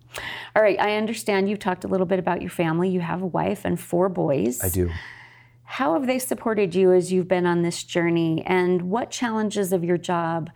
All 0.54 0.62
right, 0.62 0.78
I 0.80 0.96
understand 0.96 1.48
you've 1.48 1.58
talked 1.58 1.84
a 1.84 1.88
little 1.88 2.06
bit 2.06 2.18
about 2.18 2.40
your 2.40 2.50
family. 2.50 2.88
You 2.90 3.00
have 3.00 3.22
a 3.22 3.26
wife 3.26 3.64
and 3.64 3.78
four 3.78 4.08
boys. 4.08 4.62
I 4.62 4.68
do. 4.68 4.90
How 5.64 5.94
have 5.94 6.06
they 6.06 6.18
supported 6.18 6.74
you 6.74 6.92
as 6.92 7.12
you've 7.12 7.28
been 7.28 7.46
on 7.46 7.62
this 7.62 7.82
journey, 7.82 8.42
and 8.46 8.82
what 8.82 9.10
challenges 9.10 9.72
of 9.72 9.82
your 9.82 9.96
job 9.96 10.50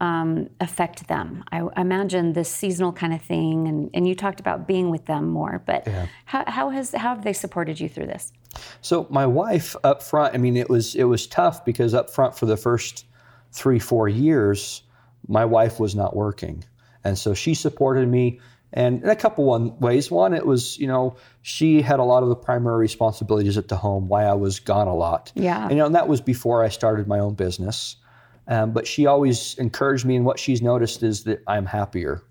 um, 0.00 0.48
affect 0.60 1.08
them? 1.08 1.44
I 1.52 1.60
I 1.60 1.82
imagine 1.82 2.32
this 2.32 2.48
seasonal 2.50 2.92
kind 2.92 3.12
of 3.12 3.22
thing, 3.22 3.68
and, 3.68 3.90
and 3.92 4.08
you 4.08 4.14
talked 4.14 4.40
about 4.40 4.66
being 4.66 4.90
with 4.90 5.04
them 5.04 5.28
more, 5.28 5.62
but 5.66 5.86
how, 6.24 6.44
how 6.46 6.70
has 6.70 6.92
how 6.92 7.14
have 7.14 7.22
they 7.22 7.34
supported 7.34 7.78
you 7.78 7.88
through 7.88 8.06
this? 8.06 8.32
So 8.80 9.06
my 9.10 9.26
wife 9.26 9.76
up 9.84 10.02
front, 10.02 10.34
I 10.34 10.38
mean, 10.38 10.56
it 10.56 10.70
was 10.70 10.94
it 10.94 11.04
was 11.04 11.26
tough 11.26 11.64
because 11.64 11.92
up 11.92 12.08
front 12.10 12.36
for 12.36 12.46
the 12.46 12.56
first 12.56 13.04
three 13.52 13.78
four 13.78 14.08
years, 14.08 14.82
my 15.28 15.44
wife 15.44 15.78
was 15.80 15.94
not 15.94 16.14
working, 16.16 16.64
and 17.04 17.18
so 17.18 17.34
she 17.34 17.54
supported 17.54 18.08
me. 18.08 18.40
And 18.72 19.02
in 19.02 19.08
a 19.08 19.16
couple 19.16 19.44
one 19.44 19.78
ways. 19.78 20.10
One, 20.10 20.34
it 20.34 20.44
was 20.44 20.76
you 20.78 20.86
know 20.86 21.16
she 21.42 21.80
had 21.82 22.00
a 22.00 22.04
lot 22.04 22.22
of 22.22 22.28
the 22.28 22.36
primary 22.36 22.78
responsibilities 22.80 23.56
at 23.56 23.68
the 23.68 23.76
home, 23.76 24.08
why 24.08 24.24
I 24.24 24.34
was 24.34 24.58
gone 24.60 24.88
a 24.88 24.94
lot. 24.94 25.32
Yeah. 25.34 25.62
And, 25.62 25.70
you 25.70 25.76
know, 25.78 25.86
and 25.86 25.94
that 25.94 26.08
was 26.08 26.20
before 26.20 26.64
I 26.64 26.68
started 26.68 27.06
my 27.06 27.20
own 27.20 27.34
business. 27.34 27.96
Um, 28.48 28.72
but 28.72 28.86
she 28.86 29.06
always 29.06 29.54
encouraged 29.58 30.04
me, 30.04 30.16
and 30.16 30.24
what 30.24 30.38
she's 30.38 30.62
noticed 30.62 31.02
is 31.02 31.24
that 31.24 31.42
I'm 31.46 31.66
happier, 31.66 32.22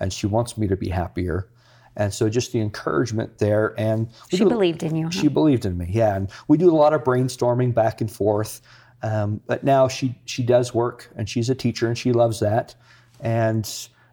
and 0.00 0.12
she 0.12 0.26
wants 0.26 0.58
me 0.58 0.66
to 0.68 0.76
be 0.76 0.88
happier. 0.88 1.48
And 1.96 2.12
so 2.12 2.28
just 2.30 2.52
the 2.52 2.60
encouragement 2.60 3.38
there, 3.38 3.74
and 3.78 4.08
She 4.30 4.38
do- 4.38 4.48
believed 4.48 4.82
in 4.82 4.96
you. 4.96 5.04
Huh? 5.04 5.10
she 5.10 5.28
believed 5.28 5.66
in 5.66 5.76
me, 5.76 5.86
yeah. 5.90 6.16
And 6.16 6.30
we 6.48 6.56
do 6.56 6.70
a 6.70 6.76
lot 6.76 6.94
of 6.94 7.04
brainstorming 7.04 7.74
back 7.74 8.00
and 8.00 8.10
forth. 8.10 8.60
Um, 9.02 9.40
but 9.46 9.64
now 9.64 9.88
she 9.88 10.14
she 10.24 10.42
does 10.42 10.72
work, 10.74 11.10
and 11.16 11.28
she's 11.28 11.50
a 11.50 11.54
teacher, 11.54 11.88
and 11.88 11.96
she 11.98 12.12
loves 12.12 12.40
that. 12.40 12.74
And 13.20 13.68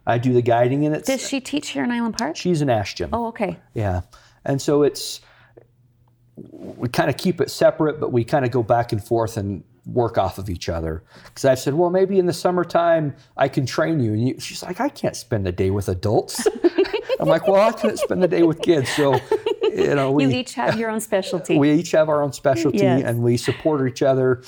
I 0.06 0.18
do 0.18 0.32
the 0.32 0.42
guiding, 0.42 0.84
and 0.86 0.94
it's 0.96 1.06
Does 1.06 1.26
she 1.28 1.40
teach 1.40 1.68
here 1.70 1.84
in 1.84 1.90
Island 1.90 2.16
Park? 2.18 2.36
she's 2.36 2.60
an 2.62 2.70
Ashton, 2.70 3.10
Oh, 3.12 3.26
okay. 3.28 3.58
yeah. 3.74 4.00
And 4.44 4.60
so 4.60 4.82
it's 4.82 5.20
we 6.36 6.88
kind 6.88 7.10
of 7.10 7.16
keep 7.16 7.40
it 7.40 7.50
separate, 7.50 8.00
but 8.00 8.12
we 8.12 8.24
kind 8.24 8.44
of 8.44 8.50
go 8.50 8.62
back 8.62 8.92
and 8.92 9.04
forth 9.04 9.36
and 9.36 9.62
work 9.86 10.16
off 10.18 10.38
of 10.38 10.48
each 10.48 10.68
other. 10.68 11.02
Because 11.24 11.44
I 11.44 11.54
said, 11.54 11.74
well, 11.74 11.90
maybe 11.90 12.18
in 12.18 12.26
the 12.26 12.32
summertime 12.32 13.14
I 13.36 13.48
can 13.48 13.66
train 13.66 14.00
you, 14.00 14.12
and 14.14 14.28
you, 14.28 14.40
she's 14.40 14.62
like, 14.62 14.80
I 14.80 14.88
can't 14.88 15.16
spend 15.16 15.44
the 15.46 15.52
day 15.52 15.70
with 15.70 15.88
adults. 15.88 16.46
I'm 17.20 17.28
like, 17.28 17.46
well, 17.46 17.60
I 17.68 17.72
couldn't 17.72 17.98
spend 17.98 18.22
the 18.22 18.28
day 18.28 18.42
with 18.42 18.62
kids, 18.62 18.88
so 18.90 19.18
you 19.74 19.94
know 19.94 20.10
we 20.10 20.24
You 20.24 20.30
each 20.30 20.54
have 20.54 20.78
your 20.78 20.90
own 20.90 21.00
specialty. 21.00 21.58
we 21.58 21.72
each 21.72 21.90
have 21.92 22.08
our 22.08 22.22
own 22.22 22.32
specialty 22.32 22.78
Yes. 22.78 23.02
and 23.04 23.22
we 23.22 23.36
support 23.36 23.86
each 23.86 24.02
other 24.02 24.42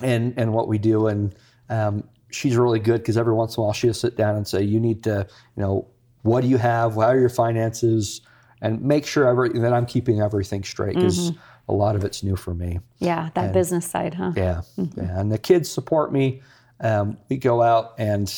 and 0.00 0.34
and 0.36 0.52
what 0.52 0.68
we 0.68 0.78
do 0.78 1.06
and 1.06 1.34
um, 1.68 2.04
she's 2.30 2.56
really 2.56 2.80
good 2.80 3.00
because 3.00 3.16
every 3.16 3.32
once 3.32 3.56
in 3.56 3.60
a 3.60 3.64
while 3.64 3.72
she'll 3.72 3.94
sit 3.94 4.16
down 4.16 4.36
and 4.36 4.46
say 4.46 4.62
you 4.62 4.80
need 4.80 5.02
to 5.04 5.26
you 5.56 5.62
know 5.62 5.86
what 6.22 6.40
do 6.40 6.48
you 6.48 6.58
have 6.58 6.94
how 6.94 7.02
are 7.02 7.18
your 7.18 7.28
finances 7.28 8.20
and 8.60 8.80
make 8.80 9.04
sure 9.04 9.28
every, 9.28 9.50
that 9.60 9.72
I'm 9.74 9.84
keeping 9.84 10.22
everything 10.22 10.64
straight 10.64 10.94
because 10.94 11.32
a 11.68 11.72
lot 11.72 11.96
of 11.96 12.04
it's 12.04 12.22
new 12.22 12.36
for 12.36 12.54
me. 12.54 12.80
Yeah, 12.98 13.30
that 13.34 13.52
business 13.52 13.86
side, 13.86 14.14
huh? 14.14 14.32
Yeah, 14.36 14.62
yeah. 14.76 15.20
And 15.20 15.30
the 15.30 15.38
kids 15.38 15.70
support 15.70 16.12
me. 16.12 16.42
Um, 16.80 17.18
we 17.28 17.36
go 17.36 17.62
out 17.62 17.94
and 17.98 18.32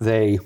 they 0.00 0.38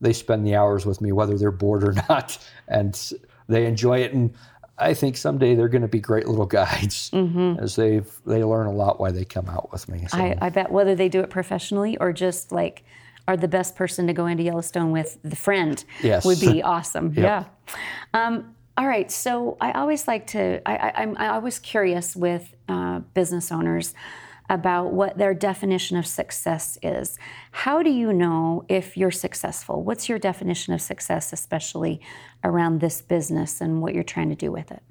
they 0.00 0.12
spend 0.12 0.46
the 0.46 0.56
hours 0.56 0.84
with 0.84 1.00
me, 1.00 1.12
whether 1.12 1.38
they're 1.38 1.50
bored 1.50 1.84
or 1.84 1.92
not, 2.08 2.38
and 2.68 3.12
they 3.48 3.66
enjoy 3.66 4.00
it. 4.00 4.12
And 4.12 4.34
I 4.78 4.94
think 4.94 5.16
someday 5.16 5.54
they're 5.54 5.68
going 5.68 5.82
to 5.82 5.88
be 5.88 6.00
great 6.00 6.28
little 6.28 6.46
guides 6.58 7.10
as 7.58 7.76
they 7.76 8.02
they 8.26 8.44
learn 8.44 8.66
a 8.66 8.72
lot 8.72 9.00
while 9.00 9.12
they 9.12 9.24
come 9.24 9.48
out 9.48 9.72
with 9.72 9.88
me. 9.88 10.06
So, 10.08 10.18
I, 10.18 10.36
I 10.40 10.48
bet 10.50 10.70
whether 10.70 10.94
they 10.94 11.08
do 11.08 11.20
it 11.20 11.30
professionally 11.30 11.96
or 11.98 12.12
just 12.12 12.52
like 12.52 12.82
are 13.28 13.36
the 13.36 13.48
best 13.48 13.74
person 13.74 14.06
to 14.06 14.12
go 14.12 14.26
into 14.26 14.42
Yellowstone 14.44 14.92
with 14.92 15.18
the 15.22 15.34
friend 15.36 15.82
Yes. 16.02 16.24
would 16.24 16.38
be 16.38 16.62
awesome. 16.74 17.12
Yeah. 17.16 17.44
Um, 18.14 18.54
all 18.76 18.86
right. 18.86 19.10
So 19.10 19.56
I 19.60 19.72
always 19.72 20.06
like 20.06 20.26
to. 20.28 20.60
I, 20.68 20.76
I, 20.76 21.02
I'm 21.02 21.16
I 21.18 21.28
always 21.28 21.58
curious 21.58 22.14
with 22.14 22.54
uh, 22.68 23.00
business 23.14 23.50
owners 23.50 23.94
about 24.48 24.92
what 24.92 25.18
their 25.18 25.34
definition 25.34 25.96
of 25.96 26.06
success 26.06 26.78
is. 26.82 27.18
How 27.50 27.82
do 27.82 27.90
you 27.90 28.12
know 28.12 28.64
if 28.68 28.96
you're 28.96 29.10
successful? 29.10 29.82
What's 29.82 30.08
your 30.08 30.18
definition 30.18 30.72
of 30.74 30.80
success, 30.80 31.32
especially 31.32 32.00
around 32.44 32.80
this 32.80 33.00
business 33.00 33.60
and 33.60 33.82
what 33.82 33.94
you're 33.94 34.04
trying 34.04 34.28
to 34.28 34.36
do 34.36 34.52
with 34.52 34.70
it? 34.70 34.82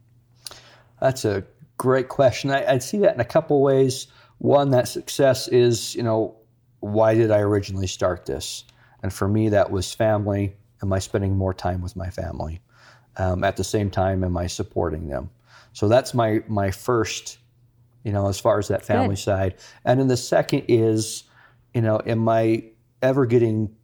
That's 1.00 1.26
a 1.26 1.44
great 1.78 2.10
question. 2.10 2.52
I, 2.52 2.74
I 2.74 2.78
see 2.80 2.98
that 3.00 3.16
in 3.16 3.20
a 3.20 3.26
couple 3.26 3.62
ways. 3.62 4.08
One, 4.38 4.72
that 4.72 4.88
success 4.88 5.48
is, 5.48 5.96
you 5.96 6.04
know, 6.04 6.36
why 6.80 7.16
did 7.16 7.32
I 7.32 7.40
originally 7.40 7.88
start 7.88 8.26
this? 8.26 8.64
And 9.02 9.14
for 9.14 9.28
me, 9.28 9.50
that 9.50 9.72
was 9.72 9.94
family. 9.94 10.56
Am 10.82 10.92
I 10.92 11.00
spending 11.00 11.36
more 11.36 11.54
time 11.54 11.82
with 11.82 11.96
my 11.96 12.10
family? 12.10 12.62
Um, 13.18 13.44
at 13.44 13.56
the 13.56 13.64
same 13.64 13.90
time, 13.90 14.24
am 14.24 14.36
I 14.36 14.48
supporting 14.48 15.08
them? 15.08 15.30
So 15.74 15.88
that's 15.88 16.14
my 16.14 16.42
my 16.48 16.72
first, 16.72 17.38
you 18.06 18.12
know, 18.14 18.30
as 18.30 18.40
far 18.40 18.58
as 18.60 18.68
that 18.70 18.86
family 18.86 19.16
side. 19.18 19.56
And 19.84 20.00
then 20.00 20.08
the 20.08 20.16
second 20.16 20.64
is, 20.70 21.24
you 21.74 21.82
know, 21.82 22.00
am 22.06 22.30
I 22.30 22.66
ever 23.02 23.26
getting 23.26 23.76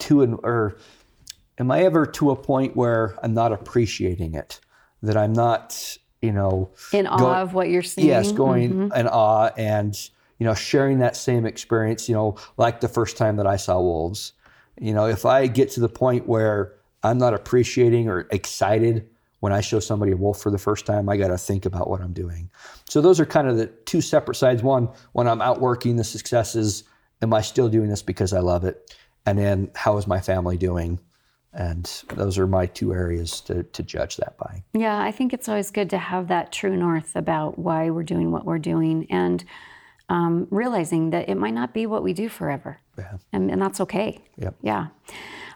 to 0.00 0.22
an 0.22 0.34
or 0.42 0.76
am 1.58 1.70
I 1.70 1.84
ever 1.84 2.04
to 2.06 2.30
a 2.32 2.36
point 2.36 2.76
where 2.76 3.14
I'm 3.22 3.32
not 3.32 3.52
appreciating 3.52 4.34
it? 4.34 4.60
That 5.02 5.16
I'm 5.16 5.32
not, 5.32 5.96
you 6.20 6.32
know, 6.32 6.70
In 6.92 7.06
awe 7.06 7.16
Go- 7.18 7.34
of 7.34 7.54
what 7.54 7.68
you're 7.68 7.82
seeing. 7.82 8.08
yes, 8.08 8.32
going 8.32 8.70
Mm-hmm. 8.72 8.98
in 9.00 9.06
awe 9.08 9.50
and 9.56 9.94
you 10.38 10.46
know 10.46 10.54
sharing 10.54 10.98
that 10.98 11.14
same 11.16 11.46
experience. 11.46 12.08
You 12.08 12.16
know, 12.16 12.36
like 12.56 12.80
the 12.80 12.88
first 12.88 13.16
time 13.16 13.36
that 13.36 13.46
I 13.46 13.56
saw 13.56 13.80
wolves. 13.80 14.32
You 14.80 14.92
know, 14.92 15.06
if 15.06 15.24
I 15.24 15.46
get 15.46 15.70
to 15.72 15.80
the 15.80 15.88
point 15.88 16.26
where 16.26 16.74
I'm 17.04 17.18
not 17.18 17.32
appreciating 17.32 18.08
or 18.08 18.26
excited 18.32 19.08
when 19.44 19.52
I 19.52 19.60
show 19.60 19.78
somebody 19.78 20.12
a 20.12 20.16
wolf 20.16 20.40
for 20.40 20.50
the 20.50 20.56
first 20.56 20.86
time, 20.86 21.06
I 21.06 21.18
got 21.18 21.28
to 21.28 21.36
think 21.36 21.66
about 21.66 21.90
what 21.90 22.00
I'm 22.00 22.14
doing. 22.14 22.48
So 22.88 23.02
those 23.02 23.20
are 23.20 23.26
kind 23.26 23.46
of 23.46 23.58
the 23.58 23.66
two 23.66 24.00
separate 24.00 24.36
sides. 24.36 24.62
One, 24.62 24.88
when 25.12 25.28
I'm 25.28 25.42
out 25.42 25.60
working, 25.60 25.96
the 25.96 26.02
successes, 26.02 26.84
am 27.20 27.34
I 27.34 27.42
still 27.42 27.68
doing 27.68 27.90
this 27.90 28.00
because 28.00 28.32
I 28.32 28.38
love 28.40 28.64
it? 28.64 28.96
And 29.26 29.38
then 29.38 29.70
how 29.74 29.98
is 29.98 30.06
my 30.06 30.18
family 30.18 30.56
doing? 30.56 30.98
And 31.52 31.84
those 32.14 32.38
are 32.38 32.46
my 32.46 32.64
two 32.64 32.94
areas 32.94 33.42
to, 33.42 33.64
to 33.64 33.82
judge 33.82 34.16
that 34.16 34.38
by. 34.38 34.64
Yeah, 34.72 34.98
I 34.98 35.12
think 35.12 35.34
it's 35.34 35.46
always 35.46 35.70
good 35.70 35.90
to 35.90 35.98
have 35.98 36.28
that 36.28 36.50
true 36.50 36.74
north 36.74 37.14
about 37.14 37.58
why 37.58 37.90
we're 37.90 38.02
doing 38.02 38.30
what 38.30 38.46
we're 38.46 38.58
doing 38.58 39.06
and 39.10 39.44
um, 40.08 40.48
realizing 40.50 41.10
that 41.10 41.28
it 41.28 41.34
might 41.34 41.52
not 41.52 41.74
be 41.74 41.84
what 41.84 42.02
we 42.02 42.14
do 42.14 42.30
forever. 42.30 42.78
Yeah. 42.96 43.18
And, 43.30 43.50
and 43.50 43.60
that's 43.60 43.82
okay. 43.82 44.22
Yep. 44.38 44.54
Yeah. 44.62 44.86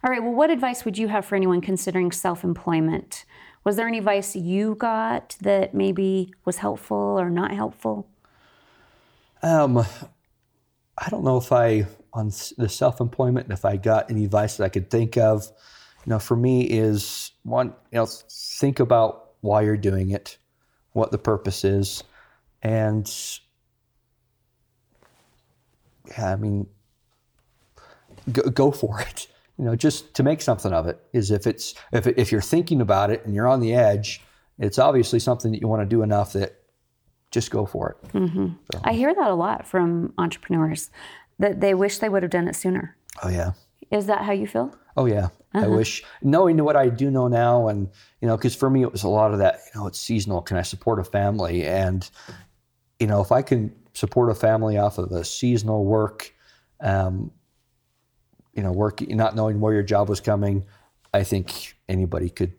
All 0.04 0.10
right. 0.10 0.22
Well, 0.22 0.34
what 0.34 0.50
advice 0.50 0.84
would 0.84 0.98
you 0.98 1.08
have 1.08 1.24
for 1.24 1.36
anyone 1.36 1.62
considering 1.62 2.12
self 2.12 2.44
employment? 2.44 3.24
Was 3.68 3.76
there 3.76 3.86
any 3.86 3.98
advice 3.98 4.34
you 4.34 4.76
got 4.76 5.36
that 5.42 5.74
maybe 5.74 6.32
was 6.46 6.56
helpful 6.56 6.96
or 6.96 7.28
not 7.28 7.52
helpful? 7.52 8.08
Um, 9.42 9.84
I 10.96 11.10
don't 11.10 11.22
know 11.22 11.36
if 11.36 11.52
I 11.52 11.86
on 12.14 12.32
the 12.56 12.66
self-employment 12.66 13.52
if 13.52 13.66
I 13.66 13.76
got 13.76 14.10
any 14.10 14.24
advice 14.24 14.56
that 14.56 14.64
I 14.64 14.70
could 14.70 14.88
think 14.88 15.18
of. 15.18 15.46
You 16.06 16.10
know, 16.12 16.18
for 16.18 16.34
me 16.34 16.62
is 16.62 17.32
one, 17.42 17.74
you 17.92 17.98
know, 17.98 18.06
think 18.06 18.80
about 18.80 19.32
why 19.42 19.60
you're 19.60 19.76
doing 19.76 20.12
it, 20.12 20.38
what 20.92 21.12
the 21.12 21.18
purpose 21.18 21.62
is, 21.62 22.02
and 22.62 23.06
yeah, 26.06 26.32
I 26.32 26.36
mean, 26.36 26.68
go, 28.32 28.44
go 28.44 28.70
for 28.70 29.02
it. 29.02 29.26
You 29.58 29.64
know, 29.64 29.76
just 29.76 30.14
to 30.14 30.22
make 30.22 30.40
something 30.40 30.72
of 30.72 30.86
it 30.86 31.00
is 31.12 31.30
if 31.30 31.46
it's 31.46 31.74
if 31.92 32.06
if 32.06 32.30
you're 32.30 32.40
thinking 32.40 32.80
about 32.80 33.10
it 33.10 33.24
and 33.24 33.34
you're 33.34 33.48
on 33.48 33.60
the 33.60 33.74
edge, 33.74 34.22
it's 34.58 34.78
obviously 34.78 35.18
something 35.18 35.50
that 35.52 35.60
you 35.60 35.68
want 35.68 35.82
to 35.82 35.86
do 35.86 36.02
enough 36.02 36.32
that 36.34 36.60
just 37.30 37.50
go 37.50 37.66
for 37.66 37.90
it. 37.90 38.78
I 38.84 38.92
hear 38.92 39.14
that 39.14 39.30
a 39.30 39.34
lot 39.34 39.66
from 39.66 40.14
entrepreneurs 40.16 40.90
that 41.38 41.60
they 41.60 41.74
wish 41.74 41.98
they 41.98 42.08
would 42.08 42.22
have 42.22 42.30
done 42.30 42.48
it 42.48 42.56
sooner. 42.56 42.96
Oh 43.22 43.28
yeah. 43.28 43.52
Is 43.90 44.06
that 44.06 44.22
how 44.22 44.32
you 44.32 44.46
feel? 44.46 44.74
Oh 44.96 45.06
yeah, 45.06 45.28
I 45.54 45.66
wish 45.66 46.02
knowing 46.22 46.62
what 46.62 46.76
I 46.76 46.88
do 46.88 47.10
know 47.10 47.28
now, 47.28 47.68
and 47.68 47.88
you 48.20 48.28
know, 48.28 48.36
because 48.36 48.54
for 48.54 48.68
me 48.68 48.82
it 48.82 48.92
was 48.92 49.02
a 49.02 49.08
lot 49.08 49.32
of 49.32 49.38
that. 49.38 49.60
You 49.72 49.80
know, 49.80 49.86
it's 49.86 49.98
seasonal. 49.98 50.42
Can 50.42 50.56
I 50.56 50.62
support 50.62 50.98
a 50.98 51.04
family? 51.04 51.64
And 51.64 52.08
you 53.00 53.06
know, 53.06 53.20
if 53.20 53.32
I 53.32 53.42
can 53.42 53.74
support 53.94 54.30
a 54.30 54.34
family 54.34 54.76
off 54.76 54.98
of 54.98 55.10
a 55.12 55.24
seasonal 55.24 55.84
work, 55.84 56.32
um, 56.80 57.30
you 58.58 58.64
know, 58.64 58.72
work 58.72 59.00
not 59.08 59.36
knowing 59.36 59.60
where 59.60 59.72
your 59.72 59.84
job 59.84 60.08
was 60.08 60.20
coming, 60.20 60.66
I 61.14 61.22
think 61.22 61.76
anybody 61.88 62.28
could, 62.28 62.52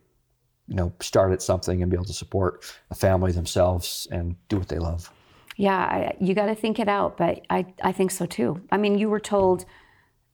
you 0.66 0.76
know, 0.76 0.94
start 1.02 1.34
at 1.34 1.42
something 1.42 1.82
and 1.82 1.92
be 1.92 1.98
able 1.98 2.06
to 2.06 2.14
support 2.14 2.64
a 2.90 2.96
family 2.96 3.34
themselves 3.34 4.08
and 4.10 4.38
do 4.48 4.58
what 4.60 4.70
they 4.70 4.80
love. 4.80 5.12
Yeah, 5.58 5.76
I, 5.76 6.16
you 6.22 6.34
got 6.34 6.46
to 6.46 6.56
think 6.56 6.80
it 6.80 6.88
out, 6.88 7.18
but 7.18 7.42
I, 7.50 7.66
I 7.84 7.92
think 7.92 8.12
so 8.12 8.26
too. 8.26 8.62
I 8.72 8.78
mean, 8.78 8.98
you 8.98 9.10
were 9.10 9.20
told, 9.20 9.66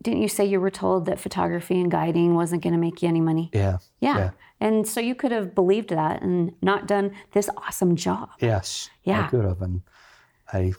didn't 0.03 0.21
you 0.21 0.27
say 0.27 0.45
you 0.45 0.61
were 0.61 0.69
told 0.69 1.07
that 1.07 1.19
photography 1.19 1.81
and 1.81 1.89
guiding 1.89 2.35
wasn't 2.35 2.61
going 2.61 2.73
to 2.73 2.79
make 2.79 3.01
you 3.01 3.07
any 3.07 3.21
money? 3.21 3.49
Yeah. 3.51 3.79
Yeah. 4.01 4.17
Yeah. 4.17 4.31
And 4.59 4.87
so 4.87 4.99
you 4.99 5.15
could 5.15 5.31
have 5.31 5.55
believed 5.55 5.89
that 5.89 6.21
and 6.21 6.53
not 6.61 6.87
done 6.87 7.11
this 7.31 7.49
awesome 7.57 7.95
job. 7.95 8.29
Yes. 8.39 8.91
Yeah. 9.03 9.25
I 9.25 9.29
could 9.29 9.45
have, 9.45 9.63
and 9.63 9.81
I'm 10.53 10.75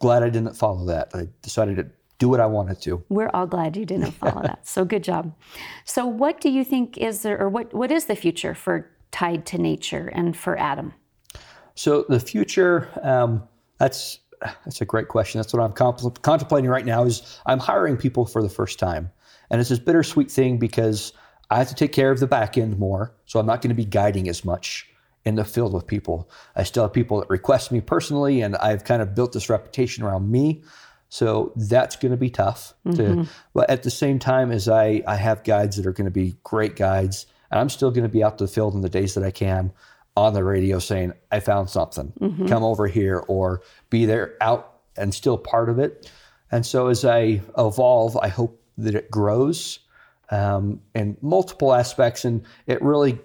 glad 0.00 0.24
I 0.24 0.28
didn't 0.28 0.54
follow 0.54 0.86
that. 0.86 1.10
I 1.14 1.28
decided 1.40 1.76
to 1.76 1.86
do 2.18 2.28
what 2.28 2.40
I 2.40 2.46
wanted 2.46 2.80
to. 2.82 3.02
We're 3.08 3.30
all 3.34 3.46
glad 3.46 3.76
you 3.76 3.84
didn't 3.84 4.12
follow 4.12 4.42
that. 4.42 4.66
So 4.66 4.84
good 4.84 5.04
job. 5.04 5.34
So 5.84 6.06
what 6.06 6.40
do 6.40 6.48
you 6.48 6.64
think 6.64 6.96
is 6.98 7.22
there, 7.22 7.40
or 7.40 7.48
what, 7.48 7.74
what 7.74 7.90
is 7.90 8.06
the 8.06 8.16
future 8.16 8.54
for 8.54 8.90
Tied 9.10 9.46
to 9.46 9.58
Nature 9.58 10.08
and 10.14 10.36
for 10.36 10.58
Adam? 10.58 10.94
So 11.74 12.04
the 12.08 12.20
future, 12.20 12.88
um, 13.02 13.42
that's 13.78 14.20
that's 14.64 14.80
a 14.80 14.84
great 14.84 15.08
question. 15.08 15.38
That's 15.38 15.52
what 15.52 15.62
I'm 15.62 15.72
compl- 15.72 16.20
contemplating 16.22 16.68
right 16.70 16.84
now. 16.84 17.04
Is 17.04 17.40
I'm 17.46 17.58
hiring 17.58 17.96
people 17.96 18.26
for 18.26 18.42
the 18.42 18.48
first 18.48 18.78
time, 18.78 19.10
and 19.50 19.60
it's 19.60 19.70
this 19.70 19.78
bittersweet 19.78 20.30
thing 20.30 20.58
because 20.58 21.12
I 21.50 21.58
have 21.58 21.68
to 21.68 21.74
take 21.74 21.92
care 21.92 22.10
of 22.10 22.20
the 22.20 22.26
back 22.26 22.58
end 22.58 22.78
more. 22.78 23.14
So 23.24 23.40
I'm 23.40 23.46
not 23.46 23.62
going 23.62 23.70
to 23.70 23.74
be 23.74 23.84
guiding 23.84 24.28
as 24.28 24.44
much 24.44 24.88
in 25.24 25.36
the 25.36 25.44
field 25.44 25.72
with 25.72 25.86
people. 25.86 26.30
I 26.56 26.62
still 26.64 26.82
have 26.82 26.92
people 26.92 27.20
that 27.20 27.30
request 27.30 27.72
me 27.72 27.80
personally, 27.80 28.42
and 28.42 28.56
I've 28.56 28.84
kind 28.84 29.00
of 29.00 29.14
built 29.14 29.32
this 29.32 29.48
reputation 29.48 30.04
around 30.04 30.30
me. 30.30 30.62
So 31.14 31.52
that's 31.54 31.94
going 31.94 32.10
to 32.10 32.18
be 32.18 32.28
tough. 32.28 32.74
To, 32.96 33.28
but 33.52 33.70
at 33.70 33.84
the 33.84 33.90
same 33.90 34.18
time, 34.18 34.50
as 34.50 34.68
I 34.68 35.00
I 35.06 35.14
have 35.14 35.44
guides 35.44 35.76
that 35.76 35.86
are 35.86 35.92
going 35.92 36.06
to 36.06 36.10
be 36.10 36.34
great 36.42 36.74
guides, 36.74 37.26
and 37.52 37.60
I'm 37.60 37.68
still 37.68 37.92
going 37.92 38.02
to 38.02 38.08
be 38.08 38.24
out 38.24 38.38
to 38.38 38.46
the 38.46 38.52
field 38.52 38.74
in 38.74 38.80
the 38.80 38.88
days 38.88 39.14
that 39.14 39.22
I 39.22 39.30
can 39.30 39.72
on 40.16 40.32
the 40.34 40.42
radio 40.42 40.80
saying, 40.80 41.12
I 41.30 41.38
found 41.38 41.70
something, 41.70 42.12
come 42.48 42.64
over 42.64 42.88
here, 42.88 43.24
or 43.28 43.62
be 43.90 44.06
there 44.06 44.34
out 44.40 44.80
and 44.96 45.14
still 45.14 45.38
part 45.38 45.68
of 45.68 45.78
it. 45.78 46.10
And 46.50 46.66
so 46.66 46.88
as 46.88 47.04
I 47.04 47.42
evolve, 47.56 48.16
I 48.16 48.26
hope 48.26 48.60
that 48.78 48.96
it 48.96 49.08
grows 49.08 49.78
um, 50.30 50.80
in 50.96 51.16
multiple 51.20 51.72
aspects. 51.72 52.24
And 52.24 52.42
it 52.66 52.82
really, 52.82 53.20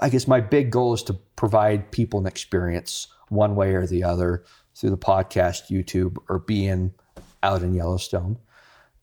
I 0.00 0.08
guess 0.08 0.26
my 0.26 0.40
big 0.40 0.72
goal 0.72 0.92
is 0.94 1.04
to 1.04 1.14
provide 1.36 1.92
people 1.92 2.18
an 2.18 2.26
experience 2.26 3.06
one 3.28 3.54
way 3.54 3.74
or 3.74 3.86
the 3.86 4.02
other 4.02 4.42
through 4.74 4.90
the 4.90 4.98
podcast, 4.98 5.70
YouTube, 5.70 6.16
or 6.28 6.38
being 6.38 6.92
out 7.42 7.62
in 7.62 7.74
Yellowstone. 7.74 8.38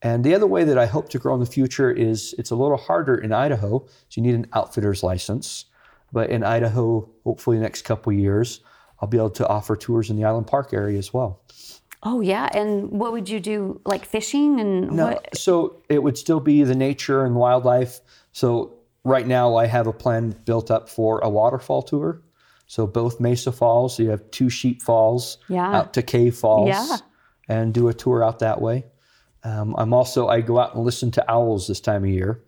And 0.01 0.23
the 0.23 0.33
other 0.33 0.47
way 0.47 0.63
that 0.63 0.77
I 0.77 0.87
hope 0.87 1.09
to 1.09 1.19
grow 1.19 1.33
in 1.35 1.39
the 1.39 1.45
future 1.45 1.91
is 1.91 2.33
it's 2.39 2.49
a 2.51 2.55
little 2.55 2.77
harder 2.77 3.15
in 3.15 3.31
Idaho. 3.31 3.79
So 4.09 4.21
you 4.21 4.23
need 4.23 4.33
an 4.35 4.47
outfitter's 4.53 5.03
license. 5.03 5.65
But 6.11 6.29
in 6.29 6.43
Idaho, 6.43 7.07
hopefully 7.23 7.57
the 7.57 7.63
next 7.63 7.83
couple 7.83 8.11
years, 8.11 8.61
I'll 8.99 9.07
be 9.07 9.17
able 9.17 9.29
to 9.31 9.47
offer 9.47 9.75
tours 9.75 10.09
in 10.09 10.15
the 10.17 10.25
Island 10.25 10.47
Park 10.47 10.73
area 10.73 10.97
as 10.97 11.13
well. 11.13 11.41
Oh 12.03 12.19
yeah, 12.19 12.49
and 12.51 12.89
what 12.89 13.11
would 13.11 13.29
you 13.29 13.39
do? 13.39 13.79
Like 13.85 14.05
fishing 14.05 14.59
and 14.59 14.91
No, 14.91 15.05
what? 15.11 15.37
so 15.37 15.77
it 15.87 16.01
would 16.01 16.17
still 16.17 16.39
be 16.39 16.63
the 16.63 16.75
nature 16.75 17.23
and 17.23 17.35
wildlife. 17.35 17.99
So 18.31 18.73
right 19.03 19.27
now 19.27 19.55
I 19.55 19.67
have 19.67 19.85
a 19.85 19.93
plan 19.93 20.35
built 20.45 20.71
up 20.71 20.89
for 20.89 21.19
a 21.19 21.29
waterfall 21.29 21.83
tour. 21.83 22.21
So 22.71 22.87
both 22.87 23.19
Mesa 23.19 23.51
Falls, 23.51 23.99
you 23.99 24.11
have 24.11 24.31
two 24.31 24.49
sheep 24.49 24.81
falls 24.81 25.39
Yeah. 25.49 25.77
out 25.77 25.93
to 25.95 26.01
Cave 26.01 26.37
Falls 26.37 26.69
Yeah. 26.69 26.97
and 27.49 27.73
do 27.73 27.89
a 27.89 27.93
tour 27.93 28.23
out 28.23 28.39
that 28.39 28.61
way. 28.61 28.85
Um, 29.43 29.75
I'm 29.77 29.93
also 29.93 30.29
I 30.29 30.39
go 30.39 30.57
out 30.57 30.73
and 30.73 30.85
listen 30.85 31.11
to 31.11 31.25
owls 31.29 31.67
this 31.67 31.81
time 31.81 32.05
of 32.05 32.09
year, 32.09 32.41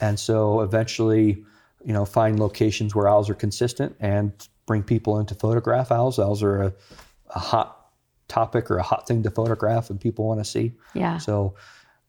and 0.00 0.16
so 0.16 0.60
eventually 0.60 1.44
you 1.84 1.92
know, 1.92 2.04
find 2.06 2.38
locations 2.40 2.94
where 2.94 3.08
owls 3.08 3.28
are 3.28 3.34
consistent 3.34 3.94
and 4.00 4.32
bring 4.64 4.82
people 4.82 5.18
in 5.18 5.26
to 5.26 5.34
photograph 5.34 5.90
owls. 5.92 6.18
Owls 6.18 6.42
are 6.42 6.62
a, 6.62 6.72
a 7.34 7.38
hot 7.38 7.88
topic 8.28 8.70
or 8.70 8.78
a 8.78 8.82
hot 8.82 9.06
thing 9.08 9.22
to 9.24 9.30
photograph 9.30 9.90
and 9.90 10.00
people 10.00 10.24
want 10.26 10.40
to 10.40 10.44
see. 10.46 10.72
Yeah. 10.94 11.18
So, 11.18 11.54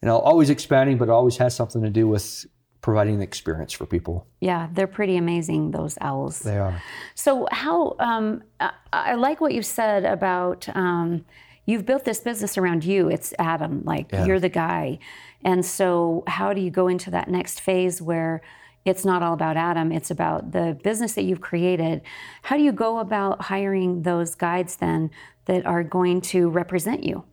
you 0.01 0.05
know, 0.05 0.19
always 0.19 0.49
expanding, 0.49 0.97
but 0.97 1.09
always 1.09 1.35
has 1.37 1.53
something 1.55 1.81
to 1.81 1.89
do 1.89 2.07
with 2.07 2.45
providing 2.85 3.17
the 3.17 3.23
experience 3.23 3.73
for 3.73 3.87
people. 3.87 4.27
Yeah, 4.41 4.69
they're 4.71 4.85
pretty 4.85 5.17
amazing, 5.17 5.71
those 5.71 5.97
owls. 6.01 6.37
They 6.41 6.59
are. 6.59 6.83
So, 7.15 7.47
how, 7.51 7.95
um, 7.97 8.43
I, 8.59 8.71
I 8.93 9.15
like 9.15 9.41
what 9.41 9.55
you 9.55 9.63
said 9.63 10.05
about 10.05 10.69
um, 10.75 11.25
you've 11.65 11.83
built 11.83 12.05
this 12.05 12.19
business 12.19 12.59
around 12.59 12.85
you. 12.85 13.09
It's 13.09 13.33
Adam, 13.39 13.81
like 13.85 14.11
Yeah. 14.11 14.25
you're 14.25 14.39
the 14.39 14.49
guy. 14.49 14.99
And 15.43 15.65
so, 15.65 16.23
how 16.27 16.53
do 16.53 16.61
you 16.61 16.69
go 16.69 16.87
into 16.87 17.09
that 17.09 17.27
next 17.27 17.59
phase 17.59 18.03
where 18.03 18.43
it's 18.85 19.03
not 19.03 19.23
all 19.23 19.33
about 19.33 19.57
Adam, 19.57 19.91
it's 19.91 20.11
about 20.11 20.51
the 20.51 20.77
business 20.83 21.13
that 21.13 21.23
you've 21.23 21.41
created? 21.41 22.03
How 22.43 22.55
do 22.55 22.61
you 22.61 22.71
go 22.71 22.99
about 22.99 23.41
hiring 23.41 24.03
those 24.03 24.35
guides 24.35 24.75
then 24.75 25.09
that 25.45 25.65
are 25.65 25.83
going 25.83 26.21
to 26.21 26.49
represent 26.51 27.03
you? 27.03 27.23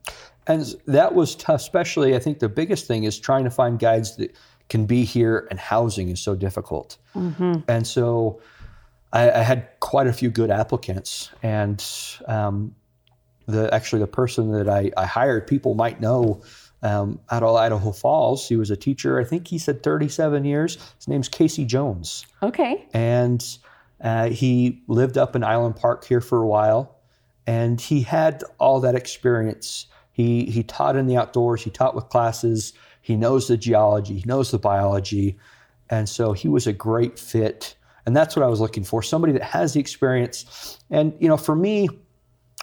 And 0.46 0.74
that 0.86 1.14
was 1.14 1.34
tough, 1.36 1.61
especially 1.61 2.16
I 2.16 2.18
think 2.18 2.38
the 2.38 2.48
biggest 2.48 2.86
thing 2.86 3.05
is 3.05 3.20
trying 3.20 3.44
to 3.44 3.50
find 3.50 3.78
guides 3.78 4.16
that 4.16 4.34
can 4.72 4.86
be 4.86 5.04
here 5.04 5.46
and 5.50 5.58
housing 5.60 6.08
is 6.14 6.20
so 6.28 6.34
difficult. 6.34 6.88
And 7.74 7.86
so 7.86 8.40
I, 9.12 9.24
I 9.30 9.42
had 9.50 9.68
quite 9.80 10.06
a 10.06 10.12
few 10.12 10.30
good 10.30 10.50
applicants 10.50 11.30
and 11.42 11.78
um, 12.26 12.74
the 13.46 13.62
actually 13.74 14.00
the 14.00 14.12
person 14.22 14.52
that 14.52 14.68
I, 14.68 14.90
I 14.96 15.06
hired, 15.06 15.46
people 15.46 15.74
might 15.74 16.00
know 16.00 16.40
um, 16.82 17.18
out 17.30 17.42
of 17.42 17.54
Idaho 17.56 17.92
Falls. 17.92 18.48
He 18.48 18.56
was 18.56 18.70
a 18.70 18.76
teacher. 18.76 19.20
I 19.20 19.24
think 19.24 19.46
he 19.48 19.58
said 19.58 19.82
37 19.82 20.44
years. 20.44 20.78
His 20.98 21.06
name's 21.08 21.28
Casey 21.28 21.64
Jones 21.64 22.26
Okay. 22.42 22.86
and 22.94 23.40
uh, 24.00 24.30
he 24.30 24.82
lived 24.88 25.16
up 25.16 25.36
in 25.36 25.44
Island 25.44 25.76
Park 25.76 26.04
here 26.04 26.20
for 26.20 26.38
a 26.42 26.46
while, 26.46 26.96
and 27.46 27.80
he 27.80 28.02
had 28.02 28.42
all 28.58 28.80
that 28.80 28.96
experience. 28.96 29.86
He 30.12 30.46
he 30.46 30.62
taught 30.64 30.96
in 30.96 31.06
the 31.06 31.16
outdoors. 31.16 31.62
He 31.62 31.70
taught 31.70 31.94
with 31.94 32.08
classes. 32.08 32.72
He 33.03 33.16
knows 33.16 33.48
the 33.48 33.57
geology. 33.57 34.14
He 34.20 34.24
knows 34.26 34.50
the 34.50 34.59
biology, 34.59 35.36
and 35.90 36.09
so 36.09 36.32
he 36.32 36.48
was 36.48 36.66
a 36.66 36.72
great 36.72 37.18
fit. 37.18 37.74
And 38.07 38.16
that's 38.16 38.34
what 38.34 38.44
I 38.44 38.48
was 38.48 38.61
looking 38.61 38.84
for: 38.84 39.03
somebody 39.03 39.32
that 39.34 39.42
has 39.42 39.74
the 39.74 39.80
experience. 39.80 40.78
And 40.88 41.12
you 41.20 41.28
know, 41.28 41.36
for 41.36 41.55
me, 41.55 41.88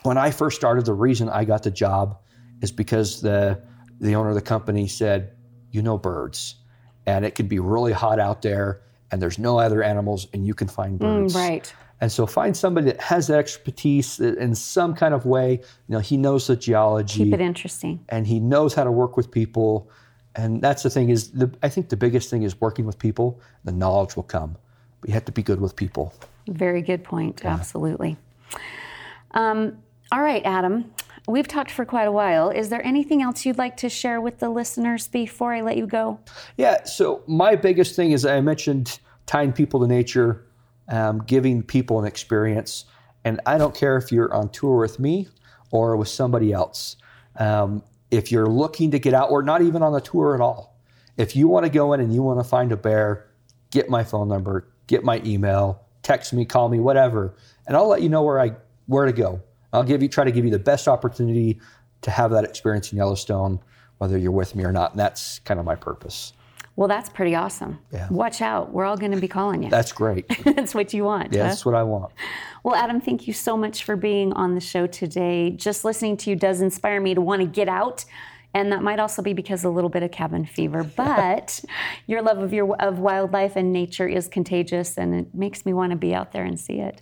when 0.03 0.17
I 0.17 0.31
first 0.31 0.55
started, 0.57 0.85
the 0.85 0.93
reason 0.93 1.29
I 1.29 1.43
got 1.45 1.63
the 1.63 1.71
job 1.71 2.17
is 2.61 2.71
because 2.71 3.21
the 3.21 3.61
the 3.99 4.15
owner 4.15 4.29
of 4.29 4.35
the 4.35 4.41
company 4.41 4.87
said, 4.87 5.31
"You 5.71 5.81
know 5.81 5.97
birds, 5.97 6.55
and 7.05 7.25
it 7.25 7.35
could 7.35 7.49
be 7.49 7.59
really 7.59 7.91
hot 7.91 8.19
out 8.19 8.41
there, 8.41 8.81
and 9.11 9.21
there's 9.21 9.37
no 9.37 9.59
other 9.59 9.83
animals, 9.83 10.27
and 10.33 10.47
you 10.47 10.53
can 10.53 10.67
find 10.67 10.97
birds." 10.97 11.33
Mm, 11.33 11.37
right. 11.37 11.73
And 12.01 12.09
so 12.09 12.25
find 12.25 12.55
somebody 12.55 12.85
that 12.85 13.01
has 13.01 13.27
that 13.27 13.39
expertise 13.39 14.21
in 14.21 14.55
some 14.55 14.95
kind 14.95 15.13
of 15.13 15.25
way. 15.25 15.51
You 15.51 15.93
know, 15.95 15.99
he 15.99 16.15
knows 16.15 16.47
the 16.47 16.55
geology 16.55 17.25
Keep 17.25 17.33
it 17.33 17.41
interesting. 17.41 17.99
and 18.07 18.25
he 18.25 18.39
knows 18.39 18.73
how 18.73 18.85
to 18.85 18.91
work 18.91 19.17
with 19.17 19.29
people. 19.31 19.89
And 20.39 20.61
that's 20.61 20.83
the 20.83 20.89
thing 20.89 21.09
is 21.09 21.31
the 21.31 21.51
I 21.61 21.69
think 21.69 21.89
the 21.89 21.97
biggest 21.97 22.29
thing 22.29 22.43
is 22.43 22.59
working 22.61 22.85
with 22.85 22.97
people. 22.97 23.41
The 23.65 23.73
knowledge 23.73 24.15
will 24.15 24.23
come. 24.23 24.55
But 25.01 25.09
you 25.09 25.13
have 25.13 25.25
to 25.25 25.33
be 25.33 25.43
good 25.43 25.59
with 25.59 25.75
people. 25.75 26.13
Very 26.47 26.81
good 26.81 27.03
point. 27.03 27.43
Absolutely. 27.43 28.17
Um, 29.31 29.77
all 30.11 30.21
right, 30.21 30.41
Adam. 30.45 30.93
We've 31.27 31.47
talked 31.47 31.71
for 31.71 31.85
quite 31.85 32.07
a 32.07 32.11
while. 32.11 32.49
Is 32.49 32.69
there 32.69 32.83
anything 32.85 33.21
else 33.21 33.45
you'd 33.45 33.57
like 33.57 33.77
to 33.77 33.89
share 33.89 34.19
with 34.21 34.39
the 34.39 34.49
listeners 34.49 35.07
before 35.09 35.53
I 35.53 35.61
let 35.61 35.77
you 35.77 35.85
go? 35.85 36.19
Yeah. 36.57 36.85
So 36.85 37.21
my 37.27 37.55
biggest 37.55 37.95
thing 37.95 38.13
is 38.13 38.25
I 38.25 38.39
mentioned 38.39 38.99
tying 39.25 39.51
people 39.51 39.81
to 39.81 39.87
nature, 39.87 40.45
um, 40.87 41.21
giving 41.25 41.61
people 41.61 41.99
an 41.99 42.05
experience, 42.05 42.85
and 43.25 43.41
I 43.45 43.57
don't 43.57 43.75
care 43.75 43.97
if 43.97 44.11
you're 44.11 44.33
on 44.33 44.49
tour 44.49 44.79
with 44.79 44.99
me 44.99 45.27
or 45.71 45.97
with 45.97 46.07
somebody 46.07 46.53
else. 46.53 46.95
Um, 47.35 47.83
if 48.11 48.31
you're 48.31 48.47
looking 48.47 48.91
to 48.91 48.99
get 48.99 49.13
out, 49.13 49.31
or 49.31 49.43
not 49.43 49.61
even 49.61 49.81
on 49.81 49.93
the 49.93 50.01
tour 50.01 50.35
at 50.35 50.41
all, 50.41 50.77
if 51.17 51.35
you 51.35 51.47
want 51.47 51.65
to 51.65 51.69
go 51.69 51.93
in 51.93 51.99
and 51.99 52.13
you 52.13 52.23
want 52.23 52.39
to 52.39 52.43
find 52.43 52.71
a 52.71 52.77
bear, 52.77 53.27
get 53.71 53.89
my 53.89 54.03
phone 54.03 54.27
number, 54.27 54.67
get 54.87 55.03
my 55.03 55.21
email, 55.25 55.81
text 56.01 56.33
me, 56.33 56.45
call 56.45 56.69
me, 56.69 56.79
whatever, 56.79 57.35
and 57.67 57.75
I'll 57.75 57.87
let 57.87 58.01
you 58.01 58.09
know 58.09 58.23
where 58.23 58.39
I 58.39 58.53
where 58.87 59.05
to 59.05 59.11
go. 59.11 59.41
I'll 59.71 59.83
give 59.83 60.01
you 60.01 60.07
try 60.07 60.23
to 60.23 60.31
give 60.31 60.45
you 60.45 60.51
the 60.51 60.59
best 60.59 60.87
opportunity 60.87 61.59
to 62.01 62.11
have 62.11 62.31
that 62.31 62.43
experience 62.43 62.91
in 62.91 62.97
Yellowstone, 62.97 63.59
whether 63.99 64.17
you're 64.17 64.31
with 64.31 64.55
me 64.55 64.63
or 64.63 64.71
not. 64.71 64.91
And 64.91 64.99
that's 64.99 65.39
kind 65.39 65.59
of 65.59 65.65
my 65.65 65.75
purpose. 65.75 66.33
Well, 66.79 66.87
that's 66.87 67.09
pretty 67.09 67.35
awesome. 67.35 67.77
Yeah. 67.91 68.07
Watch 68.09 68.41
out. 68.41 68.71
We're 68.71 68.85
all 68.85 68.95
going 68.95 69.11
to 69.11 69.19
be 69.19 69.27
calling 69.27 69.63
you. 69.63 69.69
That's 69.69 69.91
great. 69.91 70.25
that's 70.45 70.73
what 70.73 70.93
you 70.93 71.03
want. 71.03 71.33
Yeah, 71.33 71.41
huh? 71.41 71.47
that's 71.49 71.65
what 71.65 71.75
I 71.75 71.83
want. 71.83 72.13
Well, 72.63 72.73
Adam, 72.73 73.01
thank 73.01 73.27
you 73.27 73.33
so 73.33 73.57
much 73.57 73.83
for 73.83 73.97
being 73.97 74.31
on 74.31 74.55
the 74.55 74.61
show 74.61 74.87
today. 74.87 75.49
Just 75.49 75.83
listening 75.83 76.15
to 76.15 76.29
you 76.29 76.37
does 76.37 76.61
inspire 76.61 77.01
me 77.01 77.13
to 77.15 77.19
want 77.19 77.41
to 77.41 77.45
get 77.45 77.67
out. 77.67 78.05
And 78.53 78.71
that 78.71 78.81
might 78.81 78.97
also 78.97 79.21
be 79.21 79.33
because 79.33 79.65
a 79.65 79.69
little 79.69 79.89
bit 79.89 80.03
of 80.03 80.11
cabin 80.11 80.45
fever, 80.45 80.83
but 80.95 81.61
your 82.07 82.21
love 82.21 82.37
of 82.37 82.53
your 82.53 82.73
of 82.77 82.97
wildlife 82.99 83.57
and 83.57 83.73
nature 83.73 84.07
is 84.07 84.29
contagious, 84.29 84.97
and 84.97 85.13
it 85.13 85.35
makes 85.35 85.65
me 85.65 85.73
want 85.73 85.91
to 85.91 85.97
be 85.97 86.15
out 86.15 86.31
there 86.31 86.45
and 86.45 86.57
see 86.57 86.79
it. 86.79 87.01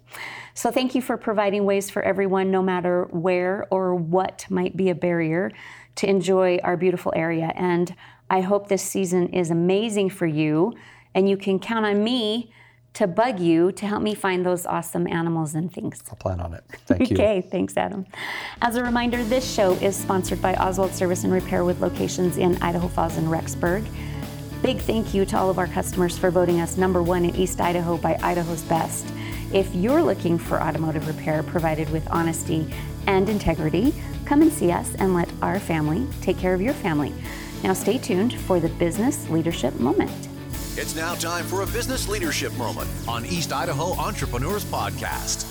So, 0.56 0.72
thank 0.72 0.96
you 0.96 1.04
for 1.04 1.18
providing 1.18 1.66
ways 1.66 1.90
for 1.90 2.02
everyone, 2.02 2.50
no 2.50 2.64
matter 2.64 3.04
where 3.12 3.68
or 3.70 3.94
what 3.94 4.48
might 4.50 4.76
be 4.76 4.90
a 4.90 4.96
barrier, 4.96 5.52
to 5.98 6.10
enjoy 6.10 6.58
our 6.64 6.76
beautiful 6.76 7.14
area. 7.16 7.54
And 7.56 7.96
I 8.30 8.42
hope 8.42 8.68
this 8.68 8.84
season 8.84 9.30
is 9.30 9.52
amazing 9.52 10.10
for 10.10 10.26
you, 10.26 10.74
and 11.14 11.30
you 11.30 11.38
can 11.38 11.60
count 11.60 11.86
on 11.86 12.04
me 12.04 12.52
to 12.94 13.06
bug 13.06 13.40
you 13.40 13.72
to 13.72 13.86
help 13.86 14.02
me 14.02 14.16
find 14.16 14.44
those 14.44 14.66
awesome 14.66 15.08
animals 15.08 15.54
and 15.54 15.72
things. 15.72 16.02
I'll 16.10 16.16
plan 16.16 16.40
on 16.40 16.54
it. 16.56 16.64
Thank 16.88 17.12
you. 17.12 17.16
Okay, 17.16 17.42
thanks, 17.42 17.78
Adam. 17.78 18.08
As 18.62 18.76
a 18.76 18.84
reminder, 18.84 19.24
this 19.24 19.50
show 19.50 19.74
is 19.74 19.96
sponsored 19.96 20.42
by 20.42 20.56
Oswald 20.56 20.92
Service 20.94 21.24
and 21.24 21.32
Repair 21.32 21.64
with 21.64 21.80
locations 21.80 22.38
in 22.38 22.58
Idaho 22.62 22.88
Falls 22.88 23.18
and 23.18 23.28
Rexburg. 23.28 23.88
Big 24.64 24.80
thank 24.80 25.14
you 25.14 25.26
to 25.26 25.38
all 25.38 25.52
of 25.52 25.60
our 25.60 25.68
customers 25.68 26.18
for 26.18 26.32
voting 26.32 26.60
us 26.60 26.78
number 26.78 27.04
one 27.04 27.24
in 27.24 27.36
East 27.36 27.62
Idaho 27.62 27.98
by 27.98 28.18
Idaho's 28.24 28.64
Best. 28.64 29.06
If 29.54 29.74
you're 29.76 30.02
looking 30.02 30.40
for 30.40 30.60
automotive 30.60 31.08
repair 31.08 31.44
provided 31.44 31.90
with 31.92 32.08
honesty 32.10 32.68
and 33.06 33.30
integrity, 33.30 33.94
come 34.26 34.42
and 34.42 34.52
see 34.52 34.72
us 34.72 34.96
and 34.96 35.14
let 35.14 35.30
our 35.44 35.60
family 35.60 36.08
take 36.22 36.40
care 36.40 36.56
of 36.56 36.62
your 36.62 36.74
family. 36.74 37.14
Now, 37.64 37.74
stay 37.74 37.98
tuned 37.98 38.34
for 38.42 38.60
the 38.60 38.70
business 38.70 39.30
leadership 39.30 39.80
moment. 39.80 40.12
It's 40.78 40.96
now 40.96 41.16
time 41.16 41.44
for 41.44 41.64
a 41.64 41.66
business 41.66 42.08
leadership 42.08 42.54
moment 42.54 42.88
on 43.08 43.26
East 43.26 43.52
Idaho 43.52 43.94
Entrepreneurs 43.94 44.64
Podcast. 44.66 45.46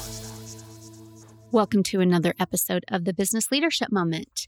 Welcome 1.50 1.82
to 1.84 2.00
another 2.00 2.32
episode 2.38 2.84
of 2.88 3.04
the 3.04 3.12
Business 3.12 3.50
Leadership 3.50 3.88
Moment. 3.90 4.46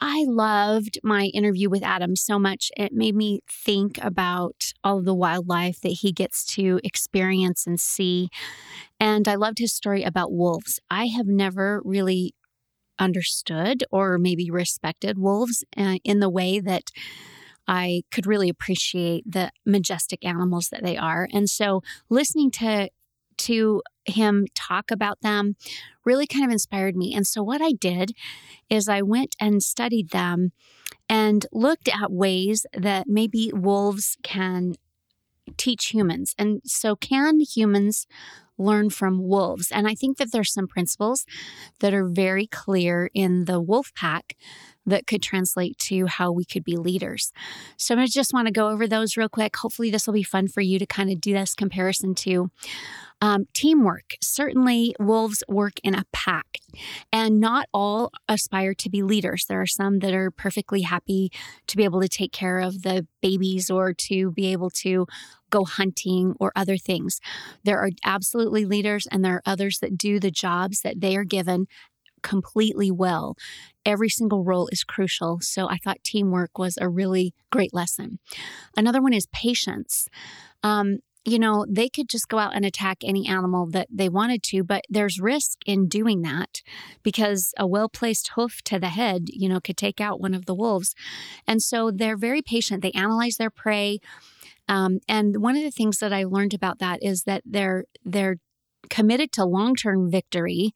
I 0.00 0.24
loved 0.28 0.98
my 1.02 1.24
interview 1.34 1.68
with 1.68 1.82
Adam 1.82 2.14
so 2.14 2.38
much. 2.38 2.70
It 2.76 2.92
made 2.92 3.16
me 3.16 3.40
think 3.50 3.98
about 4.02 4.72
all 4.84 4.98
of 4.98 5.04
the 5.04 5.14
wildlife 5.14 5.80
that 5.80 5.98
he 6.00 6.12
gets 6.12 6.44
to 6.54 6.80
experience 6.84 7.66
and 7.66 7.80
see. 7.80 8.28
And 9.00 9.26
I 9.26 9.34
loved 9.34 9.58
his 9.58 9.72
story 9.72 10.04
about 10.04 10.32
wolves. 10.32 10.78
I 10.88 11.06
have 11.06 11.26
never 11.26 11.82
really 11.84 12.34
understood 12.98 13.84
or 13.90 14.18
maybe 14.18 14.50
respected 14.50 15.18
wolves 15.18 15.64
uh, 15.76 15.96
in 16.04 16.20
the 16.20 16.30
way 16.30 16.60
that 16.60 16.90
I 17.66 18.02
could 18.10 18.26
really 18.26 18.48
appreciate 18.48 19.24
the 19.30 19.50
majestic 19.64 20.24
animals 20.24 20.68
that 20.68 20.82
they 20.82 20.96
are. 20.96 21.28
And 21.32 21.48
so 21.48 21.82
listening 22.08 22.50
to 22.52 22.88
to 23.36 23.82
him 24.04 24.46
talk 24.54 24.90
about 24.92 25.20
them 25.20 25.56
really 26.04 26.26
kind 26.26 26.44
of 26.44 26.52
inspired 26.52 26.94
me. 26.94 27.14
And 27.14 27.26
so 27.26 27.42
what 27.42 27.60
I 27.60 27.72
did 27.72 28.12
is 28.70 28.88
I 28.88 29.02
went 29.02 29.34
and 29.40 29.62
studied 29.62 30.10
them 30.10 30.52
and 31.08 31.46
looked 31.52 31.88
at 31.88 32.12
ways 32.12 32.64
that 32.72 33.08
maybe 33.08 33.50
wolves 33.52 34.16
can 34.22 34.74
teach 35.56 35.86
humans. 35.86 36.34
And 36.38 36.60
so 36.64 36.96
can 36.96 37.40
humans 37.40 38.06
learn 38.58 38.90
from 38.90 39.26
wolves? 39.26 39.70
And 39.72 39.86
I 39.88 39.94
think 39.94 40.18
that 40.18 40.32
there's 40.32 40.52
some 40.52 40.68
principles 40.68 41.24
that 41.80 41.94
are 41.94 42.06
very 42.08 42.46
clear 42.46 43.10
in 43.14 43.44
the 43.44 43.60
wolf 43.60 43.92
pack 43.94 44.36
that 44.86 45.06
could 45.06 45.22
translate 45.22 45.78
to 45.78 46.06
how 46.06 46.30
we 46.30 46.44
could 46.44 46.64
be 46.64 46.76
leaders. 46.76 47.32
So 47.76 47.96
I 47.96 48.06
just 48.06 48.32
want 48.32 48.46
to 48.46 48.52
go 48.52 48.68
over 48.68 48.86
those 48.86 49.16
real 49.16 49.28
quick. 49.28 49.56
Hopefully, 49.56 49.90
this 49.90 50.06
will 50.06 50.14
be 50.14 50.22
fun 50.22 50.48
for 50.48 50.60
you 50.60 50.78
to 50.78 50.86
kind 50.86 51.10
of 51.10 51.20
do 51.20 51.32
this 51.32 51.54
comparison 51.54 52.14
to. 52.16 52.50
Um, 53.20 53.46
teamwork. 53.54 54.16
Certainly, 54.20 54.96
wolves 54.98 55.42
work 55.48 55.74
in 55.82 55.94
a 55.94 56.04
pack, 56.12 56.58
and 57.10 57.40
not 57.40 57.68
all 57.72 58.10
aspire 58.28 58.74
to 58.74 58.90
be 58.90 59.02
leaders. 59.02 59.46
There 59.46 59.62
are 59.62 59.66
some 59.66 60.00
that 60.00 60.12
are 60.12 60.30
perfectly 60.30 60.82
happy 60.82 61.30
to 61.68 61.76
be 61.76 61.84
able 61.84 62.02
to 62.02 62.08
take 62.08 62.32
care 62.32 62.58
of 62.58 62.82
the 62.82 63.06
babies 63.22 63.70
or 63.70 63.94
to 63.94 64.32
be 64.32 64.52
able 64.52 64.68
to 64.70 65.06
go 65.48 65.64
hunting 65.64 66.34
or 66.38 66.52
other 66.54 66.76
things. 66.76 67.20
There 67.62 67.78
are 67.78 67.90
absolutely 68.04 68.66
leaders, 68.66 69.06
and 69.10 69.24
there 69.24 69.36
are 69.36 69.42
others 69.46 69.78
that 69.78 69.96
do 69.96 70.20
the 70.20 70.32
jobs 70.32 70.82
that 70.82 71.00
they 71.00 71.16
are 71.16 71.24
given 71.24 71.66
completely 72.24 72.90
well. 72.90 73.36
Every 73.86 74.08
single 74.08 74.42
role 74.42 74.68
is 74.72 74.82
crucial. 74.82 75.38
So 75.40 75.68
I 75.68 75.76
thought 75.76 76.02
teamwork 76.02 76.58
was 76.58 76.76
a 76.80 76.88
really 76.88 77.34
great 77.52 77.72
lesson. 77.72 78.18
Another 78.76 79.00
one 79.00 79.12
is 79.12 79.28
patience. 79.32 80.08
Um, 80.64 80.98
you 81.26 81.38
know, 81.38 81.64
they 81.68 81.88
could 81.88 82.08
just 82.08 82.28
go 82.28 82.38
out 82.38 82.54
and 82.54 82.64
attack 82.66 82.98
any 83.02 83.26
animal 83.26 83.66
that 83.70 83.88
they 83.90 84.08
wanted 84.08 84.42
to, 84.42 84.62
but 84.62 84.82
there's 84.90 85.20
risk 85.20 85.58
in 85.64 85.88
doing 85.88 86.22
that 86.22 86.60
because 87.02 87.54
a 87.58 87.66
well 87.66 87.88
placed 87.88 88.32
hoof 88.34 88.60
to 88.64 88.78
the 88.78 88.88
head, 88.88 89.22
you 89.28 89.48
know, 89.48 89.60
could 89.60 89.76
take 89.76 90.00
out 90.00 90.20
one 90.20 90.34
of 90.34 90.44
the 90.44 90.54
wolves. 90.54 90.94
And 91.46 91.62
so 91.62 91.90
they're 91.90 92.16
very 92.16 92.42
patient. 92.42 92.82
They 92.82 92.92
analyze 92.92 93.36
their 93.36 93.50
prey. 93.50 94.00
Um, 94.68 94.98
and 95.08 95.42
one 95.42 95.56
of 95.56 95.62
the 95.62 95.70
things 95.70 95.98
that 95.98 96.12
I 96.12 96.24
learned 96.24 96.54
about 96.54 96.78
that 96.80 97.02
is 97.02 97.22
that 97.22 97.42
they're 97.46 97.84
they're 98.04 98.36
committed 98.90 99.32
to 99.32 99.44
long 99.44 99.74
term 99.74 100.10
victory 100.10 100.74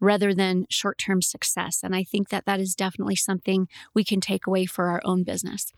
rather 0.00 0.34
than 0.34 0.66
short 0.68 0.98
term 0.98 1.22
success. 1.22 1.80
And 1.82 1.94
I 1.94 2.04
think 2.04 2.28
that 2.28 2.46
that 2.46 2.60
is 2.60 2.74
definitely 2.74 3.16
something 3.16 3.68
we 3.94 4.04
can 4.04 4.20
take 4.20 4.46
away 4.46 4.66
for 4.66 4.88
our 4.88 5.00
own 5.04 5.24
business. 5.24 5.72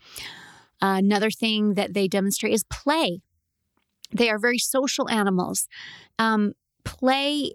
Another 0.81 1.29
thing 1.29 1.75
that 1.75 1.93
they 1.93 2.07
demonstrate 2.07 2.53
is 2.53 2.63
play. 2.63 3.21
They 4.11 4.29
are 4.29 4.39
very 4.39 4.57
social 4.57 5.09
animals. 5.09 5.67
Um, 6.17 6.53
play 6.83 7.53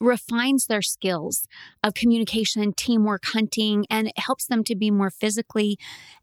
refines 0.00 0.66
their 0.66 0.82
skills 0.82 1.46
of 1.82 1.94
communication, 1.94 2.72
teamwork, 2.74 3.24
hunting, 3.26 3.86
and 3.88 4.08
it 4.08 4.18
helps 4.18 4.46
them 4.46 4.62
to 4.64 4.74
be 4.74 4.90
more 4.90 5.10
physically 5.10 5.78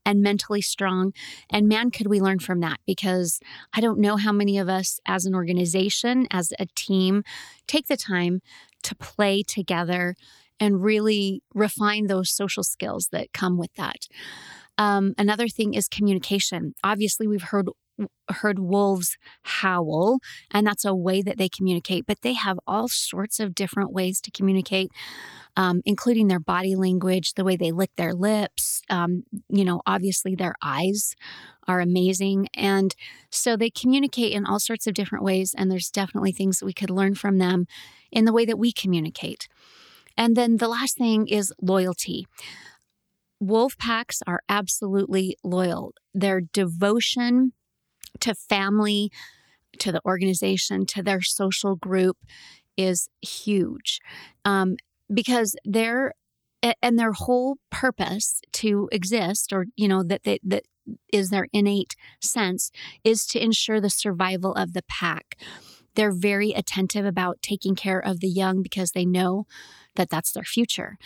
and 0.06 0.22
mentally 0.22 0.62
strong. 0.62 1.12
And 1.50 1.68
man, 1.68 1.90
could 1.90 2.08
we 2.08 2.22
learn 2.22 2.40
from 2.40 2.60
that 2.60 2.80
because 2.86 3.40
I 3.74 3.82
don't 3.82 4.00
know 4.00 4.18
how 4.18 4.32
many 4.32 4.58
of 4.60 4.70
us 4.70 5.00
as 5.06 5.26
an 5.26 5.34
organization, 5.34 6.28
as 6.30 6.54
a 6.60 6.68
team, 6.76 7.24
take 7.68 7.88
the 7.88 7.98
time 7.98 8.42
to 8.84 8.96
play 8.96 9.44
together 9.44 10.16
and 10.60 10.84
really 10.84 11.42
refine 11.54 12.08
those 12.08 12.30
social 12.30 12.64
skills 12.64 13.10
that 13.12 13.34
come 13.34 13.58
with 13.58 13.74
that. 13.76 14.08
Um, 14.78 15.14
another 15.18 15.48
thing 15.48 15.74
is 15.74 15.88
communication. 15.88 16.74
Obviously, 16.84 17.28
we've 17.28 17.44
heard 17.44 17.68
heard 18.30 18.60
wolves 18.60 19.18
howl, 19.44 20.20
and 20.52 20.66
that's 20.66 20.86
a 20.86 20.96
way 20.96 21.22
that 21.22 21.38
they 21.38 21.50
communicate, 21.50 22.06
but 22.06 22.22
they 22.22 22.34
have 22.34 22.60
all 22.66 22.88
sorts 22.88 23.40
of 23.40 23.56
different 23.56 23.92
ways 23.92 24.20
to 24.22 24.32
communicate. 24.32 24.92
Um, 25.56 25.82
including 25.86 26.30
their 26.30 26.40
body 26.40 26.76
language, 26.76 27.36
the 27.36 27.44
way 27.44 27.56
they 27.56 27.72
lick 27.72 27.92
their 27.96 28.16
lips. 28.16 28.82
Um, 28.90 29.22
you 29.50 29.64
know, 29.64 29.84
obviously 29.86 30.34
their 30.34 30.56
eyes 30.64 31.14
are 31.68 31.80
amazing. 31.80 32.48
And 32.56 32.96
so 33.30 33.56
they 33.56 33.70
communicate 33.70 34.34
in 34.34 34.48
all 34.48 34.60
sorts 34.60 34.88
of 34.88 34.96
different 34.96 35.24
ways. 35.24 35.54
And 35.56 35.70
there's 35.70 35.92
definitely 35.92 36.32
things 36.32 36.58
that 36.58 36.66
we 36.66 36.74
could 36.74 36.90
learn 36.90 37.14
from 37.14 37.38
them 37.38 37.68
in 38.12 38.26
the 38.26 38.34
way 38.34 38.46
that 38.46 38.58
we 38.58 38.72
communicate. 38.72 39.48
And 40.18 40.36
then 40.36 40.58
the 40.58 40.68
last 40.68 40.98
thing 40.98 41.28
is 41.28 41.54
loyalty. 41.62 42.28
Wolf 43.40 43.78
packs 43.78 44.22
are 44.26 44.42
absolutely 44.48 45.36
loyal. 45.44 45.94
Their 46.14 46.42
devotion 46.42 47.54
to 48.22 48.36
family, 48.36 49.12
to 49.80 49.92
the 49.92 50.02
organization, 50.06 50.86
to 50.88 51.04
their 51.04 51.22
social 51.22 51.76
group 51.76 52.18
is 52.78 53.08
huge 53.22 54.00
um, 54.46 54.76
because 55.14 55.56
their 55.64 56.14
and 56.82 56.98
their 56.98 57.12
whole 57.12 57.58
purpose 57.70 58.42
to 58.54 58.88
exist, 58.92 59.52
or 59.52 59.66
you 59.76 59.88
know 59.88 60.02
that 60.02 60.24
they, 60.24 60.40
that 60.44 60.64
is 61.12 61.30
their 61.30 61.48
innate 61.52 61.96
sense, 62.22 62.72
is 63.04 63.26
to 63.28 63.44
ensure 63.44 63.82
the 63.82 63.90
survival 63.90 64.54
of 64.54 64.74
the 64.74 64.84
pack. 64.88 65.38
They're 65.96 66.14
very 66.14 66.52
attentive 66.52 67.06
about 67.06 67.42
taking 67.42 67.76
care 67.76 68.00
of 68.00 68.20
the 68.20 68.28
young 68.28 68.62
because 68.62 68.92
they 68.92 69.06
know 69.06 69.46
that 69.96 70.10
that's 70.10 70.32
their 70.32 70.44
future. 70.44 70.98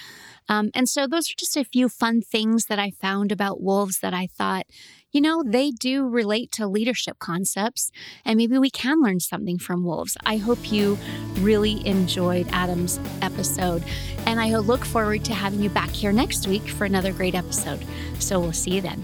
Um, 0.49 0.69
and 0.73 0.87
so, 0.87 1.07
those 1.07 1.29
are 1.29 1.35
just 1.37 1.57
a 1.57 1.65
few 1.65 1.89
fun 1.89 2.21
things 2.21 2.65
that 2.65 2.79
I 2.79 2.91
found 2.91 3.31
about 3.31 3.61
wolves 3.61 3.99
that 3.99 4.13
I 4.13 4.27
thought, 4.27 4.65
you 5.11 5.19
know, 5.19 5.43
they 5.45 5.71
do 5.71 6.07
relate 6.07 6.51
to 6.53 6.67
leadership 6.67 7.19
concepts, 7.19 7.91
and 8.23 8.37
maybe 8.37 8.57
we 8.57 8.69
can 8.69 9.01
learn 9.01 9.19
something 9.19 9.59
from 9.59 9.83
wolves. 9.83 10.15
I 10.25 10.37
hope 10.37 10.71
you 10.71 10.97
really 11.39 11.85
enjoyed 11.85 12.47
Adam's 12.51 12.99
episode, 13.21 13.83
and 14.25 14.39
I 14.39 14.55
look 14.57 14.85
forward 14.85 15.25
to 15.25 15.33
having 15.33 15.61
you 15.61 15.69
back 15.69 15.89
here 15.89 16.13
next 16.13 16.47
week 16.47 16.69
for 16.69 16.85
another 16.85 17.11
great 17.11 17.35
episode. 17.35 17.83
So, 18.19 18.39
we'll 18.39 18.53
see 18.53 18.75
you 18.75 18.81
then. 18.81 19.03